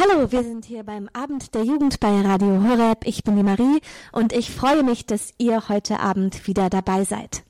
Hallo, 0.00 0.30
wir 0.30 0.44
sind 0.44 0.64
hier 0.64 0.84
beim 0.84 1.08
Abend 1.12 1.56
der 1.56 1.64
Jugend 1.64 1.98
bei 1.98 2.20
Radio 2.20 2.62
Horeb. 2.62 2.98
Ich 3.04 3.24
bin 3.24 3.34
die 3.34 3.42
Marie 3.42 3.80
und 4.12 4.32
ich 4.32 4.52
freue 4.52 4.84
mich, 4.84 5.06
dass 5.06 5.34
ihr 5.38 5.68
heute 5.68 5.98
Abend 5.98 6.46
wieder 6.46 6.70
dabei 6.70 7.02
seid. 7.02 7.42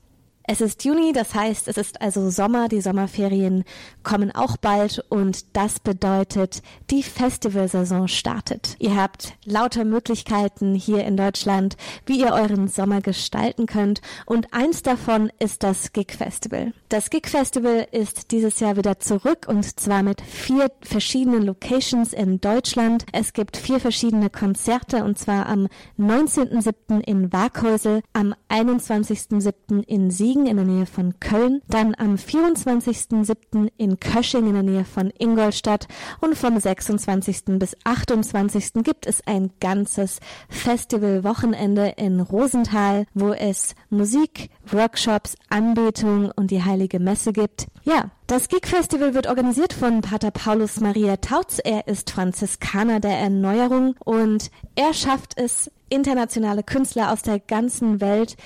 Es 0.51 0.61
ist 0.61 0.83
Juni, 0.83 1.13
das 1.13 1.35
heißt, 1.35 1.67
es 1.67 1.77
ist 1.77 2.01
also 2.01 2.31
Sommer, 2.31 2.69
die 2.69 2.81
Sommerferien 2.81 3.65
kommen 4.01 4.31
auch 4.33 4.57
bald 4.57 5.05
und 5.09 5.55
das 5.55 5.79
bedeutet, 5.79 6.63
die 6.89 7.03
Festivalsaison 7.03 8.07
startet. 8.07 8.75
Ihr 8.79 8.95
habt 8.95 9.35
lauter 9.45 9.85
Möglichkeiten 9.85 10.73
hier 10.73 11.05
in 11.05 11.17
Deutschland, 11.17 11.77
wie 12.07 12.19
ihr 12.19 12.33
euren 12.33 12.67
Sommer 12.67 12.99
gestalten 13.01 13.67
könnt 13.67 14.01
und 14.25 14.51
eins 14.51 14.81
davon 14.81 15.31
ist 15.37 15.61
das 15.61 15.93
Gig 15.93 16.13
Festival. 16.17 16.73
Das 16.89 17.11
Gig 17.11 17.27
Festival 17.27 17.87
ist 17.91 18.31
dieses 18.31 18.59
Jahr 18.59 18.75
wieder 18.75 18.99
zurück 18.99 19.45
und 19.47 19.79
zwar 19.79 20.01
mit 20.01 20.19
vier 20.19 20.71
verschiedenen 20.81 21.43
Locations 21.43 22.11
in 22.11 22.41
Deutschland. 22.41 23.05
Es 23.11 23.33
gibt 23.33 23.55
vier 23.55 23.79
verschiedene 23.79 24.31
Konzerte 24.31 25.03
und 25.03 25.19
zwar 25.19 25.45
am 25.45 25.67
19.07. 25.99 27.01
in 27.01 27.31
Waghäusel, 27.31 28.01
am 28.13 28.33
21.07. 28.49 29.83
in 29.83 30.09
Siegen, 30.09 30.38
Siegen 30.39 30.45
in 30.47 30.55
der 30.55 30.65
Nähe 30.65 30.85
von 30.85 31.19
Köln, 31.19 31.61
dann 31.67 31.95
am 31.97 32.15
24.07. 32.15 33.71
in 33.77 33.99
Kösching 33.99 34.47
in 34.47 34.53
der 34.53 34.63
Nähe 34.63 34.85
von 34.85 35.11
Ingolstadt 35.17 35.87
und 36.21 36.37
vom 36.37 36.57
26. 36.57 37.59
bis 37.59 37.75
28. 37.83 38.83
gibt 38.83 39.05
es 39.05 39.25
ein 39.27 39.51
ganzes 39.59 40.19
Festivalwochenende 40.47 41.93
in 41.97 42.21
Rosenthal, 42.21 43.05
wo 43.13 43.33
es 43.33 43.75
Musik, 43.89 44.49
Workshops, 44.71 45.35
Anbetung 45.49 46.31
und 46.35 46.51
die 46.51 46.63
Heilige 46.63 46.99
Messe 46.99 47.33
gibt. 47.33 47.67
Ja, 47.83 48.11
das 48.27 48.47
Gig 48.47 48.65
Festival 48.65 49.13
wird 49.13 49.27
organisiert 49.27 49.73
von 49.73 50.01
Pater 50.01 50.31
Paulus 50.31 50.79
Maria 50.79 51.17
Tautz. 51.17 51.59
Er 51.63 51.87
ist 51.87 52.11
Franziskaner 52.11 52.99
der 52.99 53.17
Erneuerung 53.17 53.95
und 54.05 54.51
er 54.75 54.93
schafft 54.93 55.37
es, 55.37 55.71
internationale 55.89 56.61
Künstler 56.61 57.11
aus 57.11 57.23
der 57.23 57.39
ganzen 57.39 57.99
Welt 57.99 58.37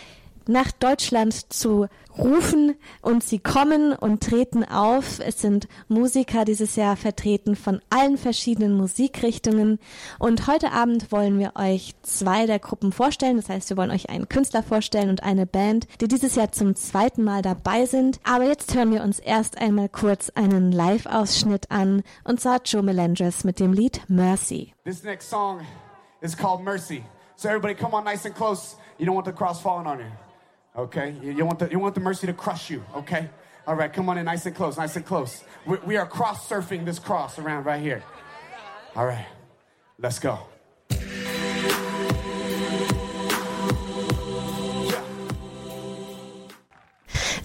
nach 0.47 0.72
Deutschland 0.72 1.52
zu 1.53 1.88
rufen 2.17 2.75
und 3.02 3.23
sie 3.23 3.39
kommen 3.39 3.94
und 3.94 4.23
treten 4.23 4.63
auf. 4.63 5.19
Es 5.19 5.41
sind 5.41 5.67
Musiker 5.88 6.45
dieses 6.45 6.75
Jahr 6.75 6.95
vertreten 6.95 7.55
von 7.55 7.81
allen 7.89 8.17
verschiedenen 8.17 8.77
Musikrichtungen 8.77 9.80
und 10.19 10.47
heute 10.47 10.72
Abend 10.72 11.11
wollen 11.11 11.39
wir 11.39 11.53
euch 11.55 11.95
zwei 12.03 12.45
der 12.45 12.59
Gruppen 12.59 12.91
vorstellen. 12.91 13.38
Das 13.38 13.50
heißt, 13.50 13.69
wir 13.69 13.77
wollen 13.77 13.91
euch 13.91 14.09
einen 14.09 14.30
Künstler 14.30 14.63
vorstellen 14.63 15.09
und 15.09 15.23
eine 15.23 15.45
Band, 15.45 15.88
die 16.02 16.08
dieses 16.08 16.35
Jahr 16.35 16.52
zum 16.52 16.75
zweiten 16.75 17.23
Mal 17.23 17.41
dabei 17.41 17.85
sind. 17.85 18.19
Aber 18.23 18.45
jetzt 18.45 18.75
hören 18.75 18.91
wir 18.91 19.03
uns 19.03 19.19
erst 19.19 19.57
einmal 19.57 19.89
kurz 19.89 20.30
einen 20.35 20.72
Live-Ausschnitt 20.72 21.72
an 21.72 22.03
und 22.23 22.39
zwar 22.39 22.61
Joe 22.63 22.83
Melendres 22.83 23.44
mit 23.44 23.59
dem 23.59 23.73
Lied 23.73 24.02
Mercy. 24.07 24.73
This 24.83 25.03
next 25.03 25.30
song 25.30 25.61
is 26.22 26.38
called 26.38 26.63
Mercy. 26.63 27.03
So 27.35 27.50
everybody 27.50 27.73
come 27.73 27.95
on 27.95 28.03
nice 28.03 28.25
and 28.25 28.35
close. 28.35 28.75
You 28.97 29.05
don't 29.05 29.16
want 29.16 29.25
the 29.25 29.33
cross 29.33 29.61
falling 29.61 29.88
on 29.88 30.00
you. 30.00 30.05
Okay? 30.75 31.16
You, 31.21 31.31
you, 31.31 31.45
want 31.45 31.59
the, 31.59 31.69
you 31.69 31.79
want 31.79 31.95
the 31.95 32.02
mercy 32.02 32.27
to 32.27 32.33
crush 32.33 32.69
you, 32.69 32.83
okay? 32.95 33.29
All 33.66 33.75
right, 33.75 33.93
come 33.93 34.09
on 34.09 34.17
in 34.17 34.25
nice 34.25 34.45
and 34.45 34.55
close, 34.55 34.77
nice 34.77 34.95
and 34.97 35.05
close. 35.05 35.43
we 35.66 35.77
we 35.85 35.97
are 35.97 36.05
cross 36.05 36.49
surfing 36.49 36.83
this 36.83 36.99
cross 36.99 37.39
around 37.39 37.66
right 37.66 37.81
here. 37.81 38.03
All 38.95 39.05
right, 39.05 39.25
let's 39.99 40.19
go. 40.19 40.38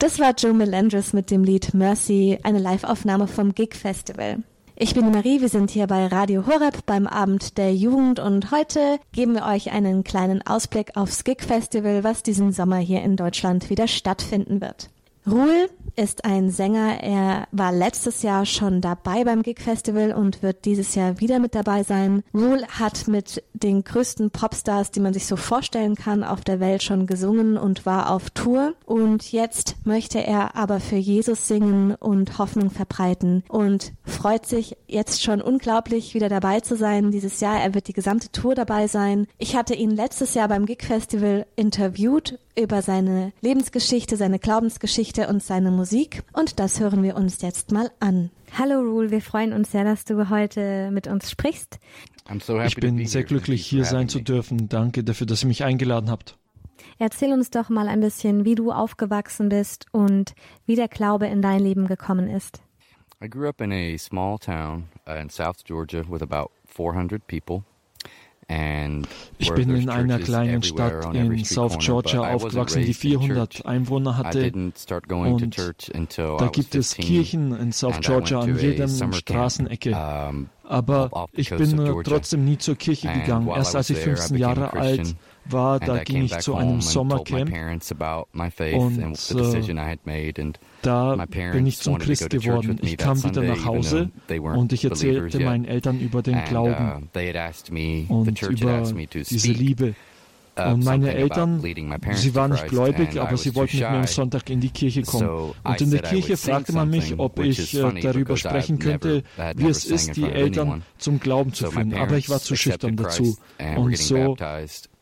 Das 0.00 0.18
war 0.20 0.32
Joe 0.36 0.54
Melendres 0.54 1.12
mit 1.12 1.30
dem 1.30 1.44
Lied 1.44 1.74
Mercy, 1.74 2.38
eine 2.42 2.58
Live-Aufnahme 2.58 3.26
vom 3.26 3.52
Gig 3.52 3.74
Festival. 3.74 4.42
Ich 4.80 4.94
bin 4.94 5.10
Marie, 5.10 5.40
wir 5.40 5.48
sind 5.48 5.72
hier 5.72 5.88
bei 5.88 6.06
Radio 6.06 6.46
Horeb 6.46 6.86
beim 6.86 7.08
Abend 7.08 7.58
der 7.58 7.74
Jugend 7.74 8.20
und 8.20 8.52
heute 8.52 9.00
geben 9.10 9.34
wir 9.34 9.44
euch 9.44 9.72
einen 9.72 10.04
kleinen 10.04 10.40
Ausblick 10.46 10.96
aufs 10.96 11.24
Gig 11.24 11.38
Festival, 11.40 12.04
was 12.04 12.22
diesen 12.22 12.52
Sommer 12.52 12.76
hier 12.76 13.02
in 13.02 13.16
Deutschland 13.16 13.70
wieder 13.70 13.88
stattfinden 13.88 14.60
wird. 14.60 14.88
Ruhl 15.30 15.68
ist 15.98 16.24
ein 16.24 16.50
Sänger. 16.50 17.02
Er 17.02 17.48
war 17.50 17.72
letztes 17.72 18.22
Jahr 18.22 18.46
schon 18.46 18.80
dabei 18.80 19.24
beim 19.24 19.42
Gig 19.42 19.60
Festival 19.60 20.12
und 20.12 20.42
wird 20.42 20.64
dieses 20.64 20.94
Jahr 20.94 21.18
wieder 21.20 21.40
mit 21.40 21.56
dabei 21.56 21.82
sein. 21.82 22.22
Rule 22.32 22.66
hat 22.68 23.08
mit 23.08 23.42
den 23.52 23.82
größten 23.82 24.30
Popstars, 24.30 24.92
die 24.92 25.00
man 25.00 25.12
sich 25.12 25.26
so 25.26 25.34
vorstellen 25.34 25.96
kann, 25.96 26.22
auf 26.22 26.42
der 26.42 26.60
Welt 26.60 26.84
schon 26.84 27.06
gesungen 27.06 27.58
und 27.58 27.84
war 27.84 28.10
auf 28.10 28.30
Tour. 28.30 28.74
Und 28.86 29.32
jetzt 29.32 29.74
möchte 29.84 30.24
er 30.24 30.54
aber 30.54 30.78
für 30.78 30.96
Jesus 30.96 31.48
singen 31.48 31.96
und 31.96 32.38
Hoffnung 32.38 32.70
verbreiten 32.70 33.42
und 33.48 33.92
freut 34.04 34.46
sich 34.46 34.76
jetzt 34.86 35.22
schon 35.22 35.42
unglaublich 35.42 36.14
wieder 36.14 36.28
dabei 36.28 36.60
zu 36.60 36.76
sein 36.76 37.10
dieses 37.10 37.40
Jahr. 37.40 37.60
Er 37.60 37.74
wird 37.74 37.88
die 37.88 37.92
gesamte 37.92 38.30
Tour 38.30 38.54
dabei 38.54 38.86
sein. 38.86 39.26
Ich 39.36 39.56
hatte 39.56 39.74
ihn 39.74 39.90
letztes 39.90 40.34
Jahr 40.34 40.46
beim 40.46 40.64
Gig 40.64 40.84
Festival 40.84 41.44
interviewt 41.56 42.38
über 42.58 42.82
seine 42.82 43.32
Lebensgeschichte, 43.40 44.16
seine 44.16 44.38
Glaubensgeschichte 44.38 45.17
und 45.26 45.42
seine 45.42 45.72
Musik. 45.72 46.22
Und 46.32 46.60
das 46.60 46.78
hören 46.78 47.02
wir 47.02 47.16
uns 47.16 47.42
jetzt 47.42 47.72
mal 47.72 47.90
an. 47.98 48.30
Hallo 48.56 48.80
Rule, 48.80 49.10
wir 49.10 49.20
freuen 49.20 49.52
uns 49.52 49.72
sehr, 49.72 49.82
dass 49.82 50.04
du 50.04 50.30
heute 50.30 50.90
mit 50.92 51.08
uns 51.08 51.30
sprichst. 51.30 51.80
Ich 52.66 52.76
bin 52.76 53.04
sehr 53.06 53.24
glücklich, 53.24 53.66
hier 53.66 53.84
sein 53.84 54.08
zu 54.08 54.20
dürfen. 54.20 54.68
Danke 54.68 55.02
dafür, 55.02 55.26
dass 55.26 55.42
ihr 55.42 55.48
mich 55.48 55.64
eingeladen 55.64 56.10
habt. 56.10 56.38
Erzähl 56.98 57.32
uns 57.32 57.50
doch 57.50 57.68
mal 57.68 57.88
ein 57.88 58.00
bisschen, 58.00 58.44
wie 58.44 58.54
du 58.54 58.70
aufgewachsen 58.70 59.48
bist 59.48 59.86
und 59.92 60.34
wie 60.66 60.76
der 60.76 60.88
Glaube 60.88 61.26
in 61.26 61.42
dein 61.42 61.60
Leben 61.60 61.86
gekommen 61.86 62.28
ist. 62.28 62.60
I 63.20 63.28
grew 63.28 63.48
up 63.48 63.60
in 63.60 63.72
a 63.72 63.96
small 63.98 64.38
town 64.38 64.88
uh, 65.08 65.12
in 65.12 65.28
South 65.28 65.64
Georgia 65.64 66.04
with 66.08 66.22
about 66.22 66.52
400 66.66 67.26
people. 67.26 67.64
Ich 68.50 69.52
bin 69.52 69.74
in 69.76 69.88
einer 69.90 70.18
kleinen 70.18 70.62
Stadt 70.62 71.14
in 71.14 71.44
South 71.44 71.78
Georgia 71.78 72.32
aufgewachsen, 72.32 72.82
die 72.82 72.94
400 72.94 73.66
Einwohner 73.66 74.16
hatte. 74.16 74.50
Und 75.10 76.18
da 76.18 76.48
gibt 76.48 76.74
es 76.74 76.94
Kirchen 76.94 77.54
in 77.56 77.72
South 77.72 78.00
Georgia 78.00 78.40
an 78.40 78.58
jedem 78.58 79.12
Straßenecke. 79.12 79.94
Aber 80.64 81.28
ich 81.32 81.50
bin 81.50 81.76
trotzdem 82.04 82.44
nie 82.44 82.58
zur 82.58 82.76
Kirche 82.76 83.08
gegangen. 83.08 83.48
Erst 83.48 83.76
als 83.76 83.90
ich 83.90 83.98
15 83.98 84.36
Jahre 84.36 84.72
alt 84.72 85.14
war, 85.44 85.80
da 85.80 85.98
ging 86.04 86.22
ich 86.24 86.38
zu 86.38 86.54
einem 86.54 86.80
Sommercamp 86.80 87.50
und 88.72 89.30
äh, 89.30 89.62
da 90.82 91.26
bin 91.52 91.66
ich 91.66 91.78
zum 91.78 91.98
Christ 91.98 92.30
geworden. 92.30 92.78
Ich 92.82 92.96
kam 92.96 93.22
wieder 93.22 93.42
nach 93.42 93.64
Hause 93.64 94.10
und 94.28 94.72
ich 94.72 94.84
erzählte 94.84 95.40
meinen 95.40 95.64
Eltern 95.64 96.00
über 96.00 96.22
den 96.22 96.42
Glauben 96.44 97.08
uh, 97.14 98.14
und 98.14 98.42
über 98.42 98.82
diese 99.12 99.52
Liebe. 99.52 99.94
Uh, 100.58 100.72
und 100.72 100.84
meine 100.84 101.14
Eltern, 101.14 101.62
sie 102.14 102.34
waren 102.34 102.50
nicht 102.50 102.66
gläubig, 102.66 103.20
aber 103.20 103.36
sie 103.36 103.54
wollten 103.54 103.76
mit 103.78 103.88
mir 103.90 103.98
am 103.98 104.06
Sonntag 104.06 104.50
in 104.50 104.60
die 104.60 104.70
Kirche 104.70 105.02
kommen. 105.02 105.52
Und 105.62 105.80
in 105.80 105.90
der 105.90 106.02
Kirche 106.02 106.36
fragte 106.36 106.72
man 106.72 106.90
mich, 106.90 107.16
ob 107.16 107.38
ich 107.38 107.74
äh, 107.74 108.00
darüber 108.00 108.36
sprechen 108.36 108.80
könnte, 108.80 109.22
wie 109.54 109.68
es 109.68 109.84
ist, 109.84 110.16
die 110.16 110.24
Eltern 110.24 110.82
zum 110.98 111.20
Glauben 111.20 111.52
zu 111.52 111.70
führen. 111.70 111.94
Aber 111.94 112.16
ich 112.16 112.28
war 112.28 112.40
zu 112.40 112.56
schüchtern 112.56 112.96
dazu. 112.96 113.36
Und 113.76 113.96
so 113.96 114.36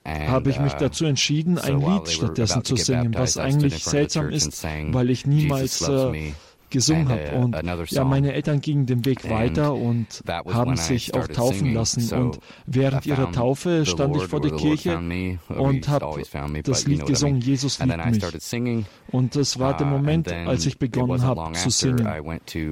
habe 0.07 0.51
ich 0.51 0.61
mich 0.61 0.75
uh, 0.75 0.79
dazu 0.79 1.05
entschieden, 1.05 1.59
ein 1.59 1.81
Lied 1.81 2.09
stattdessen 2.09 2.65
zu 2.65 2.77
singen, 2.77 3.15
was 3.15 3.37
eigentlich 3.37 3.83
seltsam 3.83 4.31
ist, 4.31 4.65
weil 4.65 5.11
ich 5.11 5.27
niemals 5.27 5.83
äh, 5.83 6.33
gesungen 6.77 7.09
habe. 7.09 7.33
Uh, 7.35 7.45
und 7.45 7.91
ja, 7.91 8.05
meine 8.05 8.35
Eltern 8.35 8.61
gingen 8.61 8.85
den 8.85 9.05
Weg 9.07 9.29
weiter 9.31 9.75
und 9.75 10.23
haben 10.29 10.77
sich 10.77 11.15
auch 11.15 11.27
taufen 11.27 11.73
lassen. 11.73 12.15
Und 12.15 12.39
während 12.67 13.07
ihrer 13.07 13.33
Taufe 13.33 13.87
stand 13.87 14.17
ich 14.17 14.25
vor 14.25 14.41
der 14.41 14.53
Kirche 14.53 14.99
und 15.49 15.89
habe 15.89 16.23
das 16.63 16.87
Lied 16.87 17.07
gesungen, 17.07 17.41
Jesus 17.41 17.79
liebt 17.79 18.05
mich. 18.05 18.85
Und 19.11 19.37
das 19.37 19.59
war 19.59 19.77
der 19.77 19.87
uh, 19.87 19.91
Moment, 19.91 20.31
als 20.31 20.67
ich 20.67 20.79
begonnen 20.79 21.23
habe 21.23 21.53
zu 21.55 21.71
singen. 21.71 22.07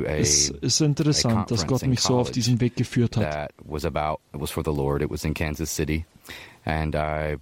Es 0.04 0.50
ist 0.50 0.80
interessant, 0.80 1.50
dass 1.50 1.66
Gott 1.66 1.86
mich 1.86 2.00
so 2.00 2.18
auf 2.18 2.30
diesen 2.30 2.60
Weg 2.60 2.76
geführt 2.76 3.16
hat. 3.16 3.50
And 6.66 6.94
I 6.94 7.36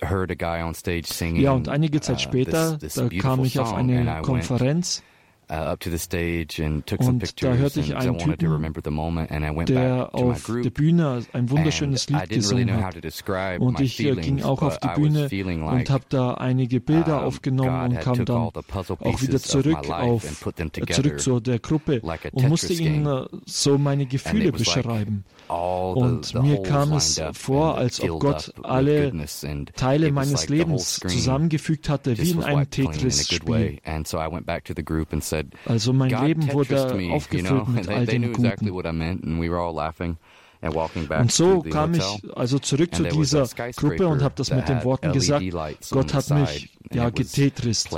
heard 0.00 0.30
a 0.30 0.34
guy 0.34 0.62
on 0.62 0.74
stage 0.74 1.06
singing. 1.06 1.42
Ja, 1.42 1.52
und 1.52 1.68
einige 1.68 2.00
Zeit 2.00 2.16
uh, 2.16 2.20
später, 2.20 2.78
da 2.78 3.08
kam 3.20 3.44
ich 3.44 3.58
auf 3.58 3.74
eine 3.74 4.22
Konferenz. 4.22 5.02
Uh, 5.50 5.72
up 5.72 5.80
to 5.80 5.90
the 5.90 5.98
stage 5.98 6.58
and 6.58 6.86
took 6.86 7.02
some 7.02 7.18
pictures. 7.18 7.56
Da 7.56 7.56
hörte 7.56 7.80
ich 7.80 7.94
einen 7.94 8.16
Typen, 8.18 8.72
der 9.66 10.14
auf 10.14 10.46
der 10.46 10.70
Bühne 10.70 11.22
ein 11.34 11.50
wunderschönes 11.50 12.08
Lied 12.08 12.30
gesungen 12.30 12.72
hat. 12.82 12.96
Und 13.58 13.78
ich 13.80 14.00
äh, 14.00 14.14
ging 14.16 14.42
auch 14.42 14.62
auf 14.62 14.78
die 14.78 14.88
Bühne 14.94 15.28
und 15.66 15.90
habe 15.90 16.04
da 16.08 16.34
einige 16.34 16.80
Bilder 16.80 17.24
aufgenommen 17.24 17.92
und 17.92 18.00
kam 18.00 18.24
dann 18.24 18.36
auch 18.36 19.22
wieder 19.22 19.38
zurück 19.38 19.90
auf 19.90 20.22
zurück 20.90 21.20
zu 21.20 21.40
der 21.40 21.58
Gruppe 21.58 22.00
und 22.32 22.48
musste 22.48 22.72
ihnen 22.72 23.06
äh, 23.06 23.26
so 23.44 23.76
meine 23.76 24.06
Gefühle 24.06 24.50
beschreiben. 24.52 25.24
Und 25.48 26.34
mir 26.42 26.62
kam 26.62 26.92
es 26.94 27.20
vor, 27.34 27.76
als 27.76 28.00
ob 28.00 28.20
Gott 28.20 28.52
alle 28.62 29.12
Teile 29.76 30.10
meines 30.10 30.48
Lebens 30.48 31.00
zusammengefügt 31.00 31.88
hatte, 31.90 32.16
wie 32.16 32.30
in 32.30 32.42
einem 32.42 32.70
Tetris-Spiel. 32.70 33.78
Also 35.66 35.92
mein 35.92 36.10
Leben 36.10 36.52
wurde 36.52 37.12
aufgefüllt 37.12 37.68
mit 37.74 37.88
all 37.88 38.06
den 38.06 38.32
Guten. 38.32 38.70
Und 41.20 41.30
so 41.32 41.60
kam 41.62 41.92
ich 41.94 42.02
also 42.34 42.58
zurück 42.58 42.94
zu 42.94 43.02
dieser 43.04 43.46
Gruppe 43.76 44.06
und 44.08 44.22
habe 44.22 44.34
das 44.36 44.50
mit 44.50 44.68
den 44.68 44.82
Worten 44.84 45.12
gesagt, 45.12 45.44
Gott 45.90 46.14
hat 46.14 46.30
mich 46.30 46.70
ja 46.92 47.10
getetrist. 47.10 47.90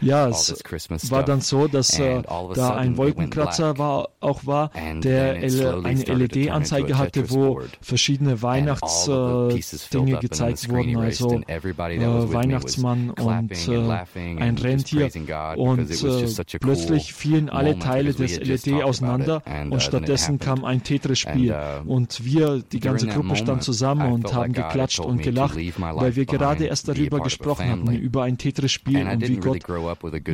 Ja, 0.00 0.28
es 0.28 1.10
war 1.10 1.24
dann 1.24 1.40
so, 1.40 1.68
dass 1.68 1.98
äh, 1.98 2.22
da 2.54 2.74
ein 2.74 2.96
Wolkenkratzer 2.96 3.78
war, 3.78 4.08
auch 4.20 4.46
war, 4.46 4.70
der 4.74 5.34
eine 5.34 6.02
LED-Anzeige 6.04 6.98
hatte, 6.98 7.30
wo 7.30 7.60
verschiedene 7.80 8.42
Weihnachtsdinge 8.42 10.16
äh, 10.16 10.20
gezeigt 10.20 10.68
wurden, 10.68 10.96
also 10.96 11.40
äh, 11.46 11.62
Weihnachtsmann 11.62 13.10
und 13.10 13.68
äh, 13.68 14.38
ein 14.38 14.58
Rentier. 14.58 15.10
Und 15.56 15.90
äh, 15.90 16.58
plötzlich 16.60 17.14
fielen 17.14 17.48
alle 17.50 17.78
Teile 17.78 18.14
des 18.14 18.38
LED 18.38 18.82
auseinander 18.82 19.42
und 19.64 19.72
uh, 19.72 19.80
stattdessen 19.80 20.38
kam 20.38 20.64
ein 20.64 20.82
Tetris-Spiel. 20.82 21.52
Uh, 21.52 21.92
und 21.92 22.24
wir, 22.24 22.62
die 22.72 22.80
ganze 22.80 23.06
Gruppe, 23.06 23.36
stand 23.36 23.62
zusammen 23.62 24.12
und 24.12 24.32
haben 24.32 24.52
geklatscht 24.52 25.00
und 25.00 25.22
gelacht, 25.22 25.56
weil 25.56 26.16
wir 26.16 26.26
gerade 26.26 26.47
erst 26.56 26.88
darüber 26.88 27.20
gesprochen 27.20 27.70
hatten, 27.70 27.92
über 27.92 28.24
ein 28.24 28.38
Tetris-Spiel 28.38 29.06
und 29.06 29.28
wie 29.28 29.36
Gott 29.36 29.64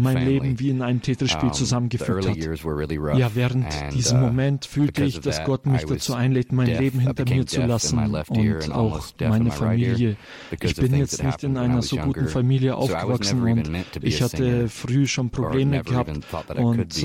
mein 0.01 0.27
Leben 0.27 0.59
wie 0.59 0.71
in 0.71 0.83
einem 0.83 1.03
Tetris-Spiel 1.03 1.53
zusammengefügt 1.53 2.29
hat. 2.29 3.19
Ja, 3.19 3.35
während 3.35 3.67
diesem 3.93 4.19
uh, 4.19 4.27
Moment 4.27 4.65
fühlte 4.67 5.05
ich, 5.05 5.21
dass 5.21 5.45
Gott 5.45 5.67
mich 5.67 5.85
dazu 5.85 6.15
einlädt, 6.15 6.53
mein 6.53 6.67
Leben 6.67 7.01
hinter 7.01 7.25
mir 7.29 7.47
zu 7.47 7.63
lassen 7.63 7.99
und 7.99 8.73
auch 8.73 9.03
meine 9.21 9.51
Familie. 9.51 10.17
Ich 10.61 10.77
bin 10.77 10.95
jetzt 10.95 11.23
nicht 11.23 11.45
in 11.45 11.57
einer 11.57 11.83
so 11.83 11.97
guten 11.97 12.29
Familie 12.29 12.77
aufgewachsen 12.77 13.43
und 13.43 13.71
ich 14.03 14.23
hatte 14.23 14.69
früh 14.69 15.07
schon 15.07 15.31
Probleme 15.31 15.83
gehabt 15.83 16.11
und 16.57 17.05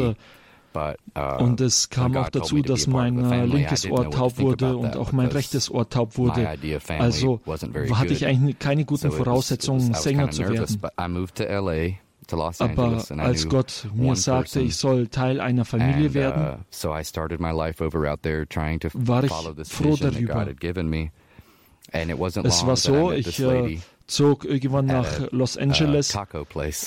und 1.39 1.61
es 1.61 1.89
kam 1.89 2.15
auch 2.15 2.29
dazu, 2.29 2.61
dass 2.61 2.87
mein 2.87 3.31
äh, 3.31 3.45
linkes 3.45 3.85
Ohr 3.89 4.09
taub 4.11 4.37
wurde 4.39 4.77
und 4.77 4.95
auch 4.97 5.11
mein 5.11 5.27
rechtes 5.27 5.69
Ohr 5.71 5.89
taub 5.89 6.17
wurde. 6.17 6.47
Also 6.87 7.41
hatte 7.93 8.13
ich 8.13 8.25
eigentlich 8.25 8.59
keine 8.59 8.85
guten 8.85 9.11
Voraussetzungen, 9.11 9.93
Sänger 9.93 10.31
zu 10.31 10.47
werden. 10.47 10.81
Aber 12.59 13.03
als 13.17 13.49
Gott 13.49 13.87
mir 13.93 14.15
sagte, 14.15 14.59
ich 14.61 14.75
soll 14.77 15.07
Teil 15.07 15.41
einer 15.41 15.65
Familie 15.65 16.09
uh, 16.09 16.13
werden, 16.13 16.65
war 18.93 19.23
ich 19.23 19.31
froh 19.67 19.95
darüber. 19.95 20.47
Es 22.45 22.65
war 22.67 22.75
so, 22.75 23.11
ich 23.11 23.39
äh, 23.39 23.79
zog 24.09 24.45
irgendwann 24.45 24.85
nach 24.85 25.31
Los 25.31 25.57
Angeles. 25.57 26.17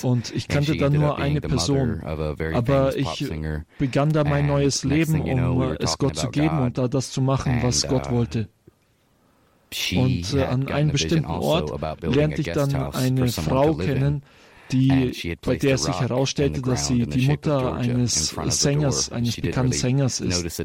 und 0.03 0.35
ich 0.35 0.49
kannte 0.49 0.77
da 0.77 0.91
nur 0.91 1.19
eine 1.19 1.41
Person. 1.41 2.01
Aber 2.03 2.97
ich 2.97 3.31
begann 3.79 4.11
da 4.11 4.25
mein 4.25 4.47
neues 4.47 4.85
Leben, 4.85 5.23
um 5.23 5.77
es 5.79 5.99
Gott 5.99 6.17
zu 6.17 6.29
geben 6.31 6.61
und 6.61 6.79
da 6.79 6.89
das 6.89 7.11
zu 7.11 7.21
machen, 7.23 7.61
was 7.63 7.87
Gott 7.87 8.09
uh, 8.09 8.13
wollte. 8.13 8.49
Und 9.97 10.35
äh, 10.35 10.45
an 10.45 10.69
einem 10.69 10.93
bestimmten 10.93 11.31
also 11.31 11.49
Ort 11.49 12.03
lernte 12.03 12.43
ich 12.43 12.53
dann 12.53 12.75
eine 12.75 13.29
Frau 13.29 13.75
kennen, 13.75 14.23
die, 14.73 15.37
bei 15.45 15.57
der 15.57 15.79
sich 15.79 16.01
herausstellte, 16.01 16.63
dass 16.63 16.87
sie 16.87 17.07
die 17.07 17.27
Mutter 17.27 17.75
eines 17.75 18.35
Sängers, 18.49 19.13
eines 19.13 19.37
bekannten 19.37 19.73
Sängers 19.73 20.21
ist. 20.21 20.63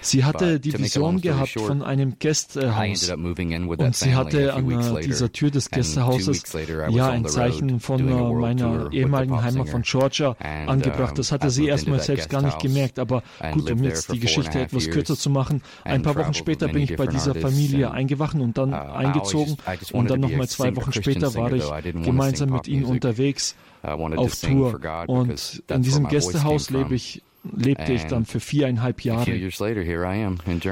Sie 0.00 0.24
hatte 0.24 0.60
die 0.60 0.78
Vision 0.78 1.20
gehabt 1.20 1.58
von 1.58 1.82
einem 1.82 2.18
Gästehaus. 2.18 3.10
Und 3.10 3.96
sie 3.96 4.14
hatte 4.14 4.54
an 4.54 5.00
dieser 5.02 5.32
Tür 5.32 5.50
des 5.50 5.70
Gästehauses 5.70 6.42
ja 6.90 7.10
ein 7.10 7.26
Zeichen 7.26 7.80
von 7.80 8.04
meiner 8.38 8.92
ehemaligen 8.92 9.42
Heimat 9.42 9.68
von 9.68 9.82
Georgia 9.82 10.36
angebracht. 10.66 11.18
Das 11.18 11.32
hatte 11.32 11.50
sie 11.50 11.66
erstmal 11.66 12.00
selbst 12.00 12.28
gar 12.30 12.42
nicht 12.42 12.58
gemerkt, 12.58 12.98
aber 12.98 13.22
gut, 13.52 13.70
um 13.70 13.82
jetzt 13.82 14.12
die 14.12 14.20
Geschichte 14.20 14.60
etwas 14.60 14.90
kürzer 14.90 15.16
zu 15.16 15.30
machen, 15.30 15.62
ein 15.84 16.02
paar 16.02 16.16
Wochen 16.16 16.34
später 16.34 16.68
bin 16.68 16.82
ich 16.82 16.96
bei 16.96 17.06
dieser 17.06 17.34
Familie 17.34 17.90
eingewachen 17.90 18.40
und 18.40 18.58
dann 18.58 18.72
uh, 18.72 18.76
eingezogen 18.76 19.56
und 19.92 20.10
dann 20.10 20.20
nochmal 20.20 20.48
zwei 20.48 20.74
Wochen 20.76 20.92
später 20.92 21.34
war 21.34 21.52
ich 21.52 21.64
gemeinsam 22.04 22.50
mit 22.50 22.68
ihnen 22.68 22.84
unter 22.84 23.05
unterwegs 23.06 23.54
auf 23.82 24.40
Tour. 24.40 24.80
Und 25.06 25.62
in 25.68 25.82
diesem 25.82 26.08
Gästehaus 26.08 26.70
lebe 26.70 26.94
ich, 26.94 27.22
lebte 27.44 27.92
ich 27.92 28.04
dann 28.04 28.24
für 28.24 28.40
viereinhalb 28.40 29.02
Jahre. 29.02 29.30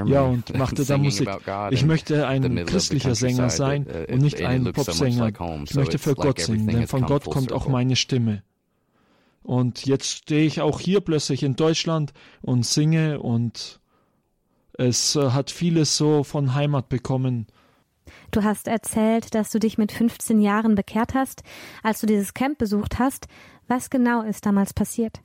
Ja, 0.06 0.22
und 0.22 0.54
machte 0.58 0.84
da 0.84 0.98
Musik. 0.98 1.28
Ich 1.70 1.84
möchte 1.84 2.26
ein 2.26 2.66
christlicher 2.66 3.14
Sänger 3.14 3.50
sein 3.50 3.86
und 4.08 4.18
nicht 4.18 4.42
ein 4.42 4.72
Popsänger. 4.72 5.32
Ich 5.64 5.74
möchte 5.74 5.98
für 5.98 6.14
Gott 6.14 6.40
singen, 6.40 6.66
denn 6.66 6.86
von 6.86 7.02
Gott 7.02 7.24
kommt 7.24 7.52
auch 7.52 7.68
meine 7.68 7.96
Stimme. 7.96 8.42
Und 9.42 9.84
jetzt 9.84 10.08
stehe 10.08 10.46
ich 10.46 10.62
auch 10.62 10.80
hier 10.80 11.02
plötzlich 11.02 11.42
in 11.42 11.54
Deutschland 11.54 12.14
und 12.40 12.64
singe 12.64 13.20
und 13.20 13.78
es 14.76 15.16
äh, 15.16 15.30
hat 15.30 15.50
vieles 15.50 15.96
so 15.96 16.24
von 16.24 16.54
Heimat 16.54 16.88
bekommen. 16.88 17.46
Du 18.34 18.42
hast 18.42 18.66
erzählt, 18.66 19.32
dass 19.36 19.50
du 19.52 19.60
dich 19.60 19.78
mit 19.78 19.92
15 19.92 20.40
Jahren 20.40 20.74
bekehrt 20.74 21.14
hast, 21.14 21.44
als 21.84 22.00
du 22.00 22.08
dieses 22.08 22.34
Camp 22.34 22.58
besucht 22.58 22.98
hast. 22.98 23.28
Was 23.68 23.90
genau 23.90 24.22
ist 24.22 24.44
damals 24.44 24.74
passiert? 24.74 25.20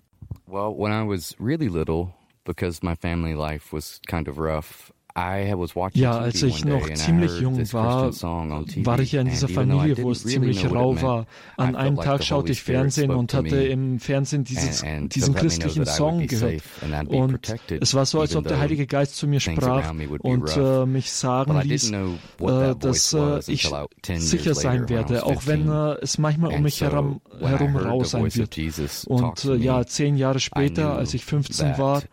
Well, 0.46 0.76
when 0.78 0.92
I 0.92 1.10
was 1.10 1.36
really 1.40 1.70
little, 1.70 2.14
because 2.46 2.84
my 2.84 2.96
family 2.96 3.34
life 3.34 3.76
was 3.76 4.00
kind 4.08 4.28
of 4.28 4.38
rough, 4.38 4.94
ja, 5.94 6.18
als 6.18 6.44
ich 6.44 6.66
noch 6.66 6.94
ziemlich 6.94 7.39
jung 7.39 7.57
war, 7.74 8.12
war 8.12 9.00
ich 9.00 9.12
ja 9.12 9.21
in 9.21 9.30
dieser 9.30 9.48
Familie, 9.48 9.98
wo 10.01 10.12
es 10.12 10.24
ziemlich 10.24 10.69
rau 10.69 11.01
war. 11.01 11.25
An 11.57 11.75
einem 11.75 11.98
Tag 11.98 12.24
schaute 12.24 12.51
ich 12.51 12.63
Fernsehen 12.63 13.12
und 13.12 13.33
hatte 13.33 13.57
im 13.57 14.00
Fernsehen 14.00 14.44
dieses, 14.44 14.83
diesen 15.07 15.36
christlichen 15.36 15.86
Song 15.86 16.25
gehört. 16.27 16.62
Und 17.07 17.39
es 17.80 17.94
war 17.94 18.06
so, 18.06 18.21
als 18.21 18.36
ob 18.36 18.48
der 18.48 18.60
Heilige 18.60 18.88
Geist 18.88 19.16
zu 19.16 19.27
mir 19.27 19.39
sprach 19.39 19.94
und 20.19 20.57
äh, 20.57 20.86
mich 20.86 21.12
sagen 21.12 21.60
ließ, 21.62 21.92
äh, 21.92 22.75
dass 22.80 23.13
äh, 23.13 23.39
ich 23.48 23.69
sicher 24.15 24.56
sein 24.56 24.89
werde, 24.89 25.25
auch 25.25 25.45
wenn 25.45 25.69
äh, 25.69 25.95
es 26.01 26.18
manchmal 26.18 26.54
um 26.54 26.62
mich 26.62 26.81
herum, 26.81 27.22
herum 27.39 27.75
rau 27.75 28.04
sein 28.04 28.33
wird. 28.33 28.57
Und 29.07 29.45
äh, 29.45 29.56
ja, 29.56 29.86
zehn 29.86 30.18
Jahre 30.18 30.39
später, 30.39 30.95
als 30.95 31.13
ich 31.13 31.25
15 31.25 31.77
war, 31.77 32.04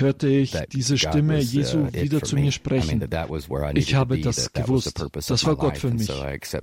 hörte 0.00 0.28
ich 0.28 0.56
diese 0.72 0.98
Stimme 0.98 1.38
Jesu 1.38 1.86
wieder 1.92 2.22
zu 2.22 2.36
mir 2.36 2.52
sprechen. 2.52 3.06
Ich 3.74 3.94
habe 3.94 4.20
das 4.20 4.52
gewusst. 4.52 5.04
Das 5.12 5.46
war 5.46 5.56
Gott 5.56 5.78
für 5.78 5.90
mich. 5.90 6.10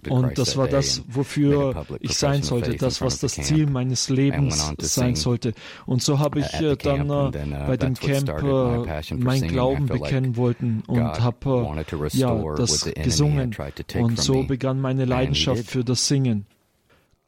Und 0.10 0.38
das 0.38 0.58
war 0.58 0.68
das, 0.68 1.04
wofür 1.08 1.86
ich 2.00 2.18
sein 2.18 2.44
sollte, 2.44 2.76
das, 2.76 3.02
was 3.02 3.20
das 3.20 3.34
Ziel 3.34 3.68
meines 3.68 4.10
Lebens 4.10 4.74
sein 4.80 5.16
sollte. 5.16 5.54
Und 5.86 6.02
so 6.02 6.20
habe 6.20 6.40
ich 6.40 6.54
äh, 6.54 6.76
dann 6.76 7.10
uh, 7.10 7.32
bei 7.32 7.78
dem 7.78 7.94
Camp 7.96 8.30
äh, 8.30 9.16
mein 9.16 9.48
Glauben 9.48 9.86
bekennen 9.86 10.36
wollten 10.36 10.84
und 10.88 11.00
habe 11.00 11.78
ja, 12.14 12.56
das 12.56 12.90
gesungen. 13.04 13.56
Und 13.96 14.20
so 14.20 14.44
begann 14.44 14.80
meine 14.80 15.06
Leidenschaft 15.06 15.66
für 15.66 15.84
das 15.84 16.08
Singen. 16.08 16.46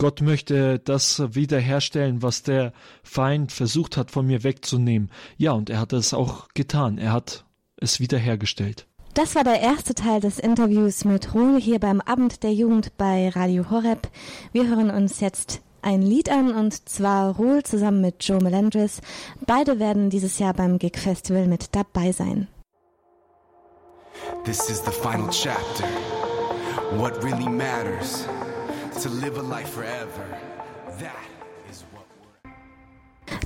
Gott 0.02 0.22
möchte 0.22 0.80
das 0.80 1.22
wiederherstellen, 1.36 2.22
was 2.24 2.42
der 2.42 2.72
Feind 3.04 3.52
versucht 3.52 3.98
hat, 3.98 4.12
von 4.12 4.26
mir 4.26 4.46
wegzunehmen. 4.46 5.12
Ja, 5.38 5.52
und 5.52 5.70
er 5.70 5.80
hat 5.80 5.92
es 5.92 6.14
auch 6.14 6.48
getan. 6.54 6.98
Er 6.98 7.12
hat 7.12 7.44
es 7.76 8.00
wiederhergestellt. 8.00 8.88
Das 9.14 9.36
war 9.36 9.44
der 9.44 9.60
erste 9.60 9.94
Teil 9.96 10.22
des 10.22 10.40
Interviews 10.40 11.04
mit 11.04 11.34
Ruhl 11.34 11.60
hier 11.60 11.80
beim 11.80 12.00
Abend 12.00 12.44
der 12.44 12.54
Jugend 12.54 12.96
bei 12.98 13.28
Radio 13.28 13.70
Horeb. 13.70 14.08
Wir 14.54 14.70
hören 14.70 14.90
uns 14.90 15.20
jetzt 15.20 15.62
ein 15.82 16.02
Lied 16.02 16.30
an 16.30 16.54
und 16.56 16.88
zwar 16.88 17.36
Ruhl 17.36 17.64
zusammen 17.64 18.00
mit 18.00 18.24
Joe 18.24 18.42
Melendres. 18.42 19.02
Beide 19.46 19.80
werden 19.80 20.10
dieses 20.10 20.40
Jahr 20.40 20.54
beim 20.54 20.80
Gig 20.80 20.98
Festival 20.98 21.48
mit 21.48 21.76
dabei 21.76 22.14
sein. 22.14 22.48
This 24.46 24.70
is 24.70 24.82
the 24.86 24.92
final 24.92 25.30
chapter. 25.30 25.86
What 26.98 27.22
really 27.22 27.50
matters 27.50 28.26
to 29.02 29.10
live 29.10 29.38
a 29.38 29.42
life 29.42 29.70
forever. 29.70 30.26
That 31.00 31.16
is 31.72 31.86
what 31.94 32.06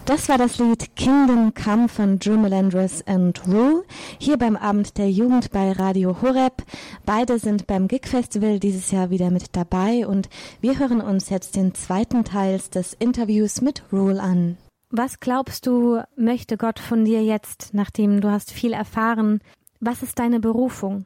das 0.05 0.27
war 0.27 0.37
das 0.39 0.57
Lied 0.57 0.95
Kingdom 0.95 1.53
Come 1.53 1.87
von 1.87 2.17
Drew 2.17 2.37
Melandris 2.37 3.05
and 3.05 3.39
Rule, 3.47 3.83
hier 4.17 4.37
beim 4.37 4.55
Abend 4.55 4.97
der 4.97 5.11
Jugend 5.11 5.51
bei 5.51 5.71
Radio 5.71 6.21
Horeb. 6.21 6.63
Beide 7.05 7.37
sind 7.37 7.67
beim 7.67 7.87
Gig 7.87 8.07
Festival 8.07 8.59
dieses 8.59 8.89
Jahr 8.89 9.11
wieder 9.11 9.29
mit 9.29 9.55
dabei 9.55 10.07
und 10.07 10.27
wir 10.59 10.79
hören 10.79 11.01
uns 11.01 11.29
jetzt 11.29 11.55
den 11.55 11.75
zweiten 11.75 12.23
Teil 12.23 12.59
des 12.73 12.93
Interviews 12.93 13.61
mit 13.61 13.83
Rule 13.91 14.19
an. 14.21 14.57
Was 14.89 15.19
glaubst 15.19 15.67
du, 15.67 16.01
möchte 16.15 16.57
Gott 16.57 16.79
von 16.79 17.05
dir 17.05 17.23
jetzt, 17.23 17.73
nachdem 17.73 18.21
du 18.21 18.31
hast 18.31 18.51
viel 18.51 18.73
erfahren? 18.73 19.41
Was 19.79 20.01
ist 20.01 20.17
deine 20.17 20.39
Berufung? 20.39 21.05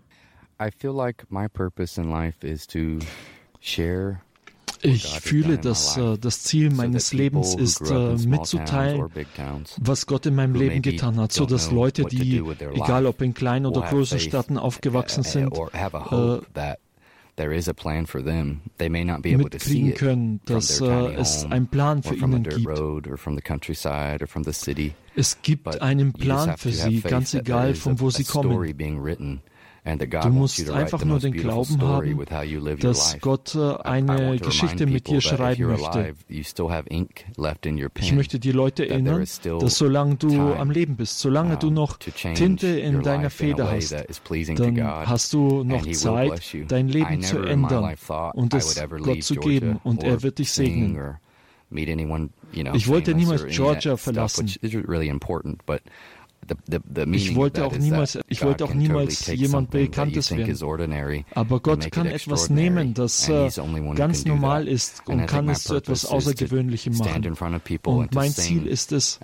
I 0.62 0.70
feel 0.72 0.94
like 0.94 1.26
my 1.30 1.50
purpose 1.50 2.00
in 2.00 2.10
life 2.10 2.48
is 2.48 2.66
to 2.68 3.00
share 3.60 4.22
ich 4.82 5.06
fühle, 5.22 5.58
dass 5.58 5.98
äh, 5.98 6.18
das 6.18 6.44
Ziel 6.44 6.70
meines 6.72 7.14
Lebens 7.14 7.56
ist, 7.56 7.82
äh, 7.90 8.16
mitzuteilen, 8.28 9.06
was 9.80 10.06
Gott 10.06 10.26
in 10.26 10.36
meinem 10.36 10.56
Leben 10.56 10.82
getan 10.82 11.18
hat, 11.20 11.32
so 11.32 11.46
dass 11.46 11.72
Leute, 11.72 12.04
die, 12.06 12.42
egal 12.74 13.06
ob 13.06 13.22
in 13.22 13.34
kleinen 13.34 13.66
oder 13.66 13.82
großen 13.90 14.20
Städten 14.20 14.58
aufgewachsen 14.58 15.24
sind, 15.24 15.54
äh, 16.12 16.40
mitkriegen 19.38 19.94
können, 19.96 20.42
dass 20.46 20.82
äh, 20.82 20.86
es 21.16 21.46
einen 21.46 21.68
Plan 21.68 22.02
für 22.04 22.16
ihnen 22.16 22.44
gibt. 22.44 22.66
Es 25.16 25.42
gibt 25.42 25.82
einen 25.82 26.14
Plan 26.14 26.58
für 26.58 26.72
sie, 26.72 27.02
ganz 27.02 27.34
egal 27.34 27.76
von 27.76 28.00
wo 28.00 28.10
sie 28.10 28.24
kommen. 28.24 28.50
Du 29.88 30.30
musst 30.30 30.70
einfach 30.70 31.06
nur 31.06 31.20
den 31.20 31.32
Glauben 31.34 31.82
haben, 31.82 32.26
dass 32.80 33.18
Gott 33.22 33.56
äh, 33.56 33.76
eine 33.84 34.38
Geschichte 34.38 34.86
mit 34.86 35.08
dir 35.08 35.22
schreiben 35.22 35.68
möchte. 35.68 36.14
Ich 36.30 38.12
möchte 38.14 38.40
die 38.40 38.52
Leute 38.52 38.90
erinnern, 38.90 39.26
dass 39.60 39.78
solange 39.78 40.16
du 40.16 40.54
am 40.54 40.72
Leben 40.72 40.98
bist, 40.98 41.20
solange 41.20 41.58
du 41.58 41.70
noch 41.70 41.98
Tinte 41.98 42.68
in 42.68 43.02
deiner 43.02 43.30
Feder 43.30 43.72
hast, 43.72 43.94
dann 44.56 44.84
hast 44.84 45.34
du 45.34 45.64
noch 45.64 45.86
Zeit, 45.92 46.56
dein 46.68 46.90
Leben 46.90 47.22
zu 47.22 47.40
ändern 47.40 47.96
und 48.34 48.54
es 48.54 48.84
Gott 49.02 49.24
zu 49.24 49.36
geben 49.36 49.80
und 49.84 50.04
er 50.04 50.22
wird 50.22 50.40
dich 50.40 50.52
segnen. 50.52 51.18
Ich 51.70 52.88
wollte 52.88 53.14
niemals 53.14 53.46
Georgia 53.48 53.98
verlassen. 53.98 54.50
Ich 57.12 57.36
wollte 57.36 57.66
auch 57.66 57.78
niemals, 57.78 58.20
ich 58.28 58.44
wollte 58.44 58.66
auch 58.66 58.74
niemals 58.74 59.28
jemand 59.28 59.72
Bekanntes 59.72 60.32
werden. 60.32 61.26
Aber 61.34 61.60
Gott 61.60 61.92
kann 61.92 62.08
etwas 62.08 62.50
nehmen, 62.50 62.94
das 62.94 63.28
äh, 63.30 63.50
ganz 63.96 64.26
normal 64.26 64.68
ist 64.68 65.04
und 65.08 65.26
kann 65.28 65.50
es 65.50 65.64
zu 65.64 65.76
etwas 65.76 66.06
Außergewöhnlichem 66.06 66.98
machen. 66.98 67.36
Und 67.86 68.16
mein 68.16 68.32
Ziel 68.32 68.68
ist 68.68 68.92
es, 68.92 69.20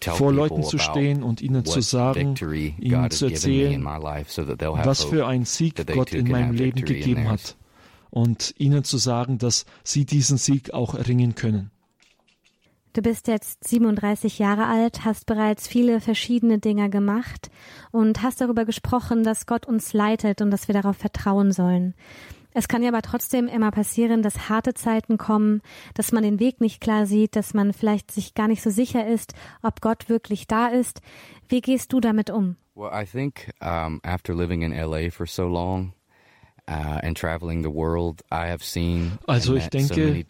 vor 0.00 0.32
Leuten 0.32 0.62
zu 0.62 0.78
stehen 0.78 1.22
und 1.22 1.40
ihnen 1.40 1.64
zu 1.64 1.80
sagen, 1.80 2.34
ihnen 2.78 3.10
zu 3.10 3.26
erzählen, 3.26 3.84
was 3.84 5.04
für 5.04 5.26
einen 5.26 5.44
Sieg 5.44 5.86
Gott 5.86 6.12
in 6.12 6.28
meinem 6.28 6.52
Leben 6.54 6.84
gegeben 6.84 7.28
hat. 7.28 7.56
Und 8.10 8.54
ihnen 8.56 8.84
zu 8.84 8.96
sagen, 8.96 9.36
dass 9.38 9.66
sie 9.84 10.06
diesen 10.06 10.38
Sieg 10.38 10.72
auch 10.72 10.94
erringen 10.94 11.34
können. 11.34 11.70
Du 12.98 13.02
bist 13.02 13.28
jetzt 13.28 13.62
37 13.62 14.40
Jahre 14.40 14.66
alt, 14.66 15.04
hast 15.04 15.26
bereits 15.26 15.68
viele 15.68 16.00
verschiedene 16.00 16.58
Dinge 16.58 16.90
gemacht 16.90 17.48
und 17.92 18.24
hast 18.24 18.40
darüber 18.40 18.64
gesprochen, 18.64 19.22
dass 19.22 19.46
Gott 19.46 19.66
uns 19.66 19.92
leitet 19.92 20.42
und 20.42 20.50
dass 20.50 20.66
wir 20.66 20.72
darauf 20.72 20.96
vertrauen 20.96 21.52
sollen. 21.52 21.94
Es 22.54 22.66
kann 22.66 22.82
ja 22.82 22.88
aber 22.88 23.02
trotzdem 23.02 23.46
immer 23.46 23.70
passieren, 23.70 24.20
dass 24.22 24.48
harte 24.48 24.74
Zeiten 24.74 25.16
kommen, 25.16 25.62
dass 25.94 26.10
man 26.10 26.24
den 26.24 26.40
Weg 26.40 26.60
nicht 26.60 26.80
klar 26.80 27.06
sieht, 27.06 27.36
dass 27.36 27.54
man 27.54 27.72
vielleicht 27.72 28.10
sich 28.10 28.34
gar 28.34 28.48
nicht 28.48 28.62
so 28.62 28.70
sicher 28.70 29.06
ist, 29.06 29.32
ob 29.62 29.80
Gott 29.80 30.08
wirklich 30.08 30.48
da 30.48 30.66
ist. 30.66 31.00
Wie 31.48 31.60
gehst 31.60 31.92
du 31.92 32.00
damit 32.00 32.30
um? 32.30 32.56
Well, 32.74 32.90
I 32.92 33.06
think 33.06 33.52
um, 33.60 34.00
after 34.02 34.34
living 34.34 34.62
in 34.62 34.72
LA 34.72 35.10
for 35.10 35.26
so 35.26 35.46
long, 35.46 35.92
also 39.26 39.54
ich 39.54 39.68
denke, 39.68 40.22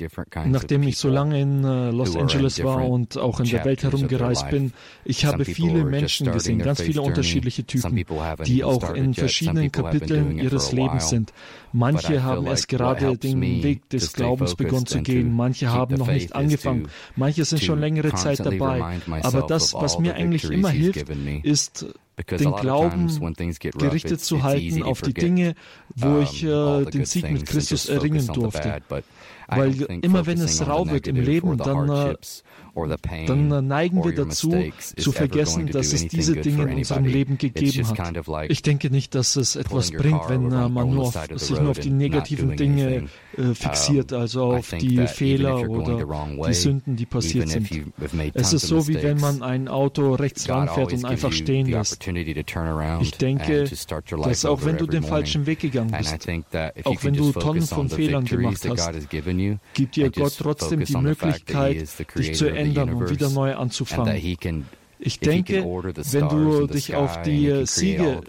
nachdem 0.45 0.85
ich 0.85 0.97
so 0.97 1.09
lange 1.09 1.41
in 1.41 1.65
uh, 1.65 1.91
Los 1.91 2.15
Angeles 2.15 2.63
war 2.63 2.89
und 2.89 3.19
auch 3.19 3.41
in 3.41 3.47
der 3.47 3.65
Welt 3.65 3.83
herumgereist 3.83 4.49
bin, 4.49 4.73
ich 5.05 5.25
habe 5.25 5.45
viele 5.45 5.85
Menschen 5.85 6.31
gesehen, 6.31 6.61
ganz 6.61 6.81
viele 6.81 7.03
unterschiedliche 7.03 7.65
Typen, 7.65 8.05
die 8.45 8.63
auch 8.63 8.95
in 8.95 9.15
verschiedenen 9.15 9.73
Kapiteln 9.73 10.39
ihres 10.39 10.71
Lebens 10.71 11.09
sind. 11.09 11.33
Manche 11.73 12.23
haben 12.23 12.47
erst 12.47 12.69
gerade 12.69 13.19
den 13.19 13.41
Weg 13.43 13.89
des 13.91 14.13
Glaubens 14.13 14.55
begonnen 14.55 14.87
zu 14.87 15.03
gehen, 15.03 15.35
manche 15.35 15.71
haben 15.71 15.97
noch 15.97 16.07
nicht 16.07 16.37
angefangen, 16.37 16.89
manche 17.17 17.45
sind 17.45 17.65
schon 17.65 17.81
längere 17.81 18.15
Zeit 18.15 18.41
dabei. 18.41 19.01
Aber 19.23 19.43
das, 19.43 19.75
was 19.75 19.99
mir 19.99 20.15
eigentlich 20.15 20.45
immer 20.45 20.71
hilft, 20.71 21.09
ist 21.43 21.87
den 22.27 22.53
Glauben 22.53 23.09
gerichtet 23.79 24.21
zu 24.21 24.43
halten 24.43 24.83
auf 24.83 25.03
die 25.03 25.15
Dinge, 25.15 25.55
wo 25.95 26.21
ich 26.21 26.43
äh, 26.45 26.85
den 26.87 27.05
Sieg 27.05 27.31
mit 27.31 27.47
Christus 27.47 27.89
erringen 27.89 28.27
durfte. 28.27 28.81
Weil 29.49 29.81
immer 30.03 30.27
wenn 30.27 30.39
es 30.41 30.67
rau 30.67 30.89
wird 30.89 31.07
im 31.07 31.17
Leben, 31.17 31.57
dann 31.59 31.89
äh, 31.89 32.15
dann 33.27 33.67
neigen 33.67 34.05
wir 34.05 34.15
dazu, 34.15 34.55
zu 34.97 35.11
vergessen, 35.11 35.67
dass 35.67 35.93
es 35.93 36.07
diese 36.07 36.37
Dinge 36.37 36.71
in 36.71 36.77
unserem 36.79 37.07
Leben 37.07 37.37
gegeben 37.39 37.89
hat. 37.89 38.51
Ich 38.51 38.63
denke 38.63 38.91
nicht, 38.91 39.15
dass 39.17 39.35
es 39.37 39.57
etwas 39.57 39.91
bringt, 39.91 40.29
wenn 40.29 40.53
äh, 40.53 40.69
man 40.69 40.91
nur 40.91 41.07
auf, 41.07 41.19
sich 41.37 41.59
nur 41.59 41.71
auf 41.71 41.79
die 41.81 41.91
negativen 41.91 42.57
Dinge 42.57 43.09
äh, 43.37 43.55
fixiert, 43.55 44.13
also 44.13 44.45
auf 44.45 44.71
die 44.71 45.07
Fehler 45.09 45.69
oder 45.69 46.07
die 46.47 46.55
Sünden, 46.55 46.95
die 46.95 47.07
passiert 47.07 47.49
sind. 47.49 47.69
Es 48.35 48.53
ist 48.53 48.67
so, 48.67 48.87
wie 48.87 49.03
wenn 49.03 49.19
man 49.19 49.43
ein 49.43 49.67
Auto 49.69 50.15
rechts 50.15 50.49
ranfährt 50.49 50.93
und 50.93 51.05
einfach 51.05 51.33
stehen 51.33 51.67
lässt. 51.67 52.07
Ich 53.01 53.13
denke, 53.13 53.65
dass 54.23 54.45
auch 54.45 54.65
wenn 54.65 54.77
du 54.77 54.87
den 54.87 55.03
falschen 55.03 55.47
Weg 55.47 55.61
gegangen 55.61 55.91
bist, 55.97 56.29
auch 56.85 57.05
wenn 57.05 57.15
du 57.15 57.33
Tonnen 57.33 57.63
von 57.63 57.89
Fehlern 57.89 58.25
gemacht 58.25 58.69
hast, 58.69 58.93
gibt 59.75 59.97
dir 59.97 60.11
Gott 60.11 60.37
trotzdem 60.39 60.85
die 60.85 60.97
Möglichkeit, 60.97 61.89
dich 62.17 62.35
zu 62.35 62.47
ändern 62.47 62.69
ändern 62.79 62.95
und 62.95 63.11
wieder 63.11 63.31
neu 63.31 63.55
anzufangen. 63.55 64.67
Ich 65.01 65.21
denke, 65.21 65.65
wenn 65.65 66.29
du 66.29 66.67
dich 66.67 66.95
auf 66.95 67.23
die 67.23 67.67
Siege 67.67 68.21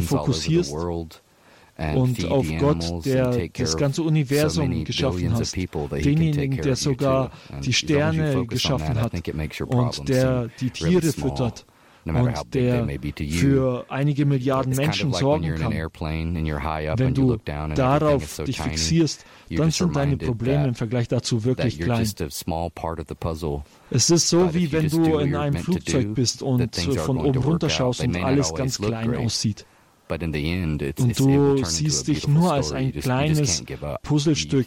fokussierst 0.00 0.72
und 0.72 2.24
auf 2.30 2.46
Gott, 2.58 3.04
der 3.04 3.48
das 3.48 3.76
ganze 3.76 4.02
Universum 4.02 4.84
geschaffen 4.84 5.34
hat, 5.34 5.56
denjenigen, 5.92 6.62
der 6.62 6.76
sogar 6.76 7.32
die 7.64 7.72
Sterne 7.72 8.46
geschaffen 8.46 9.00
hat 9.00 9.12
und 9.66 10.08
der 10.08 10.48
die 10.60 10.70
Tiere 10.70 11.12
füttert, 11.12 11.66
und 12.04 12.54
der 12.54 12.86
für 13.30 13.86
einige 13.88 14.26
Milliarden 14.26 14.74
Menschen 14.76 15.12
sorgen 15.12 15.54
kann. 15.54 15.72
Wenn 15.72 17.14
du 17.14 17.36
darauf 17.74 18.36
dich 18.44 18.60
fixierst, 18.60 19.24
dann 19.50 19.70
sind 19.70 19.96
deine 19.96 20.16
Probleme 20.16 20.68
im 20.68 20.74
Vergleich 20.74 21.08
dazu 21.08 21.44
wirklich 21.44 21.80
klein. 21.80 22.06
Es 23.90 24.10
ist 24.10 24.28
so, 24.28 24.54
wie 24.54 24.72
wenn 24.72 24.88
du 24.88 25.18
in 25.18 25.34
einem 25.34 25.56
Flugzeug 25.56 26.14
bist 26.14 26.42
und 26.42 26.76
von 26.76 27.18
oben 27.18 27.38
runter 27.38 27.70
schaust 27.70 28.02
und 28.02 28.16
alles 28.16 28.54
ganz 28.54 28.78
klein 28.78 29.14
aussieht. 29.16 29.66
Und 30.08 31.18
du 31.18 31.64
siehst 31.64 32.08
dich 32.08 32.28
nur 32.28 32.52
als 32.52 32.72
ein 32.72 32.92
kleines 32.92 33.64
Puzzlestück. 34.02 34.66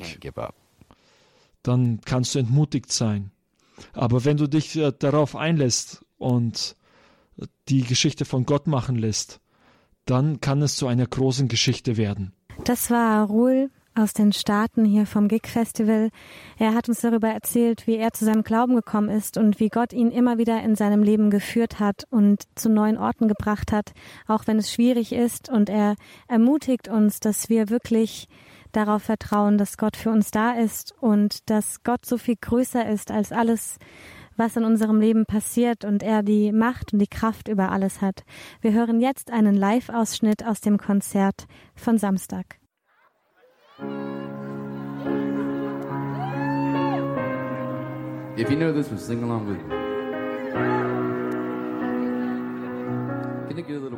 Dann 1.62 2.00
kannst 2.06 2.34
du 2.34 2.40
entmutigt 2.40 2.92
sein. 2.92 3.32
Aber 3.94 4.26
wenn 4.26 4.38
du 4.38 4.48
dich 4.48 4.76
äh, 4.78 4.92
darauf 4.98 5.36
einlässt 5.36 6.04
und 6.18 6.76
die 7.70 7.84
Geschichte 7.84 8.26
von 8.26 8.46
Gott 8.46 8.68
machen 8.68 8.96
lässt, 8.96 9.40
dann 10.06 10.40
kann 10.42 10.62
es 10.62 10.76
zu 10.76 10.88
einer 10.88 11.06
großen 11.06 11.48
Geschichte 11.48 11.98
werden. 11.98 12.34
Das 12.64 12.90
war 12.90 13.28
Ruhl 13.28 13.70
aus 13.98 14.14
den 14.14 14.32
Staaten 14.32 14.86
hier 14.86 15.06
vom 15.06 15.28
Gig 15.28 15.48
Festival. 15.48 16.10
Er 16.58 16.76
hat 16.76 16.88
uns 16.88 17.02
darüber 17.02 17.30
erzählt, 17.30 17.88
wie 17.88 17.96
er 17.96 18.14
zu 18.14 18.26
seinem 18.26 18.44
Glauben 18.44 18.76
gekommen 18.76 19.10
ist 19.10 19.38
und 19.38 19.60
wie 19.60 19.70
Gott 19.70 19.92
ihn 19.92 20.12
immer 20.12 20.38
wieder 20.38 20.62
in 20.62 20.76
seinem 20.76 21.02
Leben 21.02 21.32
geführt 21.32 21.80
hat 21.80 22.06
und 22.12 22.44
zu 22.56 22.70
neuen 22.70 22.98
Orten 22.98 23.28
gebracht 23.28 23.72
hat, 23.72 23.94
auch 24.28 24.46
wenn 24.46 24.58
es 24.58 24.72
schwierig 24.72 25.14
ist. 25.14 25.50
Und 25.50 25.70
er 25.70 25.96
ermutigt 26.28 26.88
uns, 26.88 27.20
dass 27.20 27.50
wir 27.50 27.70
wirklich 27.70 28.28
darauf 28.72 29.04
vertrauen, 29.04 29.58
dass 29.58 29.78
Gott 29.78 29.98
für 29.98 30.12
uns 30.12 30.30
da 30.30 30.52
ist 30.52 30.94
und 31.00 31.50
dass 31.50 31.84
Gott 31.84 32.06
so 32.06 32.18
viel 32.18 32.36
größer 32.40 32.88
ist 32.88 33.10
als 33.12 33.32
alles, 33.32 33.80
was 34.38 34.56
in 34.56 34.64
unserem 34.64 35.00
Leben 35.00 35.26
passiert 35.26 35.84
und 35.84 36.04
er 36.04 36.24
die 36.24 36.52
Macht 36.52 36.94
und 36.94 37.00
die 37.00 37.08
Kraft 37.08 37.48
über 37.48 37.72
alles 37.72 38.02
hat. 38.02 38.24
Wir 38.62 38.74
hören 38.74 39.02
jetzt 39.02 39.32
einen 39.32 39.56
Live-Ausschnitt 39.56 40.46
aus 40.46 40.62
dem 40.62 40.78
Konzert 40.78 41.48
von 41.76 41.98
Samstag. 41.98 42.60
If 48.38 48.52
you 48.52 48.56
know 48.56 48.72
this 48.72 48.88
one, 48.90 49.00
sing 49.00 49.24
along 49.24 49.48
with 49.48 49.58
me. 49.58 49.70
Can 53.50 53.58
I 53.58 53.62
get 53.62 53.78
a 53.78 53.80
little? 53.80 53.97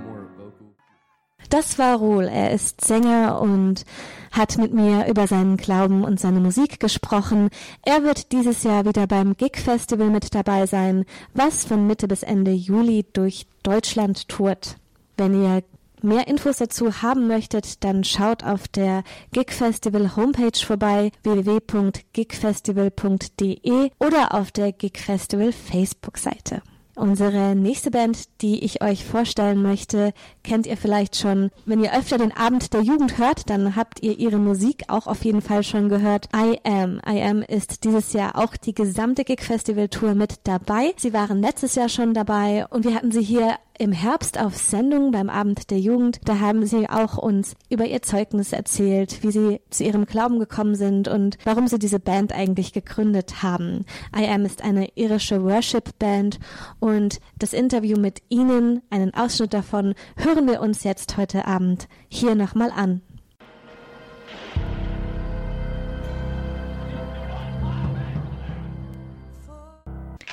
Das 1.50 1.77
war 1.79 1.98
Ruhl. 1.98 2.25
Er 2.25 2.51
ist 2.51 2.86
Sänger 2.86 3.41
und 3.41 3.84
hat 4.32 4.60
mit 4.60 4.72
mir 4.72 5.08
über 5.08 5.25
seinen 5.25 5.58
Glauben 5.58 6.03
und 6.03 6.20
seine 6.20 6.39
Musik 6.39 6.79
gesprochen. 6.79 7.50
Er 7.84 8.03
wird 8.03 8.32
dieses 8.32 8.62
Jahr 8.62 8.86
wieder 8.86 9.08
beim 9.08 9.36
Gig 9.36 9.58
Festival 9.58 10.12
mit 10.12 10.36
dabei 10.36 10.68
sein, 10.68 11.06
was 11.34 11.65
von 11.65 11.88
Mitte 11.88 12.08
bis 12.08 12.22
Ende 12.22 12.51
Juli 12.51 13.03
durch 13.13 13.48
Deutschland 13.63 14.29
tourt. 14.29 14.75
Wenn 15.18 15.44
ihr 15.44 15.63
mehr 16.03 16.27
Infos 16.27 16.58
dazu 16.58 17.01
haben 17.01 17.25
möchtet, 17.27 17.84
dann 17.84 18.03
schaut 18.03 18.44
auf 18.44 18.68
der 18.68 19.01
Gig 19.32 19.51
Festival 19.51 20.15
Homepage 20.15 20.60
vorbei 20.63 21.10
www.gigfestival.de 21.24 23.89
oder 24.00 24.36
auf 24.36 24.51
der 24.51 24.72
Gig 24.72 25.00
Festival 25.00 25.51
Facebook 25.51 26.20
Seite. 26.20 26.62
Unsere 27.00 27.56
nächste 27.56 27.91
Band, 27.91 28.41
die 28.41 28.65
ich 28.65 28.84
euch 28.84 29.06
vorstellen 29.06 29.62
möchte, 29.62 30.12
kennt 30.50 30.65
ihr 30.65 30.77
vielleicht 30.77 31.15
schon. 31.15 31.51
Wenn 31.68 31.84
ihr 31.84 31.96
öfter 31.96 32.18
den 32.18 32.36
Abend 32.36 32.74
der 32.74 32.82
Jugend 32.82 33.20
hört, 33.20 33.51
dann 33.51 33.75
habt 33.75 34.01
ihr 34.01 34.18
ihre 34.18 34.39
Musik 34.39 34.86
auch 34.88 35.06
auf 35.06 35.24
jeden 35.24 35.41
Fall 35.41 35.62
schon 35.62 35.89
gehört. 35.89 36.27
I 36.36 36.60
Am. 36.63 37.00
I 37.08 37.22
Am 37.22 37.44
ist 37.44 37.84
dieses 37.84 38.13
Jahr 38.13 38.36
auch 38.36 38.58
die 38.58 38.74
gesamte 38.74 39.25
Gig 39.25 39.41
Festival 39.41 39.89
Tour 39.89 40.15
mit 40.15 40.39
dabei. 40.46 40.94
Sie 40.98 41.13
waren 41.13 41.39
letztes 41.39 41.75
Jahr 41.75 41.88
schon 41.88 42.15
dabei 42.15 42.65
und 42.72 42.84
wir 42.84 42.96
hatten 42.96 43.12
sie 43.12 43.22
hier 43.22 43.58
im 43.79 43.94
Herbst 43.94 44.38
auf 44.38 44.58
Sendung 44.58 45.12
beim 45.12 45.29
Abend 45.29 45.72
der 45.72 45.79
Jugend. 45.79 46.20
Da 46.25 46.39
haben 46.39 46.65
sie 46.65 46.89
auch 46.89 47.18
uns 47.18 47.56
über 47.70 47.86
ihr 47.86 48.01
Zeugnis 48.01 48.51
erzählt, 48.51 49.24
wie 49.24 49.32
sie 49.32 49.62
zu 49.70 49.86
ihrem 49.86 50.06
Glauben 50.06 50.38
gekommen 50.38 50.75
sind 50.75 51.08
und 51.08 51.38
warum 51.46 51.68
sie 51.68 51.79
diese 51.79 52.00
Band 52.00 52.34
eigentlich 52.34 52.74
gegründet 52.74 53.41
haben. 53.41 53.86
I 54.13 54.27
Am 54.27 54.44
ist 54.44 54.63
eine 54.63 54.89
irische 54.96 55.44
Worship-Band 55.44 56.39
und 56.79 57.22
das 57.39 57.53
Interview 57.53 57.98
mit 57.98 58.22
ihnen, 58.27 58.82
einen 58.89 59.13
Ausschnitt 59.13 59.53
davon, 59.53 59.96
hören 60.18 60.38
wir 60.48 60.62
uns 60.62 60.84
jetzt 60.84 61.17
heute 61.17 61.46
Abend 61.46 61.88
hier 62.08 62.36
nochmal 62.36 62.72
an. 62.72 63.01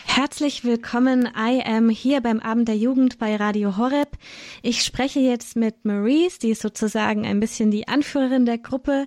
Herzlich 0.04 0.64
willkommen. 0.64 1.28
I 1.36 1.62
am 1.62 1.90
hier 1.90 2.22
beim 2.22 2.40
Abend 2.40 2.68
der 2.68 2.76
Jugend 2.76 3.18
bei 3.18 3.36
Radio 3.36 3.76
Horeb. 3.76 4.16
Ich 4.62 4.82
spreche 4.82 5.20
jetzt 5.20 5.56
mit 5.56 5.84
Maurice, 5.84 6.38
die 6.38 6.50
ist 6.50 6.62
sozusagen 6.62 7.26
ein 7.26 7.38
bisschen 7.38 7.70
die 7.70 7.86
Anführerin 7.86 8.46
der 8.46 8.58
Gruppe. 8.58 9.06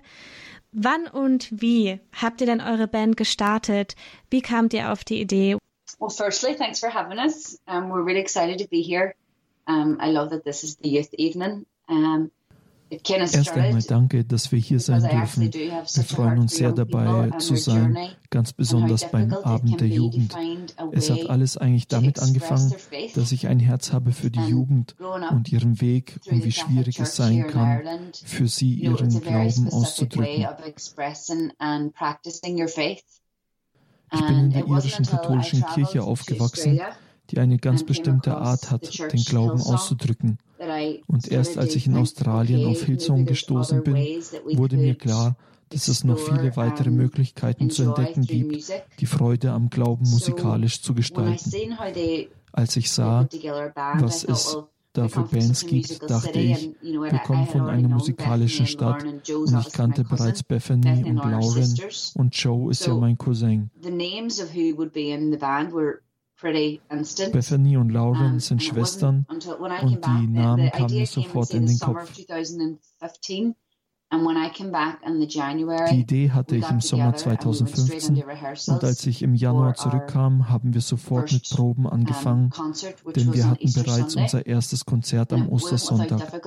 Wann 0.72 1.08
und 1.08 1.48
wie 1.50 1.98
habt 2.12 2.40
ihr 2.40 2.46
denn 2.46 2.60
eure 2.60 2.86
Band 2.86 3.16
gestartet? 3.16 3.96
Wie 4.30 4.40
kamt 4.40 4.72
ihr 4.72 4.92
auf 4.92 5.02
die 5.02 5.20
Idee? 5.20 5.56
Well, 5.98 6.10
firstly, 6.10 6.54
thanks 6.54 6.78
for 6.78 6.94
having 6.94 7.18
us. 7.18 7.58
Um, 7.66 7.90
we're 7.90 8.04
really 8.04 8.20
excited 8.20 8.58
to 8.60 8.68
be 8.68 8.80
here. 8.80 9.14
Um, 9.66 9.98
I 10.00 10.10
love 10.10 10.30
that 10.30 10.44
this 10.44 10.64
is 10.64 10.76
the 10.82 10.88
youth 10.88 11.12
evening. 11.14 11.66
Um, 11.88 12.30
Erst 12.90 13.52
einmal 13.52 13.82
danke, 13.82 14.24
dass 14.24 14.50
wir 14.50 14.58
hier 14.58 14.80
sein 14.80 15.02
dürfen. 15.02 15.52
Wir 15.52 16.04
freuen 16.04 16.40
uns 16.40 16.56
sehr 16.56 16.72
dabei 16.72 17.30
zu 17.38 17.54
sein, 17.54 17.96
ganz 18.30 18.52
besonders 18.52 19.08
beim 19.12 19.32
Abend 19.32 19.80
der 19.80 19.86
Jugend. 19.86 20.34
Es 20.90 21.08
hat 21.08 21.30
alles 21.30 21.56
eigentlich 21.56 21.86
damit 21.86 22.18
angefangen, 22.20 22.74
dass 23.14 23.30
ich 23.30 23.46
ein 23.46 23.60
Herz 23.60 23.92
habe 23.92 24.10
für 24.10 24.30
die 24.30 24.44
Jugend 24.44 24.96
und 25.30 25.52
ihren 25.52 25.80
Weg 25.80 26.18
und 26.28 26.44
wie 26.44 26.50
schwierig 26.50 26.98
es 26.98 27.14
sein 27.14 27.46
kann, 27.46 27.82
für 28.24 28.48
sie 28.48 28.74
ihren 28.74 29.20
Glauben 29.20 29.68
auszudrücken. 29.68 30.48
Ich 34.12 34.26
bin 34.26 34.36
in 34.36 34.50
der 34.50 34.66
irischen 34.66 35.06
katholischen 35.06 35.64
Kirche 35.74 36.02
aufgewachsen, 36.02 36.80
die 37.30 37.38
eine 37.38 37.58
ganz 37.58 37.84
bestimmte 37.84 38.36
Art 38.36 38.70
hat, 38.70 38.98
den 39.12 39.22
Glauben 39.24 39.60
auszudrücken. 39.60 40.38
Und 41.06 41.30
erst 41.30 41.58
als 41.58 41.74
ich 41.76 41.86
in 41.86 41.96
Australien 41.96 42.66
auf 42.66 42.82
Hillsong 42.82 43.24
gestoßen 43.24 43.82
bin, 43.82 43.96
wurde 44.52 44.76
mir 44.76 44.94
klar, 44.94 45.36
dass 45.70 45.88
es 45.88 46.04
noch 46.04 46.18
viele 46.18 46.56
weitere 46.56 46.90
Möglichkeiten 46.90 47.70
zu 47.70 47.84
entdecken 47.84 48.22
gibt, 48.22 48.72
die 48.98 49.06
Freude 49.06 49.52
am 49.52 49.70
Glauben 49.70 50.08
musikalisch 50.08 50.82
zu 50.82 50.94
gestalten. 50.94 51.50
Als 52.52 52.76
ich 52.76 52.90
sah, 52.90 53.28
was 54.00 54.24
es 54.24 54.58
da 54.92 55.06
für 55.08 55.22
Bands 55.22 55.64
gibt, 55.66 56.10
dachte 56.10 56.38
ich, 56.40 56.70
wir 56.82 57.20
kommen 57.24 57.46
von 57.46 57.68
einer 57.68 57.88
musikalischen 57.88 58.66
Stadt 58.66 59.04
und 59.04 59.60
ich 59.60 59.72
kannte 59.72 60.02
bereits 60.02 60.42
Bethany 60.42 61.04
und 61.04 61.16
Lauren 61.18 61.74
und 62.14 62.36
Joe 62.36 62.70
ist 62.72 62.86
ja 62.86 62.94
mein 62.94 63.16
Cousin. 63.16 63.70
Bethany 66.42 67.76
und 67.76 67.90
Lauren 67.90 68.40
sind 68.40 68.62
Schwestern 68.62 69.26
und 69.28 69.44
die 69.44 70.26
Namen 70.26 70.70
kamen 70.70 70.94
mir 70.94 71.06
sofort 71.06 71.54
in 71.54 71.66
den 71.66 71.78
Kopf. 71.78 72.10
Die 75.90 76.00
Idee 76.00 76.30
hatte 76.30 76.56
ich 76.56 76.68
im 76.68 76.80
Sommer 76.80 77.14
2015 77.14 78.24
und 78.66 78.84
als 78.84 79.06
ich 79.06 79.22
im 79.22 79.34
Januar 79.34 79.74
zurückkam, 79.74 80.48
haben 80.48 80.74
wir 80.74 80.80
sofort 80.80 81.30
mit 81.30 81.48
Proben 81.48 81.86
angefangen, 81.86 82.50
denn 83.14 83.32
wir 83.32 83.48
hatten 83.48 83.72
bereits 83.72 84.16
unser 84.16 84.44
erstes 84.46 84.84
Konzert 84.84 85.32
am 85.32 85.48
Ostersonntag. 85.48 86.42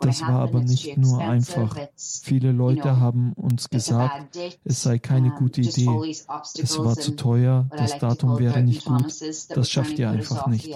Das 0.00 0.20
war 0.22 0.40
aber 0.40 0.60
nicht 0.60 0.96
nur 0.96 1.18
einfach. 1.18 1.76
Viele 1.96 2.52
Leute 2.52 3.00
haben 3.00 3.32
uns 3.34 3.68
gesagt, 3.68 4.36
es 4.64 4.82
sei 4.82 4.98
keine 4.98 5.30
gute 5.30 5.60
Idee. 5.60 5.88
Es 6.58 6.78
war 6.78 6.96
zu 6.96 7.16
teuer, 7.16 7.66
das 7.76 7.98
Datum 7.98 8.38
wäre 8.38 8.62
nicht 8.62 8.84
gut, 8.84 9.14
das 9.48 9.70
schafft 9.70 9.98
ihr 9.98 10.10
einfach 10.10 10.46
nicht. 10.46 10.70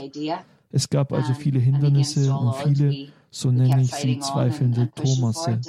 Es 0.71 0.91
gab 0.91 1.13
also 1.13 1.33
viele 1.35 1.59
Hindernisse 1.59 2.35
und 2.35 2.55
viele, 2.57 3.09
so 3.31 3.51
nenne 3.51 3.83
ich 3.83 3.93
sie, 3.95 4.19
zweifelnde 4.19 4.91
Thomasse 4.95 5.61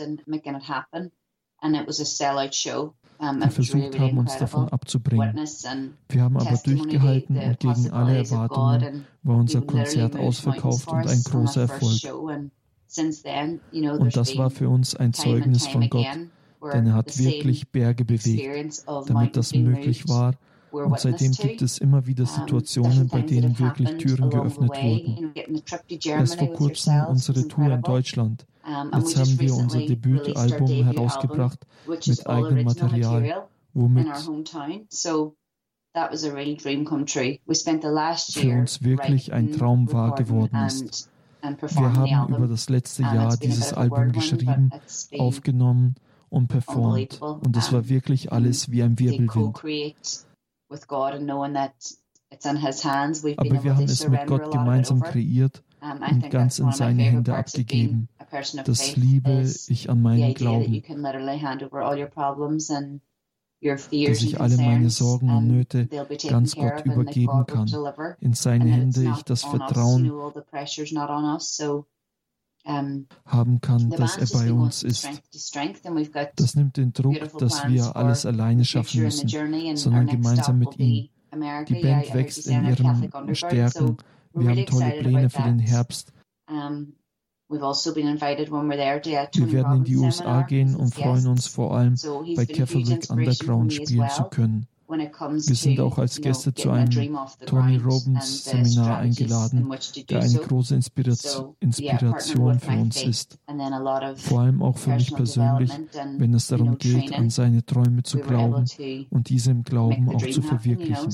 die 3.19 3.49
versucht 3.49 3.99
haben, 3.99 4.17
uns 4.17 4.37
davon 4.37 4.69
abzubringen. 4.69 5.39
Wir 6.09 6.21
haben 6.21 6.37
aber 6.37 6.57
durchgehalten 6.63 7.37
und 7.37 7.59
gegen 7.59 7.91
alle 7.91 8.17
Erwartungen 8.17 9.05
war 9.23 9.37
unser 9.37 9.61
Konzert 9.61 10.15
ausverkauft 10.15 10.87
und 10.87 11.07
ein 11.07 11.23
großer 11.23 11.61
Erfolg. 11.61 12.51
Und 13.99 14.15
das 14.15 14.37
war 14.37 14.49
für 14.49 14.69
uns 14.69 14.95
ein 14.95 15.13
Zeugnis 15.13 15.67
von 15.67 15.89
Gott, 15.89 16.07
denn 16.73 16.87
er 16.87 16.93
hat 16.93 17.17
wirklich 17.17 17.69
Berge 17.69 18.05
bewegt, 18.05 18.83
damit 19.07 19.35
das 19.35 19.53
möglich 19.53 20.07
war. 20.07 20.33
Und 20.71 20.99
seitdem 20.99 21.31
gibt 21.31 21.61
es 21.61 21.77
immer 21.77 22.05
wieder 22.05 22.25
Situationen, 22.25 23.07
bei 23.07 23.21
denen 23.21 23.57
wirklich 23.59 23.97
Türen 23.97 24.29
geöffnet 24.29 24.69
wurden. 24.69 25.33
Erst 26.03 26.39
vor 26.39 26.53
kurzem 26.53 27.05
unsere 27.07 27.47
Tour 27.47 27.71
in 27.71 27.81
Deutschland. 27.81 28.45
Jetzt 28.93 29.17
haben 29.17 29.39
wir 29.39 29.55
unser 29.55 29.79
Debütalbum 29.79 30.83
herausgebracht 30.85 31.65
mit 31.87 32.27
eigenem 32.27 32.65
Material, 32.65 33.47
womit 33.73 34.07
für 38.31 38.49
uns 38.51 38.83
wirklich 38.83 39.33
ein 39.33 39.51
Traum 39.51 39.91
wahr 39.91 40.15
geworden 40.15 40.55
ist. 40.65 41.09
Wir 41.41 41.93
haben 41.93 42.35
über 42.35 42.47
das 42.47 42.69
letzte 42.69 43.03
Jahr 43.03 43.37
dieses 43.37 43.73
Album 43.73 44.11
geschrieben, 44.11 44.69
aufgenommen 45.17 45.95
und 46.29 46.47
performt. 46.47 47.21
Und 47.21 47.57
es 47.57 47.73
war 47.73 47.89
wirklich 47.89 48.31
alles 48.31 48.69
wie 48.69 48.83
ein 48.83 48.99
Wirbelwind. 48.99 49.59
Aber 53.37 53.63
wir 53.63 53.75
haben 53.75 53.85
es 53.85 54.07
mit 54.07 54.27
Gott 54.27 54.51
gemeinsam 54.51 55.01
kreiert 55.01 55.63
und 55.81 56.29
ganz 56.29 56.59
in 56.59 56.71
seine 56.71 57.03
Hände 57.03 57.35
abgegeben. 57.35 58.07
Das 58.65 58.95
liebe 58.95 59.41
ich 59.67 59.89
an 59.89 60.01
meinem 60.01 60.33
Glauben, 60.35 60.83
dass 63.61 64.21
ich 64.21 64.39
alle 64.39 64.57
meine 64.57 64.89
Sorgen 64.89 65.29
und 65.29 65.47
Nöte 65.47 65.87
ganz 66.27 66.55
Gott 66.55 66.85
übergeben 66.85 67.45
kann. 67.47 67.67
In 68.19 68.33
seine 68.33 68.69
Hände 68.69 69.11
ich 69.17 69.23
das 69.23 69.43
Vertrauen 69.43 70.11
haben 72.65 73.61
kann, 73.61 73.89
dass 73.89 74.17
er 74.17 74.39
bei 74.39 74.51
uns 74.51 74.83
ist. 74.83 75.07
Das 76.35 76.55
nimmt 76.55 76.77
den 76.77 76.93
Druck, 76.93 77.37
dass 77.37 77.67
wir 77.67 77.95
alles 77.95 78.25
alleine 78.25 78.65
schaffen 78.65 79.03
müssen, 79.03 79.29
sondern 79.75 80.07
gemeinsam 80.07 80.59
mit 80.59 80.77
ihm. 80.77 81.09
Die 81.67 81.81
Band 81.81 82.13
wächst 82.13 82.47
in 82.47 82.65
ihren 82.65 83.35
Stärken 83.35 83.97
wir 84.33 84.49
haben 84.49 84.65
tolle 84.65 84.91
Pläne 84.91 85.29
für 85.29 85.43
den 85.43 85.59
Herbst. 85.59 86.13
Also 86.47 86.93
Wir 87.47 87.61
werden 89.51 89.77
in 89.77 89.83
die 89.83 89.97
USA 89.97 90.41
gehen 90.43 90.75
und 90.75 90.93
freuen 90.93 91.27
uns 91.27 91.47
vor 91.47 91.75
allem, 91.75 91.95
bei 92.35 92.45
Catholic 92.45 93.09
Underground 93.09 93.73
spielen 93.73 94.09
zu 94.09 94.23
können. 94.25 94.67
Wir 94.89 95.55
sind 95.55 95.79
auch 95.79 95.99
als 95.99 96.19
Gäste 96.19 96.51
zu 96.51 96.71
einem 96.71 97.15
Tony 97.45 97.77
Robbins 97.77 98.45
Seminar 98.45 98.97
eingeladen, 98.97 99.69
der 100.09 100.21
eine 100.21 100.39
große 100.39 100.73
Inspiration, 100.73 101.55
Inspiration 101.59 102.59
für 102.59 102.71
uns 102.71 103.03
ist. 103.03 103.39
Vor 104.15 104.39
allem 104.39 104.63
auch 104.63 104.77
für 104.77 104.95
mich 104.95 105.13
persönlich, 105.13 105.71
wenn 106.17 106.33
es 106.33 106.47
darum 106.47 106.77
geht, 106.79 107.13
an 107.13 107.29
seine 107.29 107.63
Träume 107.63 108.01
zu 108.01 108.17
glauben 108.17 108.65
und 109.11 109.29
diese 109.29 109.51
im 109.51 109.63
Glauben 109.63 110.09
auch 110.09 110.27
zu 110.27 110.41
verwirklichen. 110.41 111.13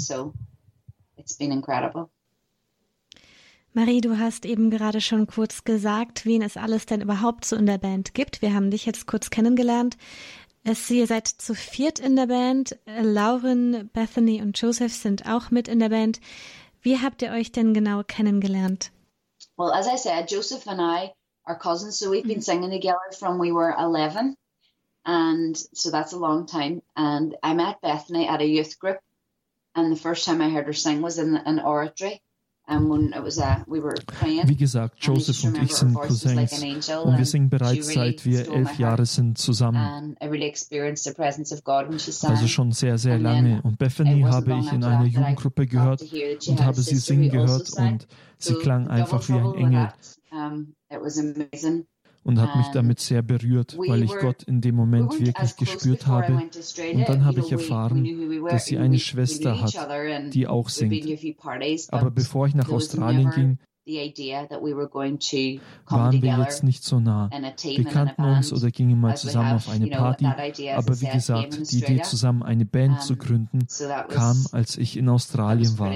Marie, 3.77 3.99
du 3.99 4.17
hast 4.17 4.45
eben 4.45 4.69
gerade 4.69 5.01
schon 5.01 5.27
kurz 5.27 5.65
gesagt, 5.65 6.25
wen 6.25 6.41
es 6.41 6.55
alles 6.55 6.85
denn 6.85 7.01
überhaupt 7.01 7.43
so 7.43 7.57
in 7.57 7.65
der 7.65 7.77
Band 7.77 8.13
gibt. 8.13 8.41
Wir 8.41 8.53
haben 8.53 8.71
dich 8.71 8.85
jetzt 8.85 9.05
kurz 9.05 9.29
kennengelernt. 9.29 9.97
Es, 10.67 10.89
ihr 10.89 11.05
seid 11.05 11.27
zu 11.27 11.53
viert 11.53 11.99
in 11.99 12.15
der 12.15 12.25
Band. 12.25 12.75
Lauren, 12.87 13.87
Bethany 13.93 14.41
und 14.41 14.59
Joseph 14.59 14.95
sind 14.95 15.27
auch 15.27 15.51
mit 15.51 15.67
in 15.67 15.79
der 15.79 15.89
Band. 15.89 16.19
Wie 16.81 16.99
habt 16.99 17.21
ihr 17.21 17.29
euch 17.29 17.51
denn 17.51 17.75
genau 17.75 18.01
kennengelernt? 18.01 18.91
Well, 19.57 19.71
as 19.71 19.87
I 19.87 19.95
said, 19.95 20.31
Joseph 20.31 20.67
and 20.67 20.81
I 20.81 21.13
are 21.45 21.55
cousins, 21.55 21.99
so 21.99 22.09
we've 22.09 22.23
been 22.23 22.39
mm-hmm. 22.39 22.41
singing 22.41 22.71
together 22.71 23.11
from 23.15 23.37
we 23.37 23.51
were 23.51 23.75
11. 23.77 24.35
And 25.05 25.55
so 25.55 25.91
that's 25.91 26.13
a 26.13 26.17
long 26.17 26.47
time. 26.47 26.81
And 26.95 27.35
I 27.43 27.53
met 27.53 27.79
Bethany 27.81 28.27
at 28.27 28.41
a 28.41 28.47
youth 28.47 28.79
group. 28.79 28.97
And 29.75 29.91
the 29.91 30.01
first 30.01 30.25
time 30.25 30.41
I 30.41 30.49
heard 30.49 30.65
her 30.65 30.73
sing 30.73 31.03
was 31.03 31.19
in 31.19 31.35
an 31.35 31.59
oratory. 31.59 32.23
Wie 32.67 34.55
gesagt, 34.55 34.97
Joseph 34.99 35.43
und 35.43 35.61
ich 35.61 35.73
sind 35.73 35.93
Cousins 35.93 36.63
und 37.03 37.17
wir 37.17 37.25
singen 37.25 37.49
bereits 37.49 37.93
seit 37.93 38.25
wir 38.25 38.51
elf 38.51 38.79
Jahre 38.79 39.05
sind 39.05 39.37
zusammen. 39.37 40.17
Also 40.19 40.33
schon 42.47 42.71
sehr, 42.71 42.97
sehr 42.97 43.19
lange. 43.19 43.61
Und 43.61 43.77
Bethany 43.77 44.21
habe 44.21 44.57
ich 44.59 44.71
in 44.71 44.83
einer 44.83 45.05
Jugendgruppe 45.05 45.67
gehört 45.67 46.03
und 46.47 46.63
habe 46.63 46.81
sie 46.81 46.97
singen 46.97 47.29
gehört 47.29 47.71
und 47.73 48.07
sie 48.39 48.55
klang 48.55 48.87
einfach 48.87 49.27
wie 49.29 49.33
ein 49.33 49.53
Engel 49.55 49.89
und 52.25 52.41
hat 52.41 52.55
mich 52.55 52.67
damit 52.69 52.99
sehr 52.99 53.21
berührt, 53.21 53.77
weil 53.77 54.01
ich 54.01 54.17
Gott 54.17 54.41
in 54.43 54.59
dem 54.59 54.75
Moment 54.75 55.19
wirklich 55.19 55.55
gespürt 55.57 56.07
habe. 56.07 56.33
Und 56.93 57.07
dann 57.07 57.23
habe 57.23 57.39
ich 57.39 57.51
erfahren, 57.51 58.03
dass 58.49 58.65
sie 58.65 58.79
eine 58.79 58.97
Schwester 58.97 59.61
hat, 59.61 60.33
die 60.33 60.47
auch 60.47 60.69
singt. 60.69 61.07
Aber 61.91 62.09
bevor 62.09 62.47
ich 62.47 62.55
nach 62.55 62.69
Australien 62.69 63.29
ging, 63.29 63.59
waren 65.87 66.21
wir 66.21 66.37
jetzt 66.39 66.63
nicht 66.63 66.83
so 66.83 66.99
nah. 66.99 67.29
Wir 67.29 67.83
kannten 67.83 68.23
uns 68.23 68.51
oder 68.51 68.71
gingen 68.71 68.99
mal 68.99 69.15
zusammen 69.15 69.53
auf 69.53 69.69
eine 69.69 69.87
Party, 69.87 70.25
aber 70.25 70.99
wie 71.01 71.07
gesagt, 71.07 71.71
die 71.71 71.77
Idee 71.79 72.01
zusammen 72.01 72.41
eine 72.41 72.65
Band 72.65 73.01
zu 73.03 73.15
gründen 73.15 73.67
kam, 74.09 74.45
als 74.51 74.77
ich 74.77 74.97
in 74.97 75.07
Australien 75.09 75.77
war. 75.77 75.93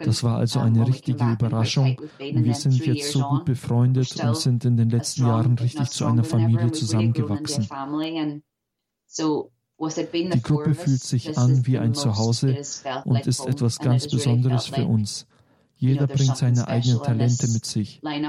Das 0.00 0.24
war 0.24 0.38
also 0.38 0.58
eine 0.60 0.86
richtige 0.86 1.24
Überraschung 1.24 1.96
und 2.18 2.44
wir 2.44 2.54
sind 2.54 2.84
jetzt 2.84 3.12
so 3.12 3.20
gut 3.22 3.44
befreundet 3.44 4.20
und 4.22 4.36
sind 4.36 4.64
in 4.64 4.76
den 4.76 4.90
letzten 4.90 5.26
Jahren 5.26 5.56
richtig 5.58 5.90
zu 5.90 6.06
einer 6.06 6.24
Familie 6.24 6.72
zusammengewachsen. 6.72 7.68
Die 9.82 10.42
Gruppe 10.42 10.74
fühlt 10.74 11.02
sich 11.02 11.38
an 11.38 11.66
wie 11.66 11.78
ein 11.78 11.94
Zuhause 11.94 12.60
und 13.04 13.26
ist 13.26 13.46
etwas 13.46 13.78
ganz 13.78 14.08
Besonderes 14.08 14.66
für 14.66 14.84
uns. 14.86 15.26
Jeder 15.80 16.06
bringt 16.06 16.36
seine 16.36 16.68
eigenen 16.68 17.02
Talente 17.02 17.48
mit 17.48 17.64
sich. 17.64 18.02
Wir 18.02 18.20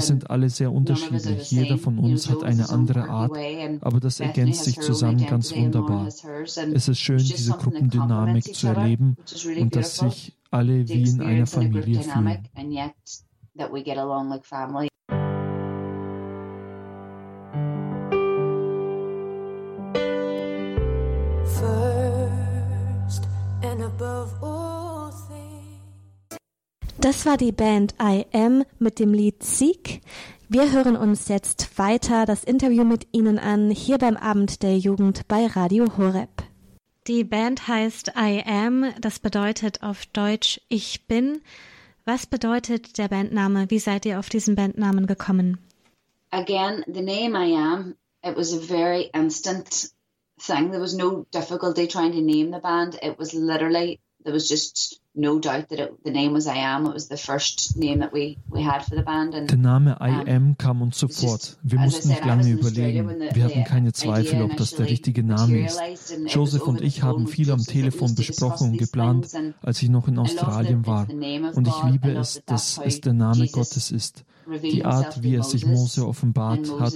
sind 0.00 0.30
alle 0.30 0.48
sehr 0.48 0.72
unterschiedlich. 0.72 1.50
Jeder 1.50 1.76
von 1.76 1.98
uns 1.98 2.30
hat 2.30 2.42
eine 2.42 2.70
andere 2.70 3.08
Art, 3.10 3.36
aber 3.82 4.00
das 4.00 4.20
ergänzt 4.20 4.64
sich 4.64 4.80
zusammen 4.80 5.26
ganz 5.26 5.54
wunderbar. 5.54 6.06
Es 6.06 6.88
ist 6.88 6.98
schön, 7.00 7.18
diese 7.18 7.52
Gruppendynamik 7.52 8.54
zu 8.54 8.68
erleben 8.68 9.18
und 9.58 9.76
dass 9.76 9.98
sich 9.98 10.34
alle 10.50 10.88
wie 10.88 11.02
in 11.02 11.20
einer 11.20 11.46
Familie 11.46 12.00
fühlen. 12.00 12.48
Das 27.10 27.26
war 27.26 27.36
die 27.36 27.50
Band 27.50 27.96
I 28.00 28.24
Am 28.32 28.64
mit 28.78 29.00
dem 29.00 29.12
Lied 29.12 29.42
Sieg. 29.42 30.00
Wir 30.48 30.70
hören 30.70 30.94
uns 30.94 31.26
jetzt 31.26 31.76
weiter 31.76 32.24
das 32.24 32.44
Interview 32.44 32.84
mit 32.84 33.08
Ihnen 33.10 33.36
an, 33.36 33.68
hier 33.68 33.98
beim 33.98 34.16
Abend 34.16 34.62
der 34.62 34.78
Jugend 34.78 35.26
bei 35.26 35.48
Radio 35.48 35.86
Horeb. 35.98 36.44
Die 37.08 37.24
Band 37.24 37.66
heißt 37.66 38.12
I 38.16 38.44
Am, 38.46 38.94
das 39.00 39.18
bedeutet 39.18 39.82
auf 39.82 40.06
Deutsch 40.06 40.60
Ich 40.68 41.08
bin. 41.08 41.40
Was 42.04 42.26
bedeutet 42.26 42.96
der 42.96 43.08
Bandname? 43.08 43.68
Wie 43.70 43.80
seid 43.80 44.06
ihr 44.06 44.20
auf 44.20 44.28
diesen 44.28 44.54
Bandnamen 44.54 45.08
gekommen? 45.08 45.58
Again, 46.30 46.84
the 46.86 47.02
name 47.02 47.34
I 47.34 47.56
Am, 47.56 47.96
it 48.24 48.36
was 48.36 48.54
a 48.54 48.60
very 48.60 49.10
instant 49.14 49.90
thing. 50.38 50.70
There 50.70 50.80
was 50.80 50.94
no 50.94 51.26
difficulty 51.32 51.88
trying 51.88 52.12
to 52.12 52.20
name 52.20 52.52
the 52.52 52.60
band. 52.62 52.94
It 53.02 53.18
was 53.18 53.32
literally, 53.32 53.98
there 54.24 54.34
was 54.34 54.48
just 54.48 55.00
no 55.14 55.38
doubt 55.38 55.68
that 55.70 55.80
it, 55.80 56.04
the 56.04 56.10
name 56.10 56.32
was 56.32 56.46
I 56.46 56.56
Am. 56.56 56.86
It 56.86 56.94
was 56.94 57.08
the 57.08 57.16
first 57.16 57.76
name 57.76 57.98
that 58.00 58.12
we, 58.12 58.38
we 58.48 58.62
had 58.62 58.84
for 58.84 58.94
the 58.94 59.02
band. 59.02 59.34
And, 59.34 59.48
Der 59.48 59.56
Name 59.56 59.96
I 60.00 60.30
Am 60.30 60.56
kam 60.56 60.82
uns 60.82 60.98
sofort. 60.98 61.58
Wir 61.62 61.80
mussten 61.80 62.08
nicht 62.08 62.24
lange 62.24 62.48
überlegen. 62.50 63.08
Wir 63.32 63.44
hatten 63.44 63.64
keine 63.64 63.92
Zweifel, 63.92 64.42
ob 64.42 64.56
das 64.56 64.70
der 64.70 64.88
richtige 64.88 65.22
Name 65.22 65.66
ist. 65.66 65.80
Joseph 66.28 66.66
und 66.66 66.80
ich 66.80 67.02
haben 67.02 67.26
viel 67.26 67.50
am 67.50 67.64
Telefon 67.64 68.14
besprochen 68.14 68.70
und 68.70 68.78
geplant, 68.78 69.28
als 69.62 69.82
ich 69.82 69.88
noch 69.88 70.06
in 70.08 70.18
Australien 70.18 70.86
war. 70.86 71.08
Und 71.10 71.66
ich 71.66 71.82
liebe 71.90 72.12
es, 72.12 72.42
dass 72.46 72.78
es 72.78 73.00
der 73.00 73.12
Name 73.12 73.48
Gottes 73.48 73.90
ist. 73.90 74.24
Die 74.62 74.84
Art, 74.84 75.22
wie 75.22 75.34
er 75.36 75.44
sich 75.44 75.64
Mose 75.64 76.06
offenbart 76.06 76.68
hat 76.80 76.94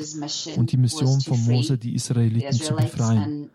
und 0.57 0.73
die 0.73 0.77
Mission 0.77 1.21
von 1.21 1.41
Mose, 1.45 1.79
die 1.79 1.95
Israeliten 1.95 2.55
zu 2.55 2.75
befreien. 2.75 3.51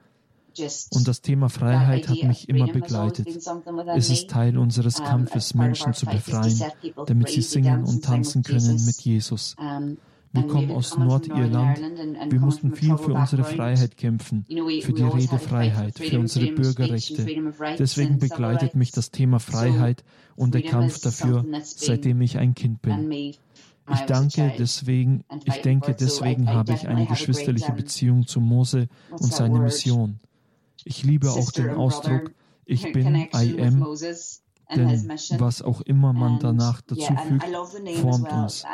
Und 0.92 1.08
das 1.08 1.22
Thema 1.22 1.50
Freiheit 1.50 2.10
hat 2.10 2.24
mich 2.24 2.50
immer 2.50 2.68
begleitet. 2.68 3.28
Es 3.96 4.10
ist 4.10 4.30
Teil 4.30 4.58
unseres 4.58 4.96
Kampfes, 5.04 5.54
Menschen 5.54 5.94
zu 5.94 6.06
befreien, 6.06 6.62
damit 7.06 7.30
sie 7.30 7.42
singen 7.42 7.84
und 7.84 8.04
tanzen 8.04 8.44
können 8.44 8.86
mit 8.86 9.00
Jesus. 9.02 9.56
Wir 10.32 10.44
kommen 10.44 10.72
aus 10.72 10.98
Nordirland. 10.98 11.80
Wir 12.30 12.40
mussten 12.40 12.76
viel 12.76 12.98
für 12.98 13.14
unsere 13.14 13.44
Freiheit 13.44 13.98
kämpfen, 13.98 14.46
für 14.48 14.94
die 14.94 15.04
Redefreiheit, 15.04 15.98
für 15.98 16.20
unsere 16.20 16.52
Bürgerrechte. 16.52 17.26
Deswegen 17.80 18.20
begleitet 18.20 18.76
mich 18.76 18.92
das 18.92 19.10
Thema 19.12 19.40
Freiheit 19.40 20.04
und 20.36 20.54
der 20.54 20.62
Kampf 20.62 21.02
dafür, 21.02 21.46
seitdem 21.64 22.22
ich 22.22 22.38
ein 22.38 22.54
Kind 22.54 22.82
bin. 22.82 23.12
Ich 23.92 24.02
danke 24.06 24.54
deswegen, 24.58 25.24
ich 25.46 25.62
denke, 25.62 25.96
deswegen 26.00 26.48
habe 26.50 26.74
ich 26.74 26.88
eine 26.88 27.08
geschwisterliche 27.08 27.72
Beziehung 27.72 28.28
zu 28.28 28.40
Mose 28.40 28.88
und 29.10 29.34
seine 29.34 29.60
Mission. 29.60 30.20
Ich 30.90 31.04
liebe 31.04 31.30
auch 31.30 31.52
den 31.52 31.70
Ausdruck, 31.70 32.32
ich 32.66 32.92
bin 32.92 33.16
I 33.16 33.62
am, 33.62 33.86
denn 34.76 35.10
was 35.38 35.62
auch 35.62 35.82
immer 35.82 36.14
man 36.14 36.40
danach 36.40 36.82
dazu 36.82 37.14
fügt, 37.14 37.46
formt 38.00 38.32
uns. 38.32 38.66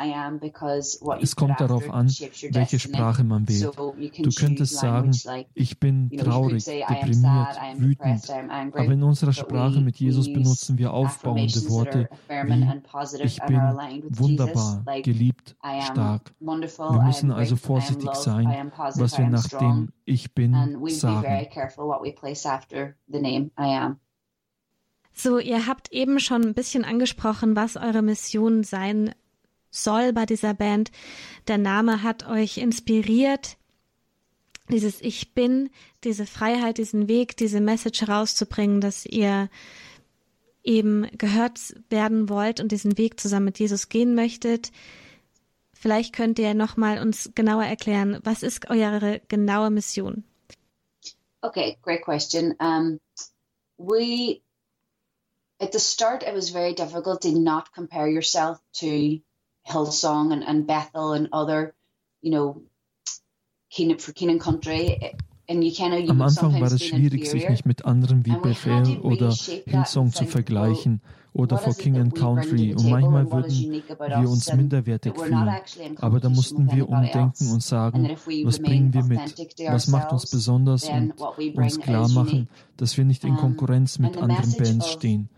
Es 1.20 1.36
kommt 1.36 1.60
darauf 1.60 1.90
an, 1.90 2.08
welche 2.50 2.78
Sprache 2.78 3.24
man 3.24 3.48
wählt. 3.48 3.76
Du 3.76 4.30
könntest 4.30 4.78
sagen, 4.78 5.12
ich 5.54 5.80
bin 5.80 6.10
traurig, 6.10 6.64
deprimiert, 6.64 7.56
wütend, 7.76 8.30
aber 8.30 8.92
in 8.92 9.02
unserer 9.02 9.32
Sprache 9.32 9.80
mit 9.80 9.96
Jesus 9.96 10.32
benutzen 10.32 10.78
wir 10.78 10.92
aufbauende 10.92 11.68
Worte 11.68 12.08
wie 12.28 13.24
ich 13.24 13.40
bin 13.42 13.60
wunderbar, 14.10 14.84
geliebt, 15.02 15.56
stark. 15.80 16.34
Wir 16.38 17.02
müssen 17.04 17.30
also 17.32 17.56
vorsichtig 17.56 18.14
sein, 18.14 18.72
was 18.76 19.18
wir 19.18 19.28
nach 19.28 19.48
dem 19.48 19.92
Ich 20.04 20.34
bin 20.34 20.78
sagen. 20.88 21.46
So, 25.18 25.38
ihr 25.38 25.66
habt 25.66 25.92
eben 25.92 26.20
schon 26.20 26.42
ein 26.42 26.54
bisschen 26.54 26.84
angesprochen, 26.84 27.56
was 27.56 27.76
eure 27.76 28.02
Mission 28.02 28.64
sein 28.64 29.14
soll 29.70 30.12
bei 30.12 30.26
dieser 30.26 30.52
Band. 30.52 30.92
Der 31.48 31.56
Name 31.56 32.02
hat 32.02 32.28
euch 32.28 32.58
inspiriert, 32.58 33.56
dieses 34.68 35.00
Ich 35.00 35.32
bin, 35.32 35.70
diese 36.04 36.26
Freiheit, 36.26 36.76
diesen 36.76 37.08
Weg, 37.08 37.34
diese 37.38 37.62
Message 37.62 38.02
herauszubringen, 38.02 38.82
dass 38.82 39.06
ihr 39.06 39.48
eben 40.62 41.08
gehört 41.16 41.60
werden 41.88 42.28
wollt 42.28 42.60
und 42.60 42.70
diesen 42.70 42.98
Weg 42.98 43.18
zusammen 43.18 43.46
mit 43.46 43.58
Jesus 43.58 43.88
gehen 43.88 44.14
möchtet. 44.14 44.70
Vielleicht 45.72 46.14
könnt 46.14 46.38
ihr 46.38 46.52
noch 46.52 46.76
mal 46.76 47.00
uns 47.00 47.30
genauer 47.34 47.64
erklären, 47.64 48.18
was 48.22 48.42
ist 48.42 48.68
eure 48.68 49.22
genaue 49.28 49.70
Mission? 49.70 50.24
Okay, 51.40 51.78
great 51.80 52.02
question. 52.02 52.54
Um, 52.58 52.98
we 53.78 54.42
at 55.60 55.72
the 55.72 55.78
start, 55.78 56.22
it 56.22 56.34
was 56.34 56.50
very 56.50 56.74
difficult 56.74 57.22
to 57.22 57.32
not 57.32 57.72
compare 57.72 58.08
yourself 58.08 58.60
to 58.74 59.20
Hillsong 59.66 60.32
and, 60.32 60.44
and 60.44 60.66
Bethel 60.66 61.12
and 61.12 61.28
other, 61.32 61.74
you 62.20 62.30
know, 62.30 62.62
Keenan 63.70 63.98
for 63.98 64.12
Keenan 64.12 64.38
Country. 64.38 65.14
Am 65.48 66.22
Anfang 66.22 66.60
war 66.60 66.72
es 66.72 66.82
schwierig, 66.82 67.28
sich 67.28 67.48
nicht 67.48 67.66
mit 67.66 67.84
anderen 67.84 68.26
wie 68.26 68.36
Bethel 68.36 68.98
oder 68.98 69.32
Hillsong 69.32 70.12
zu 70.12 70.24
vergleichen 70.24 71.00
oder 71.34 71.56
vor 71.56 71.72
King 71.74 71.98
and 71.98 72.14
Country 72.16 72.74
und 72.74 72.90
manchmal 72.90 73.30
würden 73.30 73.82
wir 73.98 74.28
uns 74.28 74.52
minderwertig 74.52 75.16
fühlen. 75.16 75.48
Aber 75.98 76.18
da 76.18 76.30
mussten 76.30 76.72
wir 76.72 76.88
umdenken 76.88 77.52
und 77.52 77.62
sagen, 77.62 78.16
was 78.42 78.58
bringen 78.58 78.92
wir 78.92 79.04
mit? 79.04 79.38
Was 79.68 79.86
macht 79.86 80.12
uns 80.12 80.28
besonders 80.28 80.88
und 80.88 81.12
uns 81.54 81.78
klar 81.78 82.08
machen, 82.08 82.48
dass 82.76 82.96
wir 82.96 83.04
nicht 83.04 83.22
in 83.22 83.36
Konkurrenz 83.36 84.00
mit 84.00 84.16
anderen 84.16 84.52
Bands 84.56 84.90
stehen. 84.90 85.28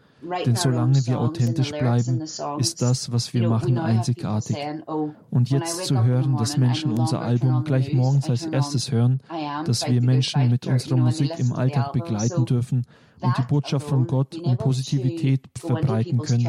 Denn 0.45 0.57
solange 0.57 1.07
wir 1.07 1.21
authentisch 1.21 1.71
bleiben, 1.71 2.23
ist 2.59 2.83
das, 2.83 3.13
was 3.13 3.33
wir 3.33 3.49
machen, 3.49 3.79
einzigartig. 3.79 4.57
Oh, 4.87 5.11
Und 5.31 5.51
jetzt 5.51 5.87
zu 5.87 6.03
hören, 6.03 6.37
dass 6.37 6.57
Menschen 6.57 6.93
unser 6.93 7.21
Album 7.21 7.65
gleich 7.65 7.93
morgens 7.93 8.29
als 8.29 8.47
erstes 8.47 8.91
hören, 8.91 9.21
dass 9.65 9.89
wir 9.89 10.03
Menschen 10.03 10.51
mit 10.51 10.67
unserer 10.67 10.97
Musik 10.97 11.39
im 11.39 11.53
Alltag 11.53 11.93
begleiten 11.93 12.45
dürfen 12.45 12.87
und 13.21 13.37
die 13.37 13.43
Botschaft 13.43 13.89
von 13.89 14.07
Gott 14.07 14.37
und 14.37 14.59
Positivität 14.59 15.49
verbreiten 15.59 16.19
können, 16.19 16.49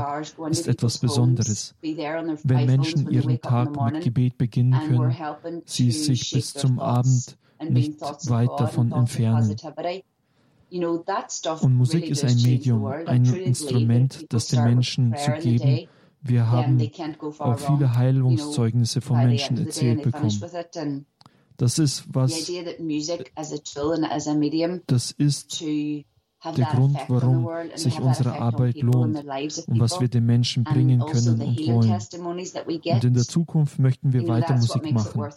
ist 0.49 0.67
etwas 0.67 0.99
Besonderes. 0.99 1.75
Wenn 1.81 2.65
Menschen 2.65 3.09
ihren 3.09 3.41
Tag 3.41 3.79
mit 3.81 4.03
Gebet 4.03 4.37
beginnen 4.37 4.79
können, 4.87 5.15
sie 5.65 5.91
sich 5.91 6.31
bis 6.31 6.53
zum 6.53 6.79
Abend 6.79 7.37
nicht 7.67 7.99
weit 8.29 8.51
davon 8.57 8.91
entfernen. 8.91 9.55
Und 10.71 11.75
Musik 11.75 12.09
ist 12.09 12.23
ein 12.23 12.41
Medium, 12.41 12.85
ein 12.85 13.25
Instrument, 13.25 14.25
das 14.29 14.47
den 14.47 14.63
Menschen 14.63 15.15
zu 15.15 15.31
geben. 15.33 15.87
Wir 16.21 16.51
haben 16.51 16.79
auch 17.39 17.57
viele 17.57 17.95
Heilungszeugnisse 17.95 19.01
von 19.01 19.17
Menschen 19.17 19.57
erzählt 19.57 20.03
bekommen. 20.03 21.05
Das 21.57 21.77
ist 21.77 22.05
was, 22.07 22.49
das 24.87 25.11
ist 25.11 25.63
der 26.55 26.65
Grund, 26.65 26.97
warum 27.07 27.49
sich 27.75 27.99
unsere 27.99 28.39
Arbeit 28.39 28.81
lohnt 28.81 29.17
und 29.67 29.79
was 29.79 29.99
wir 29.99 30.07
den 30.07 30.25
Menschen 30.25 30.63
bringen 30.63 31.01
also 31.01 31.35
können 31.35 31.41
und 31.41 31.67
wollen. 31.67 31.91
Und 32.93 33.03
in 33.03 33.13
der 33.13 33.23
Zukunft 33.23 33.79
möchten 33.79 34.13
wir 34.13 34.27
weiter 34.27 34.55
Musik 34.55 34.91
machen. 34.91 35.29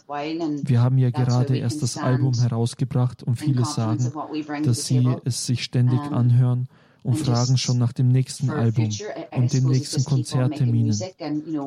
Wir 0.63 0.81
haben 0.81 0.97
ja 0.97 1.09
gerade 1.09 1.57
erst 1.57 1.83
das 1.83 1.97
Album 1.97 2.33
herausgebracht 2.33 3.23
und 3.23 3.35
viele 3.35 3.65
sagen, 3.65 4.11
dass 4.63 4.85
sie 4.85 5.15
es 5.25 5.45
sich 5.45 5.63
ständig 5.63 5.99
anhören 6.11 6.67
und 7.03 7.15
fragen 7.15 7.57
schon 7.57 7.77
nach 7.77 7.91
dem 7.91 8.07
nächsten 8.07 8.49
Album 8.49 8.89
und 9.35 9.53
den 9.53 9.65
nächsten 9.65 10.05
Konzertterminen. 10.05 10.97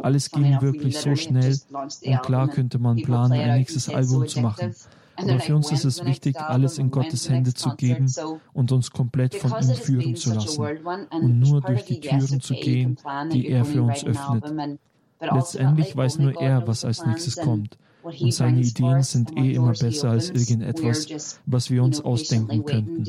Alles 0.03 0.31
ging 0.31 0.61
wirklich 0.63 0.99
so 0.99 1.15
schnell 1.15 1.59
und 1.71 2.23
klar 2.23 2.49
könnte 2.49 2.79
man 2.79 2.97
planen, 2.97 3.33
ein 3.33 3.59
nächstes 3.59 3.89
Album 3.91 4.27
zu 4.27 4.41
machen. 4.41 4.75
Aber 5.17 5.41
für 5.41 5.57
uns 5.57 5.73
ist 5.73 5.85
es 5.85 6.05
wichtig, 6.05 6.39
alles 6.39 6.79
in 6.79 6.91
Gottes 6.91 7.29
Hände 7.29 7.55
zu 7.55 7.75
geben 7.77 8.07
und 8.53 8.73
uns 8.73 8.91
komplett 8.91 9.35
von 9.35 9.51
ihm 9.63 9.75
führen 9.75 10.17
zu 10.17 10.35
lassen 10.35 10.63
und 11.11 11.39
nur 11.39 11.61
durch 11.61 11.85
die 11.85 12.01
Türen 12.01 12.41
zu 12.41 12.55
gehen, 12.55 12.99
die 13.33 13.49
er 13.49 13.65
für 13.65 13.83
uns 13.83 14.05
öffnet. 14.05 14.79
Letztendlich 15.21 15.97
weiß 15.97 16.19
nur 16.19 16.41
er, 16.41 16.67
was 16.67 16.85
als 16.85 17.05
nächstes 17.05 17.37
kommt. 17.37 17.79
Und 18.03 18.33
seine 18.33 18.61
Ideen 18.61 19.03
sind 19.03 19.37
eh 19.37 19.55
immer 19.55 19.73
besser 19.73 20.11
als 20.11 20.31
irgendetwas, 20.31 21.41
was 21.47 21.71
wir 21.71 21.83
uns 21.83 22.01
ausdenken 22.01 22.65
könnten. 22.65 23.05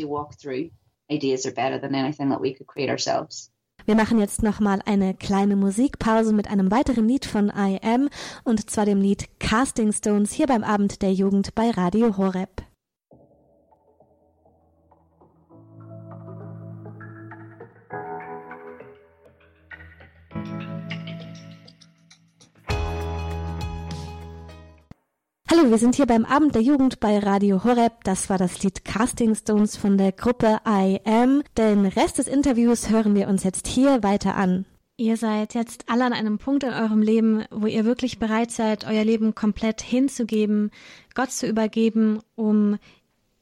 Wir 3.87 3.95
machen 3.95 4.19
jetzt 4.19 4.43
nochmal 4.43 4.81
eine 4.85 5.13
kleine 5.13 5.55
Musikpause 5.55 6.33
mit 6.33 6.49
einem 6.49 6.71
weiteren 6.71 7.07
Lied 7.07 7.25
von 7.25 7.47
I 7.47 7.79
Am 7.81 8.09
und 8.43 8.69
zwar 8.69 8.83
dem 8.83 8.99
Lied 8.99 9.29
Casting 9.39 9.93
Stones 9.93 10.33
hier 10.33 10.45
beim 10.45 10.65
Abend 10.65 11.01
der 11.01 11.13
Jugend 11.13 11.55
bei 11.55 11.69
Radio 11.69 12.17
Horeb. 12.17 12.66
Hallo, 25.49 25.71
wir 25.71 25.77
sind 25.77 25.95
hier 25.95 26.07
beim 26.07 26.25
Abend 26.25 26.55
der 26.55 26.61
Jugend 26.61 26.99
bei 26.99 27.19
Radio 27.19 27.63
Horeb. 27.63 28.03
Das 28.03 28.29
war 28.29 28.37
das 28.37 28.63
Lied 28.63 28.83
Casting 28.83 29.33
Stones 29.33 29.77
von 29.77 29.97
der 29.97 30.11
Gruppe 30.11 30.59
I 30.67 30.99
Am. 31.05 31.41
Den 31.57 31.85
Rest 31.85 32.17
des 32.17 32.27
Interviews 32.27 32.89
hören 32.89 33.15
wir 33.15 33.29
uns 33.29 33.45
jetzt 33.45 33.65
hier 33.65 34.03
weiter 34.03 34.35
an. 34.35 34.65
Ihr 34.97 35.15
seid 35.15 35.53
jetzt 35.53 35.85
alle 35.87 36.03
an 36.03 36.11
einem 36.11 36.37
Punkt 36.37 36.65
in 36.65 36.73
eurem 36.73 37.01
Leben, 37.01 37.45
wo 37.49 37.65
ihr 37.65 37.85
wirklich 37.85 38.19
bereit 38.19 38.51
seid, 38.51 38.85
euer 38.85 39.05
Leben 39.05 39.35
komplett 39.35 39.79
hinzugeben, 39.81 40.69
Gott 41.15 41.31
zu 41.31 41.47
übergeben, 41.47 42.19
um 42.35 42.77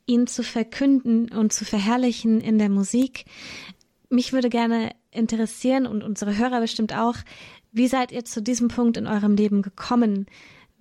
ihn 0.05 0.27
zu 0.27 0.43
verkünden 0.43 1.31
und 1.31 1.53
zu 1.53 1.65
verherrlichen 1.65 2.39
in 2.39 2.59
der 2.59 2.69
Musik. 2.69 3.25
Mich 4.09 4.31
würde 4.31 4.49
gerne 4.49 4.91
interessieren 5.09 5.87
und 5.87 6.03
unsere 6.03 6.37
Hörer 6.37 6.59
bestimmt 6.59 6.95
auch, 6.95 7.15
wie 7.71 7.87
seid 7.87 8.11
ihr 8.11 8.25
zu 8.25 8.43
diesem 8.43 8.67
Punkt 8.67 8.95
in 8.95 9.07
eurem 9.07 9.35
Leben 9.35 9.63
gekommen? 9.63 10.27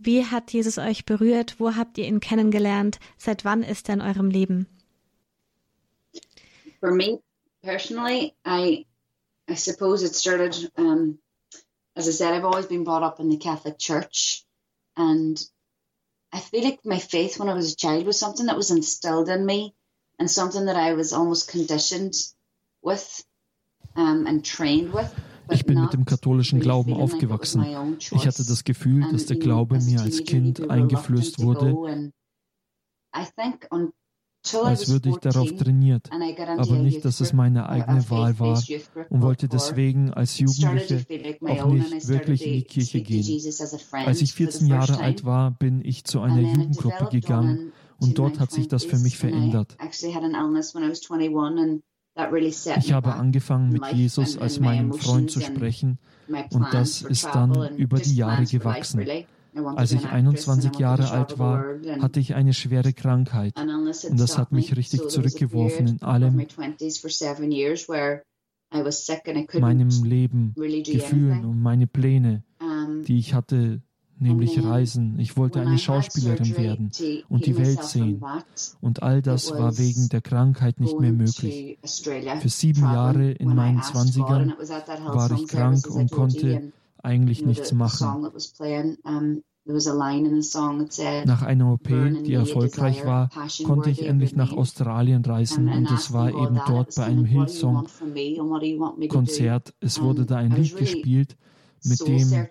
Wie 0.05 0.25
hat 0.25 0.53
Jesus 0.53 0.79
euch 0.79 1.05
berührt? 1.05 1.59
Wo 1.59 1.75
habt 1.75 1.99
ihr 1.99 2.07
ihn 2.07 2.21
kennengelernt? 2.21 2.99
Seit 3.17 3.45
wann 3.45 3.63
ist 3.63 3.89
er 3.89 3.95
in 3.95 4.01
eurem 4.01 4.31
Leben? 4.31 4.67
For 6.81 6.93
me 6.93 7.21
personally, 7.63 8.35
I 8.45 8.87
I 9.49 9.57
suppose 9.57 10.03
it 10.03 10.15
started 10.15 10.71
um, 10.77 11.19
as 11.97 12.09
I 12.09 12.13
said, 12.13 12.35
I've 12.35 12.45
always 12.45 12.67
been 12.67 12.85
brought 12.85 13.03
up 13.03 13.21
in 13.21 13.29
the 13.29 13.39
Catholic 13.39 13.79
Church 13.79 14.45
and 14.97 15.43
I 16.33 16.41
feel 16.41 16.65
like 16.65 16.85
my 16.85 16.99
faith 16.99 17.39
when 17.39 17.49
I 17.49 17.55
was 17.55 17.73
a 17.73 17.77
child 17.77 18.07
was 18.07 18.19
something 18.19 18.47
that 18.47 18.57
was 18.57 18.71
instilled 18.71 19.29
in 19.29 19.47
me 19.47 19.75
and 20.19 20.31
something 20.31 20.67
that 20.67 20.77
I 20.77 20.95
was 20.95 21.13
almost 21.13 21.51
conditioned 21.51 22.15
with 22.83 23.25
um, 23.97 24.27
and 24.27 24.45
trained 24.45 24.93
with. 24.93 25.15
Ich 25.51 25.65
bin 25.67 25.81
mit 25.81 25.93
dem 25.93 26.05
katholischen 26.05 26.61
Glauben 26.61 26.95
aufgewachsen. 26.95 27.65
Ich 27.99 28.27
hatte 28.27 28.45
das 28.45 28.65
Gefühl, 28.65 29.11
dass 29.11 29.27
der 29.27 29.39
Glaube 29.39 29.79
mir 29.81 30.01
als 30.01 30.25
Kind 30.25 30.71
eingeflößt 30.71 31.43
wurde, 31.43 32.13
als 33.13 34.89
würde 34.89 35.09
ich 35.09 35.17
darauf 35.17 35.55
trainiert, 35.57 36.11
aber 36.13 36.77
nicht, 36.77 37.05
dass 37.05 37.21
es 37.21 37.33
meine 37.33 37.69
eigene 37.69 38.09
Wahl 38.11 38.39
war 38.39 38.63
und 39.09 39.23
wollte 39.23 39.49
deswegen 39.49 40.13
als 40.13 40.39
Jugendliche 40.39 41.07
auch 41.41 41.67
nicht 41.67 42.09
wirklich 42.09 42.47
in 42.47 42.53
die 42.53 42.65
Kirche 42.65 43.01
gehen. 43.01 43.41
Als 43.93 44.21
ich 44.21 44.35
14 44.35 44.67
Jahre 44.67 44.99
alt 44.99 45.25
war, 45.25 45.53
bin 45.53 45.83
ich 45.85 46.05
zu 46.05 46.21
einer 46.21 46.41
Jugendgruppe 46.41 47.09
gegangen 47.11 47.73
und 48.01 48.19
dort 48.19 48.41
hat 48.41 48.51
sich 48.51 48.69
das 48.69 48.85
für 48.85 48.99
mich 48.99 49.17
verändert. 49.17 49.77
Ich 52.77 52.93
habe 52.93 53.15
angefangen 53.15 53.71
mit 53.71 53.87
Jesus 53.93 54.39
als 54.39 54.61
meinem 54.61 54.93
Freund 54.93 55.31
zu 55.31 55.41
sprechen. 55.41 55.99
und 56.51 56.67
das 56.73 57.03
ist 57.03 57.27
dann 57.27 57.77
über 57.77 57.99
die 57.99 58.15
Jahre 58.15 58.45
gewachsen. 58.45 59.05
Als 59.77 59.93
ich 59.93 60.07
21 60.07 60.79
Jahre 60.79 61.11
alt 61.11 61.39
war, 61.39 61.65
hatte 62.01 62.21
ich 62.21 62.35
eine 62.35 62.55
schwere 62.55 62.93
Krankheit. 62.93 63.55
Und 63.57 64.21
das 64.21 64.39
hat 64.39 64.53
mich 64.53 64.77
richtig 64.77 65.09
zurückgeworfen 65.09 65.87
in 65.87 66.03
allem, 66.03 66.47
meinem 69.61 70.05
Leben, 70.05 70.55
Gefühlen 70.57 71.45
und 71.45 71.63
meine 71.63 71.87
Pläne, 71.87 72.43
die 73.07 73.19
ich 73.19 73.35
hatte 73.35 73.83
nämlich 74.19 74.63
Reisen. 74.63 75.19
Ich 75.19 75.37
wollte 75.37 75.61
eine 75.61 75.79
Schauspielerin 75.79 76.57
werden 76.57 76.91
und 77.29 77.47
die 77.47 77.57
Welt 77.57 77.83
sehen. 77.85 78.23
Und 78.81 79.03
all 79.03 79.23
das 79.23 79.53
war 79.53 79.79
wegen 79.79 80.09
der 80.09 80.21
Krankheit 80.21 80.81
nicht 80.81 80.99
mehr 80.99 81.13
möglich. 81.13 81.79
Für 81.83 82.49
sieben 82.49 82.83
Jahre 82.83 83.31
in 83.33 83.55
meinen 83.55 83.83
Zwanzigern 83.83 84.55
war 84.59 85.31
ich 85.33 85.47
krank 85.49 85.87
und 85.89 86.11
konnte 86.11 86.73
eigentlich 87.03 87.45
nichts 87.45 87.73
machen. 87.73 88.31
Nach 91.25 91.43
einer 91.43 91.73
OP, 91.73 91.89
die 91.89 92.35
erfolgreich 92.35 93.07
war, 93.07 93.31
konnte 93.65 93.89
ich 93.89 94.05
endlich 94.05 94.37
nach 94.37 94.53
Australien 94.53 95.25
reisen 95.25 95.69
und 95.69 95.91
es 95.91 96.13
war 96.13 96.29
eben 96.29 96.61
dort 96.67 96.95
bei 96.95 97.05
einem 97.05 97.25
Hillsong-Konzert. 97.25 99.73
Es 99.81 100.03
wurde 100.03 100.27
da 100.27 100.37
ein 100.37 100.51
Lied 100.51 100.77
gespielt 100.77 101.39
mit 101.85 102.07
dem, 102.07 102.47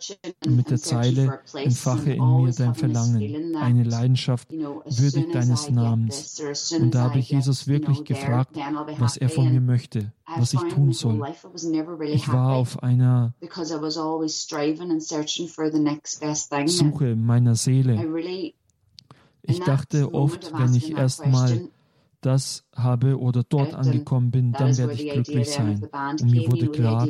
mit 0.47 0.69
der 0.69 0.77
Zeile, 0.77 1.39
entfache 1.53 2.13
in 2.13 2.43
mir 2.43 2.51
dein 2.51 2.75
Verlangen, 2.75 3.55
eine 3.55 3.83
Leidenschaft 3.83 4.51
würdig 4.51 5.31
deines 5.31 5.69
Namens. 5.69 6.41
Und 6.79 6.93
da 6.93 7.03
habe 7.03 7.19
ich 7.19 7.29
Jesus 7.29 7.67
wirklich 7.67 8.03
gefragt, 8.03 8.55
was 8.97 9.17
er 9.17 9.29
von 9.29 9.51
mir 9.51 9.61
möchte, 9.61 10.11
was 10.37 10.53
ich 10.53 10.61
tun 10.61 10.93
soll. 10.93 11.21
Ich 12.05 12.31
war 12.31 12.53
auf 12.53 12.81
einer 12.83 13.33
Suche 16.65 17.15
meiner 17.15 17.55
Seele. 17.55 18.53
Ich 19.45 19.59
dachte 19.59 20.13
oft, 20.13 20.53
wenn 20.57 20.73
ich 20.73 20.91
erst 20.91 21.25
mal 21.25 21.67
das 22.25 22.63
habe 22.75 23.19
oder 23.19 23.43
dort 23.43 23.73
angekommen 23.73 24.31
bin, 24.31 24.51
dann 24.53 24.77
werde 24.77 24.93
ich 24.93 25.09
glücklich 25.11 25.49
sein. 25.49 25.87
Und 26.21 26.31
mir 26.31 26.51
wurde 26.51 26.67
klar, 26.69 27.07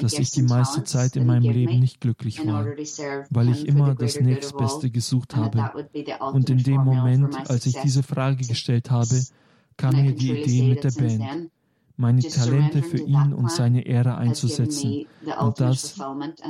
dass 0.00 0.18
ich 0.18 0.30
die 0.30 0.42
meiste 0.42 0.84
Zeit 0.84 1.16
in 1.16 1.26
meinem 1.26 1.52
Leben 1.52 1.80
nicht 1.80 2.00
glücklich 2.00 2.44
war, 2.46 2.66
weil 3.30 3.48
ich 3.50 3.66
immer 3.66 3.94
das 3.94 4.20
nächstbeste 4.20 4.90
gesucht 4.90 5.36
habe. 5.36 5.86
Und 6.32 6.50
in 6.50 6.58
dem 6.58 6.82
Moment, 6.82 7.50
als 7.50 7.66
ich 7.66 7.76
diese 7.82 8.02
Frage 8.02 8.44
gestellt 8.46 8.90
habe, 8.90 9.22
kam 9.76 9.96
mir 9.96 10.12
die 10.12 10.32
Idee 10.32 10.68
mit 10.68 10.84
der 10.84 10.92
Band 10.92 11.50
meine 11.96 12.22
Talente 12.22 12.82
für 12.82 12.98
ihn 12.98 13.32
und 13.32 13.50
seine 13.50 13.86
Ehre 13.86 14.16
einzusetzen 14.16 15.06
und 15.40 15.60
dass 15.60 16.00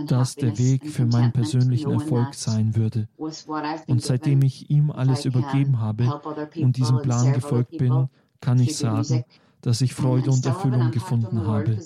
das 0.06 0.34
der 0.36 0.58
Weg 0.58 0.86
für 0.86 1.04
meinen 1.04 1.32
persönlichen 1.32 1.92
Erfolg 1.92 2.34
sein 2.34 2.76
würde. 2.76 3.08
Und 3.16 4.02
seitdem 4.02 4.42
ich 4.42 4.70
ihm 4.70 4.90
alles 4.90 5.24
übergeben 5.24 5.80
habe 5.80 6.20
und 6.56 6.76
diesem 6.76 7.02
Plan 7.02 7.32
gefolgt 7.32 7.76
bin, 7.76 8.08
kann 8.40 8.58
ich 8.58 8.76
sagen, 8.76 9.24
dass 9.60 9.80
ich 9.80 9.94
Freude 9.94 10.30
und 10.30 10.44
Erfüllung 10.44 10.90
gefunden 10.90 11.46
habe. 11.46 11.78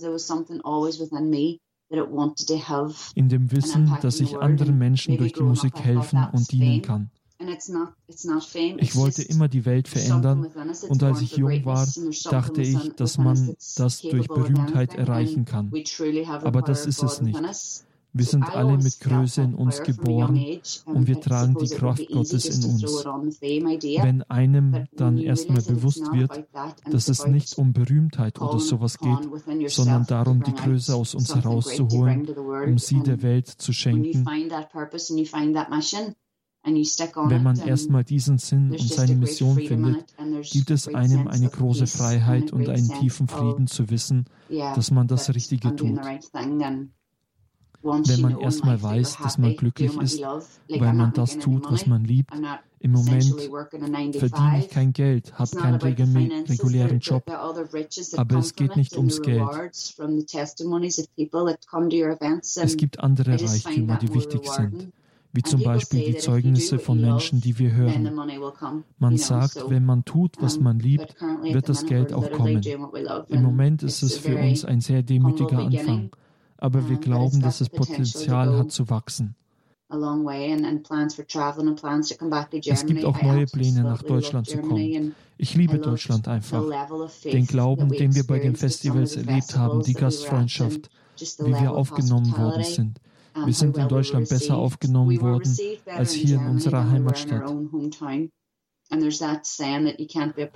In 3.15 3.29
dem 3.29 3.51
Wissen, 3.51 3.97
dass 4.03 4.21
ich 4.21 4.39
anderen 4.39 4.79
Menschen 4.79 5.17
durch 5.17 5.33
die 5.33 5.43
Musik 5.43 5.79
helfen 5.81 6.27
und 6.33 6.53
dienen 6.53 6.83
kann. 6.83 7.11
Ich 8.79 8.97
wollte 8.97 9.23
immer 9.23 9.49
die 9.49 9.65
Welt 9.65 9.89
verändern 9.89 10.47
und 10.89 11.03
als 11.03 11.21
ich 11.21 11.37
jung 11.37 11.65
war, 11.65 11.87
dachte 12.31 12.63
ich, 12.63 12.93
dass 12.97 13.19
man 13.19 13.57
das 13.77 14.03
durch 14.03 14.29
Berühmtheit 14.29 14.95
erreichen 14.95 15.45
kann. 15.45 15.73
Aber 16.43 16.63
das 16.63 16.87
ist 16.87 17.03
es 17.03 17.21
nicht. 17.21 17.41
Wir 18.15 18.25
sind 18.25 18.45
alle 18.45 18.79
mit 18.79 19.01
Größe 19.01 19.43
in 19.43 19.55
uns 19.55 19.83
geboren 19.83 20.61
und 20.87 21.07
wir 21.07 21.21
tragen 21.21 21.57
die 21.61 21.69
Kraft 21.69 22.09
Gottes 22.09 22.47
in 22.47 22.71
uns. 22.71 23.05
Wenn 23.05 24.23
einem 24.23 24.87
dann 24.97 25.19
erstmal 25.19 25.63
bewusst 25.63 26.11
wird, 26.13 26.45
dass 26.91 27.09
es 27.09 27.27
nicht 27.27 27.59
um 27.59 27.73
Berühmtheit 27.73 28.41
oder 28.41 28.59
sowas 28.59 28.99
geht, 28.99 29.71
sondern 29.71 30.07
darum, 30.07 30.43
die 30.43 30.55
Größe 30.55 30.95
aus 30.95 31.15
uns 31.15 31.35
herauszuholen, 31.35 32.29
um 32.29 32.79
sie 32.79 33.03
der 33.03 33.23
Welt 33.23 33.47
zu 33.49 33.73
schenken, 33.73 34.25
wenn 36.75 37.43
man 37.43 37.59
erstmal 37.59 38.05
diesen 38.05 38.39
Sinn 38.39 38.71
und 38.71 38.81
seine 38.81 39.17
Mission 39.17 39.57
findet, 39.57 40.05
gibt 40.51 40.71
es 40.71 40.89
einem 40.89 41.29
eine 41.29 41.49
große 41.49 41.87
Freiheit 41.87 42.53
und 42.53 42.69
einen 42.69 42.89
tiefen 43.01 43.29
Frieden 43.29 43.67
zu 43.67 43.91
wissen, 43.91 44.27
dass 44.49 44.91
man 44.91 45.07
das 45.07 45.35
Richtige 45.35 45.75
tut. 45.75 45.99
Wenn 47.81 48.21
man 48.21 48.41
erstmal 48.41 48.83
weiß, 48.83 49.19
dass 49.23 49.39
man 49.39 49.55
glücklich 49.55 49.97
ist, 49.99 50.21
weil 50.21 50.95
man 50.95 51.13
das 51.13 51.39
tut, 51.39 51.71
was 51.71 51.87
man 51.87 52.05
liebt, 52.05 52.33
im 52.81 52.93
Moment 52.93 53.35
verdiene 54.15 54.59
ich 54.61 54.69
kein 54.71 54.93
Geld, 54.93 55.37
habe 55.39 55.51
keinen 55.57 55.81
regulären 55.81 57.01
Job, 57.01 57.29
aber 57.29 58.39
es 58.39 58.55
geht 58.55 58.77
nicht 58.77 58.97
ums 58.97 59.21
Geld. 59.23 59.49
Es 62.57 62.77
gibt 62.77 63.01
andere 63.01 63.33
Reichtümer, 63.33 63.97
die 63.97 64.15
wichtig 64.15 64.49
sind 64.49 64.93
wie 65.33 65.43
zum 65.43 65.63
Beispiel 65.63 66.05
die 66.05 66.17
Zeugnisse 66.17 66.79
von 66.79 67.01
Menschen, 67.01 67.41
die 67.41 67.59
wir 67.59 67.73
hören. 67.73 68.11
Man 68.99 69.17
sagt, 69.17 69.69
wenn 69.69 69.85
man 69.85 70.05
tut, 70.05 70.37
was 70.41 70.59
man 70.59 70.79
liebt, 70.79 71.15
wird 71.43 71.69
das 71.69 71.87
Geld 71.87 72.13
auch 72.13 72.31
kommen. 72.33 72.63
Im 73.29 73.43
Moment 73.43 73.83
ist 73.83 74.03
es 74.03 74.17
für 74.17 74.37
uns 74.37 74.65
ein 74.65 74.81
sehr 74.81 75.03
demütiger 75.03 75.59
Anfang, 75.59 76.11
aber 76.57 76.89
wir 76.89 76.97
glauben, 76.97 77.41
dass 77.41 77.61
es 77.61 77.69
Potenzial 77.69 78.59
hat 78.59 78.73
zu 78.73 78.89
wachsen. 78.89 79.35
Es 79.91 80.01
gibt 82.87 83.07
auch 83.07 83.23
neue 83.23 83.47
Pläne, 83.47 83.83
nach 83.83 84.03
Deutschland 84.03 84.47
zu 84.47 84.59
kommen. 84.59 85.15
Ich 85.39 85.55
liebe 85.55 85.79
Deutschland 85.79 86.29
einfach. 86.29 86.63
Den 87.25 87.47
Glauben, 87.47 87.89
den 87.89 88.15
wir 88.15 88.27
bei 88.27 88.39
den 88.39 88.55
Festivals 88.55 89.17
erlebt 89.17 89.57
haben, 89.57 89.83
die 89.83 89.95
Gastfreundschaft, 89.95 90.91
wie 91.39 91.55
wir 91.55 91.73
aufgenommen 91.73 92.37
worden 92.37 92.65
sind. 92.65 93.01
Wir 93.45 93.55
sind 93.55 93.77
in 93.77 93.89
Deutschland 93.89 94.29
besser 94.29 94.57
aufgenommen 94.57 95.21
worden 95.21 95.57
als 95.87 96.13
hier 96.13 96.37
in 96.37 96.47
unserer 96.47 96.91
Heimatstadt. 96.91 97.51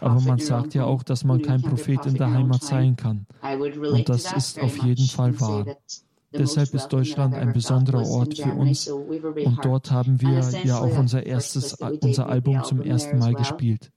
Aber 0.01 0.21
man 0.21 0.39
sagt 0.39 0.75
ja 0.75 0.85
auch, 0.85 1.03
dass 1.03 1.25
man 1.25 1.43
kein 1.43 1.63
Prophet 1.63 2.07
in 2.07 2.15
der 2.15 2.33
Heimat 2.33 2.63
sein 2.63 2.97
kann. 2.97 3.27
Und 3.43 4.09
das 4.09 4.33
ist 4.33 4.61
auf 4.61 4.77
jeden 4.79 5.07
Fall 5.07 5.39
wahr. 5.41 5.67
Deshalb 6.33 6.73
ist 6.73 6.89
Deutschland 6.89 7.35
ein 7.35 7.53
besonderer 7.53 8.07
Ort 8.07 8.39
für 8.39 8.55
uns 8.55 8.89
und 8.89 9.59
dort 9.63 9.91
haben 9.91 10.21
wir 10.21 10.41
ja 10.65 10.79
auch 10.79 10.99
unser 10.99 11.27
erstes, 11.27 11.75
unser 11.75 12.29
Album 12.29 12.65
zum 12.65 12.81
ersten 12.81 13.19
Mal 13.19 13.35
gespielt. 13.35 13.91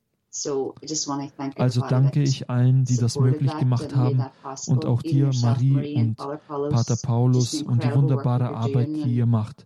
Also 1.56 1.82
danke 1.88 2.21
ich 2.21 2.50
allen, 2.50 2.84
die 2.84 2.98
das 2.98 3.17
möglich 3.17 3.58
gemacht 3.58 3.95
haben 3.95 4.26
und 4.67 4.86
auch 4.86 5.02
dir, 5.02 5.32
Marie 5.41 5.95
und 5.95 6.17
Pater 6.17 6.98
Paulus 7.02 7.62
und 7.62 7.84
die 7.84 7.93
wunderbare 7.93 8.50
Arbeit, 8.50 8.89
die 8.89 9.15
ihr 9.15 9.26
macht. 9.26 9.65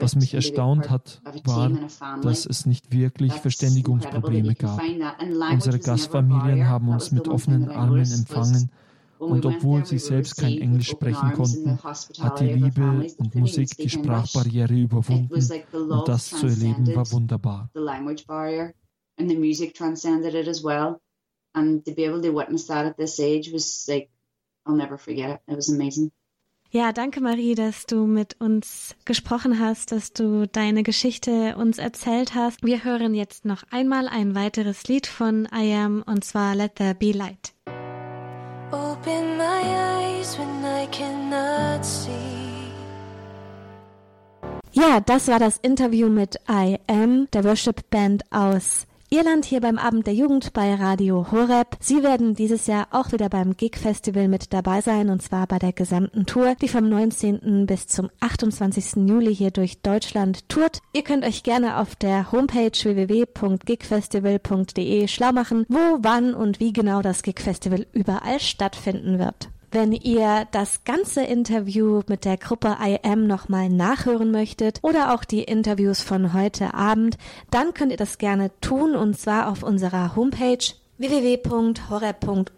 Was 0.00 0.16
mich 0.16 0.32
erstaunt 0.32 0.88
hat, 0.88 1.20
war, 1.44 1.70
dass 2.22 2.46
es 2.46 2.64
nicht 2.64 2.90
wirklich 2.90 3.34
Verständigungsprobleme 3.34 4.54
gab. 4.54 4.80
Unsere 5.52 5.78
Gastfamilien 5.78 6.66
haben 6.66 6.88
uns 6.88 7.12
mit 7.12 7.28
offenen 7.28 7.68
Armen 7.68 8.10
empfangen. 8.10 8.70
und 9.18 9.44
obwohl 9.44 9.84
sie 9.84 9.98
selbst 9.98 10.36
kein 10.36 10.58
Englisch 10.58 10.90
sprechen 10.90 11.32
konnten, 11.32 11.78
hat 12.20 12.40
die 12.40 12.52
Liebe 12.52 13.04
und 13.18 13.34
Musik 13.34 13.76
die 13.76 13.90
Sprachbarriere 13.90 14.74
überwunden 14.74 15.34
und 15.72 16.08
das 16.08 16.30
zu 16.30 16.46
erleben 16.46 16.94
war 16.94 17.10
wunderbar 17.12 17.68
and 19.18 19.28
the 19.28 19.36
music 19.36 19.74
transcended 19.74 20.34
it 20.34 20.48
as 20.48 20.62
well. 20.62 21.00
And 21.54 21.84
to 21.84 21.92
be 21.92 22.04
able 22.04 22.22
to 22.22 22.30
witness 22.30 22.66
that 22.68 22.86
at 22.86 22.96
this 22.96 23.18
age 23.20 23.50
was 23.52 23.86
like, 23.88 24.10
I'll 24.66 24.76
never 24.76 24.96
forget 24.96 25.30
it. 25.30 25.40
It 25.52 25.56
was 25.56 25.68
amazing. 25.68 26.12
Ja, 26.70 26.92
danke 26.92 27.22
Marie, 27.22 27.54
dass 27.54 27.86
du 27.86 28.06
mit 28.06 28.36
uns 28.40 28.94
gesprochen 29.06 29.58
hast, 29.58 29.90
dass 29.90 30.12
du 30.12 30.46
deine 30.46 30.82
Geschichte 30.82 31.56
uns 31.56 31.78
erzählt 31.78 32.34
hast. 32.34 32.62
Wir 32.62 32.84
hören 32.84 33.14
jetzt 33.14 33.46
noch 33.46 33.62
einmal 33.70 34.06
ein 34.06 34.34
weiteres 34.34 34.86
Lied 34.86 35.06
von 35.06 35.48
I 35.50 35.72
Am 35.72 36.02
und 36.02 36.24
zwar 36.24 36.54
Let 36.54 36.74
There 36.74 36.94
Be 36.94 37.12
Light. 37.12 37.54
Open 38.70 39.38
my 39.38 39.62
eyes 39.64 40.38
when 40.38 40.62
I 40.62 40.86
cannot 40.90 41.82
see. 41.86 42.10
Ja, 44.72 45.00
das 45.00 45.26
war 45.28 45.38
das 45.38 45.56
Interview 45.56 46.10
mit 46.10 46.36
I 46.50 46.76
Am, 46.86 47.28
der 47.32 47.44
Worship 47.44 47.88
Band 47.88 48.24
aus 48.30 48.86
Irland 49.10 49.46
hier 49.46 49.62
beim 49.62 49.78
Abend 49.78 50.06
der 50.06 50.12
Jugend 50.12 50.52
bei 50.52 50.74
Radio 50.74 51.32
Horeb. 51.32 51.78
Sie 51.80 52.02
werden 52.02 52.34
dieses 52.34 52.66
Jahr 52.66 52.88
auch 52.90 53.10
wieder 53.10 53.30
beim 53.30 53.56
Gig 53.56 53.78
Festival 53.78 54.28
mit 54.28 54.52
dabei 54.52 54.82
sein 54.82 55.08
und 55.08 55.22
zwar 55.22 55.46
bei 55.46 55.58
der 55.58 55.72
gesamten 55.72 56.26
Tour, 56.26 56.54
die 56.60 56.68
vom 56.68 56.90
19. 56.90 57.64
bis 57.64 57.86
zum 57.86 58.10
28. 58.20 59.08
Juli 59.08 59.34
hier 59.34 59.50
durch 59.50 59.80
Deutschland 59.80 60.46
tourt. 60.50 60.80
Ihr 60.92 61.04
könnt 61.04 61.24
euch 61.24 61.42
gerne 61.42 61.78
auf 61.78 61.96
der 61.96 62.32
Homepage 62.32 62.70
www.gigfestival.de 62.70 65.08
schlau 65.08 65.32
machen, 65.32 65.64
wo, 65.70 66.00
wann 66.00 66.34
und 66.34 66.60
wie 66.60 66.74
genau 66.74 67.00
das 67.00 67.22
Gig 67.22 67.40
Festival 67.40 67.86
überall 67.94 68.40
stattfinden 68.40 69.18
wird. 69.18 69.48
Wenn 69.70 69.92
ihr 69.92 70.46
das 70.50 70.84
ganze 70.84 71.22
Interview 71.24 72.00
mit 72.06 72.24
der 72.24 72.38
Gruppe 72.38 72.78
IM 72.82 73.26
nochmal 73.26 73.68
nachhören 73.68 74.30
möchtet 74.30 74.78
oder 74.80 75.14
auch 75.14 75.24
die 75.24 75.42
Interviews 75.42 76.00
von 76.00 76.32
heute 76.32 76.72
Abend, 76.72 77.18
dann 77.50 77.74
könnt 77.74 77.92
ihr 77.92 77.98
das 77.98 78.16
gerne 78.16 78.50
tun 78.62 78.96
und 78.96 79.18
zwar 79.18 79.50
auf 79.50 79.62
unserer 79.62 80.16
Homepage 80.16 80.64
www.horeb.org. 80.98 82.54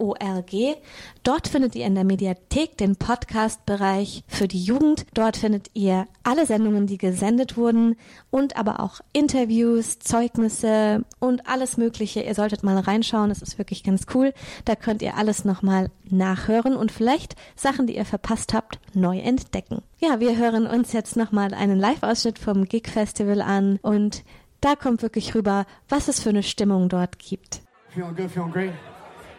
Dort 1.22 1.48
findet 1.48 1.76
ihr 1.76 1.86
in 1.86 1.94
der 1.94 2.04
Mediathek 2.04 2.76
den 2.78 2.96
Podcast-Bereich 2.96 4.24
für 4.26 4.48
die 4.48 4.62
Jugend. 4.62 5.06
Dort 5.14 5.36
findet 5.36 5.70
ihr 5.74 6.06
alle 6.22 6.46
Sendungen, 6.46 6.86
die 6.86 6.98
gesendet 6.98 7.56
wurden 7.56 7.96
und 8.30 8.56
aber 8.56 8.80
auch 8.80 9.00
Interviews, 9.12 9.98
Zeugnisse 9.98 11.04
und 11.18 11.46
alles 11.46 11.76
Mögliche. 11.76 12.22
Ihr 12.22 12.34
solltet 12.34 12.62
mal 12.62 12.78
reinschauen. 12.78 13.30
Es 13.30 13.42
ist 13.42 13.58
wirklich 13.58 13.84
ganz 13.84 14.06
cool. 14.14 14.32
Da 14.64 14.74
könnt 14.74 15.02
ihr 15.02 15.16
alles 15.16 15.44
nochmal 15.44 15.90
nachhören 16.08 16.76
und 16.76 16.90
vielleicht 16.90 17.36
Sachen, 17.56 17.86
die 17.86 17.96
ihr 17.96 18.06
verpasst 18.06 18.54
habt, 18.54 18.78
neu 18.94 19.18
entdecken. 19.18 19.82
Ja, 19.98 20.18
wir 20.20 20.36
hören 20.36 20.66
uns 20.66 20.92
jetzt 20.92 21.16
nochmal 21.16 21.52
einen 21.54 21.78
Live-Ausschnitt 21.78 22.38
vom 22.38 22.64
Gig 22.64 22.88
Festival 22.88 23.42
an 23.42 23.78
und 23.82 24.24
da 24.60 24.76
kommt 24.76 25.02
wirklich 25.02 25.34
rüber, 25.34 25.66
was 25.88 26.08
es 26.08 26.20
für 26.20 26.30
eine 26.30 26.42
Stimmung 26.42 26.88
dort 26.88 27.18
gibt. 27.18 27.62
Feeling 27.94 28.14
good, 28.14 28.30
feeling 28.30 28.52
great. 28.52 28.72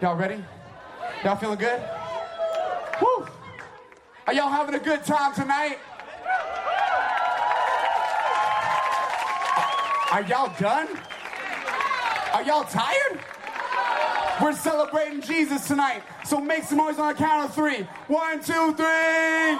Y'all 0.01 0.17
ready? 0.17 0.43
Y'all 1.23 1.37
feeling 1.37 1.57
good? 1.57 1.81
Woo! 3.01 3.25
Are 4.27 4.33
y'all 4.33 4.49
having 4.49 4.75
a 4.75 4.79
good 4.79 5.05
time 5.05 5.33
tonight? 5.33 5.77
Are 10.11 10.21
y'all 10.23 10.53
done? 10.59 10.89
Are 12.33 12.43
y'all 12.43 12.65
tired? 12.65 13.19
We're 14.41 14.53
celebrating 14.53 15.21
Jesus 15.21 15.65
tonight. 15.65 16.03
So 16.25 16.41
make 16.41 16.63
some 16.63 16.79
noise 16.79 16.99
on 16.99 17.07
the 17.07 17.13
count 17.13 17.45
of 17.45 17.55
three. 17.55 17.87
One, 18.07 18.43
two, 18.43 18.73
three. 18.73 19.55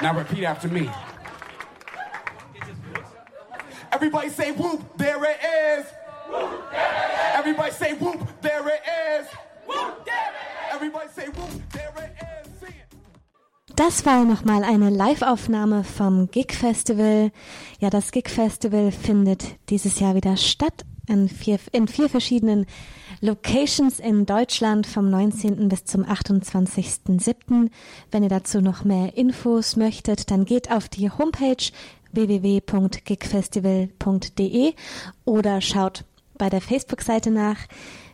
Now 0.00 0.14
repeat 0.14 0.44
after 0.44 0.68
me. 0.68 0.88
Everybody 3.92 4.30
say 4.30 4.52
whoop, 4.52 4.80
there 4.96 5.22
it 5.24 5.38
is. 5.78 5.86
Everybody 7.34 7.72
say 7.72 7.94
whoop, 7.94 8.20
there 8.42 8.66
it 8.68 8.82
is. 9.20 9.26
Whoop, 9.66 10.04
there 10.04 10.32
it 10.32 10.70
is. 10.70 10.74
Everybody 10.74 11.08
say 11.14 11.26
whoop, 11.28 11.72
there 11.72 11.92
it 11.98 12.10
is. 12.10 12.26
Das 13.76 14.06
war 14.06 14.24
nochmal 14.24 14.64
eine 14.64 14.88
Live-Aufnahme 14.88 15.84
vom 15.84 16.30
Gig 16.30 16.54
Festival. 16.54 17.30
Ja, 17.78 17.90
das 17.90 18.10
Gig 18.10 18.30
Festival 18.30 18.90
findet 18.90 19.44
dieses 19.68 20.00
Jahr 20.00 20.14
wieder 20.14 20.38
statt 20.38 20.86
in 21.08 21.28
vier, 21.28 21.58
in 21.72 21.86
vier 21.86 22.08
verschiedenen 22.08 22.64
Locations 23.20 23.98
in 24.00 24.26
Deutschland 24.26 24.86
vom 24.86 25.10
19. 25.10 25.68
bis 25.68 25.84
zum 25.84 26.04
28.07. 26.04 27.70
Wenn 28.10 28.22
ihr 28.22 28.28
dazu 28.28 28.60
noch 28.60 28.84
mehr 28.84 29.16
Infos 29.16 29.76
möchtet, 29.76 30.30
dann 30.30 30.44
geht 30.44 30.70
auf 30.70 30.88
die 30.88 31.10
Homepage 31.10 31.70
www.gigfestival.de 32.12 34.74
oder 35.24 35.60
schaut 35.60 36.04
bei 36.38 36.48
der 36.48 36.60
Facebook-Seite 36.60 37.30
nach. 37.30 37.58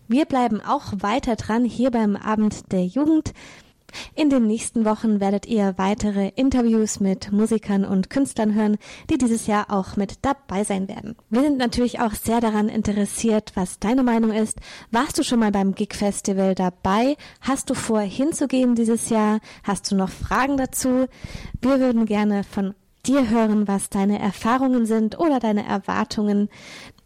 Wir 0.08 0.26
bleiben 0.26 0.60
auch 0.60 0.92
weiter 0.98 1.36
dran 1.36 1.64
hier 1.64 1.90
beim 1.90 2.16
Abend 2.16 2.70
der 2.72 2.84
Jugend. 2.84 3.32
In 4.14 4.30
den 4.30 4.46
nächsten 4.46 4.84
Wochen 4.84 5.20
werdet 5.20 5.46
ihr 5.46 5.74
weitere 5.76 6.28
Interviews 6.34 7.00
mit 7.00 7.32
Musikern 7.32 7.84
und 7.84 8.10
Künstlern 8.10 8.54
hören, 8.54 8.76
die 9.10 9.18
dieses 9.18 9.46
Jahr 9.46 9.70
auch 9.70 9.96
mit 9.96 10.18
dabei 10.22 10.64
sein 10.64 10.88
werden. 10.88 11.16
Wir 11.30 11.42
sind 11.42 11.58
natürlich 11.58 12.00
auch 12.00 12.14
sehr 12.14 12.40
daran 12.40 12.68
interessiert, 12.68 13.52
was 13.54 13.78
deine 13.78 14.02
Meinung 14.02 14.32
ist. 14.32 14.58
Warst 14.90 15.18
du 15.18 15.22
schon 15.22 15.40
mal 15.40 15.52
beim 15.52 15.74
Gig 15.74 15.94
Festival 15.94 16.54
dabei? 16.54 17.16
Hast 17.40 17.70
du 17.70 17.74
vor, 17.74 18.00
hinzugehen 18.00 18.74
dieses 18.74 19.08
Jahr? 19.08 19.40
Hast 19.62 19.90
du 19.90 19.96
noch 19.96 20.10
Fragen 20.10 20.56
dazu? 20.56 21.06
Wir 21.60 21.80
würden 21.80 22.06
gerne 22.06 22.44
von 22.44 22.74
dir 23.06 23.28
hören, 23.30 23.66
was 23.66 23.90
deine 23.90 24.18
Erfahrungen 24.18 24.86
sind 24.86 25.18
oder 25.18 25.40
deine 25.40 25.66
Erwartungen. 25.66 26.48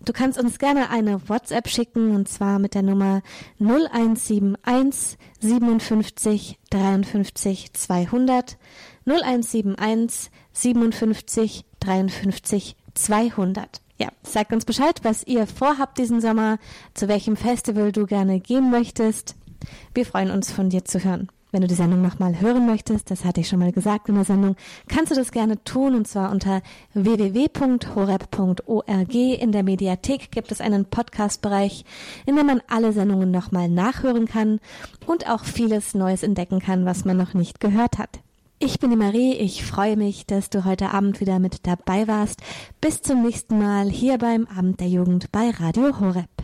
Du 0.05 0.13
kannst 0.13 0.39
uns 0.39 0.59
gerne 0.59 0.91
eine 0.91 1.29
WhatsApp 1.29 1.69
schicken 1.69 2.15
und 2.15 2.29
zwar 2.29 2.59
mit 2.59 2.75
der 2.75 2.83
Nummer 2.83 3.23
0171 3.59 5.19
57 5.41 6.59
53 6.71 7.73
200 7.73 8.59
0171 9.07 10.31
57 10.53 11.65
53 11.81 12.77
200. 12.95 13.81
Ja, 13.99 14.09
sag 14.23 14.53
uns 14.53 14.65
Bescheid, 14.65 15.01
was 15.03 15.27
ihr 15.27 15.47
vorhabt 15.47 15.99
diesen 15.99 16.21
Sommer, 16.21 16.59
zu 16.93 17.09
welchem 17.09 17.37
Festival 17.37 17.93
du 17.93 18.07
gerne 18.07 18.41
gehen 18.41 18.71
möchtest. 18.71 19.37
Wir 19.95 20.05
freuen 20.05 20.31
uns 20.31 20.53
von 20.53 20.69
dir 20.69 20.85
zu 20.85 21.03
hören. 21.03 21.29
Wenn 21.57 21.63
du 21.63 21.69
die 21.69 21.75
Sendung 21.75 22.03
nochmal 22.03 22.39
hören 22.39 22.67
möchtest, 22.67 23.11
das 23.11 23.25
hatte 23.25 23.41
ich 23.41 23.49
schon 23.49 23.61
mal 23.61 23.73
gesagt 23.73 24.11
in 24.11 24.17
der 24.17 24.25
Sendung, 24.25 24.57
kannst 24.89 25.11
du 25.11 25.17
das 25.17 25.33
gerne 25.33 25.65
tun 25.65 25.95
und 25.95 26.07
zwar 26.07 26.31
unter 26.31 26.61
www.horeb.org. 26.93 27.55
In 29.15 29.53
der 29.53 29.63
Mediathek 29.63 30.31
gibt 30.31 30.53
es 30.53 30.61
einen 30.61 30.85
Podcast-Bereich, 30.85 31.87
in 32.27 32.37
dem 32.37 32.45
man 32.45 32.61
alle 32.69 32.93
Sendungen 32.93 33.31
nochmal 33.31 33.71
nachhören 33.71 34.27
kann 34.27 34.61
und 35.07 35.31
auch 35.31 35.47
vieles 35.47 35.95
Neues 35.95 36.23
entdecken 36.23 36.61
kann, 36.61 36.85
was 36.85 37.07
man 37.07 37.17
noch 37.17 37.33
nicht 37.33 37.59
gehört 37.59 37.97
hat. 37.97 38.21
Ich 38.59 38.79
bin 38.79 38.91
die 38.91 38.97
Marie, 38.97 39.33
ich 39.33 39.65
freue 39.65 39.97
mich, 39.97 40.27
dass 40.27 40.51
du 40.51 40.67
heute 40.67 40.91
Abend 40.91 41.23
wieder 41.23 41.39
mit 41.39 41.67
dabei 41.67 42.07
warst. 42.07 42.43
Bis 42.83 43.01
zum 43.01 43.23
nächsten 43.23 43.59
Mal 43.59 43.89
hier 43.89 44.19
beim 44.19 44.47
Abend 44.55 44.81
der 44.81 44.89
Jugend 44.89 45.33
bei 45.33 45.49
Radio 45.59 46.01
Horeb. 46.01 46.36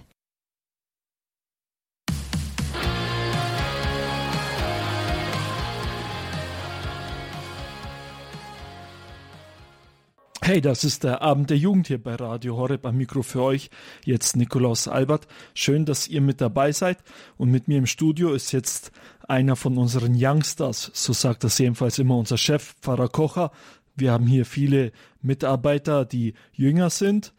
Hey, 10.44 10.60
das 10.60 10.82
ist 10.82 11.04
der 11.04 11.22
Abend 11.22 11.50
der 11.50 11.56
Jugend 11.56 11.86
hier 11.86 12.02
bei 12.02 12.16
Radio 12.16 12.56
Horeb 12.56 12.84
am 12.84 12.96
Mikro 12.96 13.22
für 13.22 13.42
euch. 13.42 13.70
Jetzt 14.04 14.34
Nikolaus 14.34 14.88
Albert. 14.88 15.28
Schön, 15.54 15.84
dass 15.84 16.08
ihr 16.08 16.20
mit 16.20 16.40
dabei 16.40 16.72
seid. 16.72 16.98
Und 17.36 17.52
mit 17.52 17.68
mir 17.68 17.78
im 17.78 17.86
Studio 17.86 18.32
ist 18.32 18.50
jetzt 18.50 18.90
einer 19.28 19.54
von 19.54 19.78
unseren 19.78 20.16
Youngsters. 20.16 20.90
So 20.94 21.12
sagt 21.12 21.44
das 21.44 21.58
jedenfalls 21.58 22.00
immer 22.00 22.16
unser 22.16 22.38
Chef, 22.38 22.74
Pfarrer 22.82 23.08
Kocher. 23.08 23.52
Wir 23.94 24.10
haben 24.10 24.26
hier 24.26 24.44
viele 24.44 24.90
Mitarbeiter, 25.20 26.04
die 26.04 26.34
jünger 26.52 26.90
sind 26.90 27.32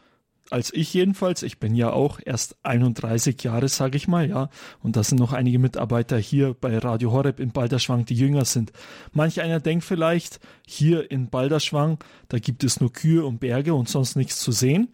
als 0.53 0.71
ich 0.71 0.93
jedenfalls. 0.93 1.41
Ich 1.41 1.57
bin 1.57 1.73
ja 1.73 1.91
auch 1.91 2.19
erst 2.23 2.57
31 2.61 3.41
Jahre, 3.41 3.67
sage 3.69 3.97
ich 3.97 4.07
mal, 4.07 4.29
ja. 4.29 4.49
Und 4.83 4.95
da 4.95 5.03
sind 5.03 5.19
noch 5.19 5.33
einige 5.33 5.57
Mitarbeiter 5.57 6.19
hier 6.19 6.53
bei 6.53 6.77
Radio 6.77 7.11
Horeb 7.11 7.39
in 7.39 7.51
Balderschwang, 7.51 8.05
die 8.05 8.13
jünger 8.13 8.45
sind. 8.45 8.71
Manch 9.13 9.41
einer 9.41 9.59
denkt 9.59 9.83
vielleicht, 9.83 10.39
hier 10.67 11.09
in 11.09 11.31
Balderschwang, 11.31 11.97
da 12.29 12.37
gibt 12.37 12.63
es 12.63 12.79
nur 12.79 12.93
Kühe 12.93 13.25
und 13.25 13.39
Berge 13.39 13.73
und 13.73 13.89
sonst 13.89 14.15
nichts 14.15 14.39
zu 14.39 14.51
sehen. 14.51 14.89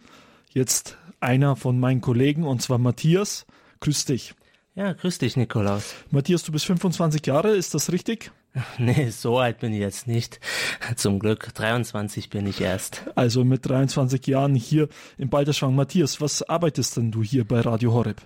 Jetzt 0.48 0.96
einer 1.20 1.56
von 1.56 1.78
meinen 1.78 2.00
Kollegen, 2.00 2.44
und 2.44 2.62
zwar 2.62 2.78
Matthias. 2.78 3.44
Grüß 3.80 4.06
dich. 4.06 4.34
Ja, 4.74 4.94
grüß 4.94 5.18
dich, 5.18 5.36
Nikolaus. 5.36 5.94
Matthias, 6.10 6.42
du 6.42 6.52
bist 6.52 6.64
25 6.64 7.26
Jahre, 7.26 7.50
ist 7.50 7.74
das 7.74 7.92
richtig? 7.92 8.32
Nee, 8.78 9.10
so 9.10 9.38
alt 9.38 9.60
bin 9.60 9.72
ich 9.72 9.80
jetzt 9.80 10.06
nicht. 10.06 10.40
Zum 10.96 11.18
Glück, 11.18 11.54
23 11.54 12.30
bin 12.30 12.46
ich 12.46 12.60
erst. 12.60 13.04
Also 13.14 13.44
mit 13.44 13.68
23 13.68 14.26
Jahren 14.26 14.54
hier 14.54 14.88
in 15.18 15.30
Balderschwang. 15.30 15.74
Matthias, 15.74 16.20
was 16.20 16.42
arbeitest 16.42 16.96
denn 16.96 17.10
du 17.10 17.22
hier 17.22 17.44
bei 17.44 17.60
Radio 17.60 17.92
Horeb? 17.92 18.22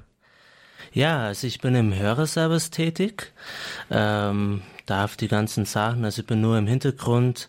Ja, 0.93 1.25
also 1.25 1.47
ich 1.47 1.61
bin 1.61 1.75
im 1.75 1.93
Hörerservice 1.93 2.71
tätig, 2.71 3.33
ähm, 3.91 4.63
darf 4.87 5.17
die 5.17 5.27
ganzen 5.27 5.65
Sachen, 5.65 6.05
also 6.05 6.21
ich 6.21 6.27
bin 6.27 6.41
nur 6.41 6.57
im 6.57 6.69
Hintergrund 6.69 7.49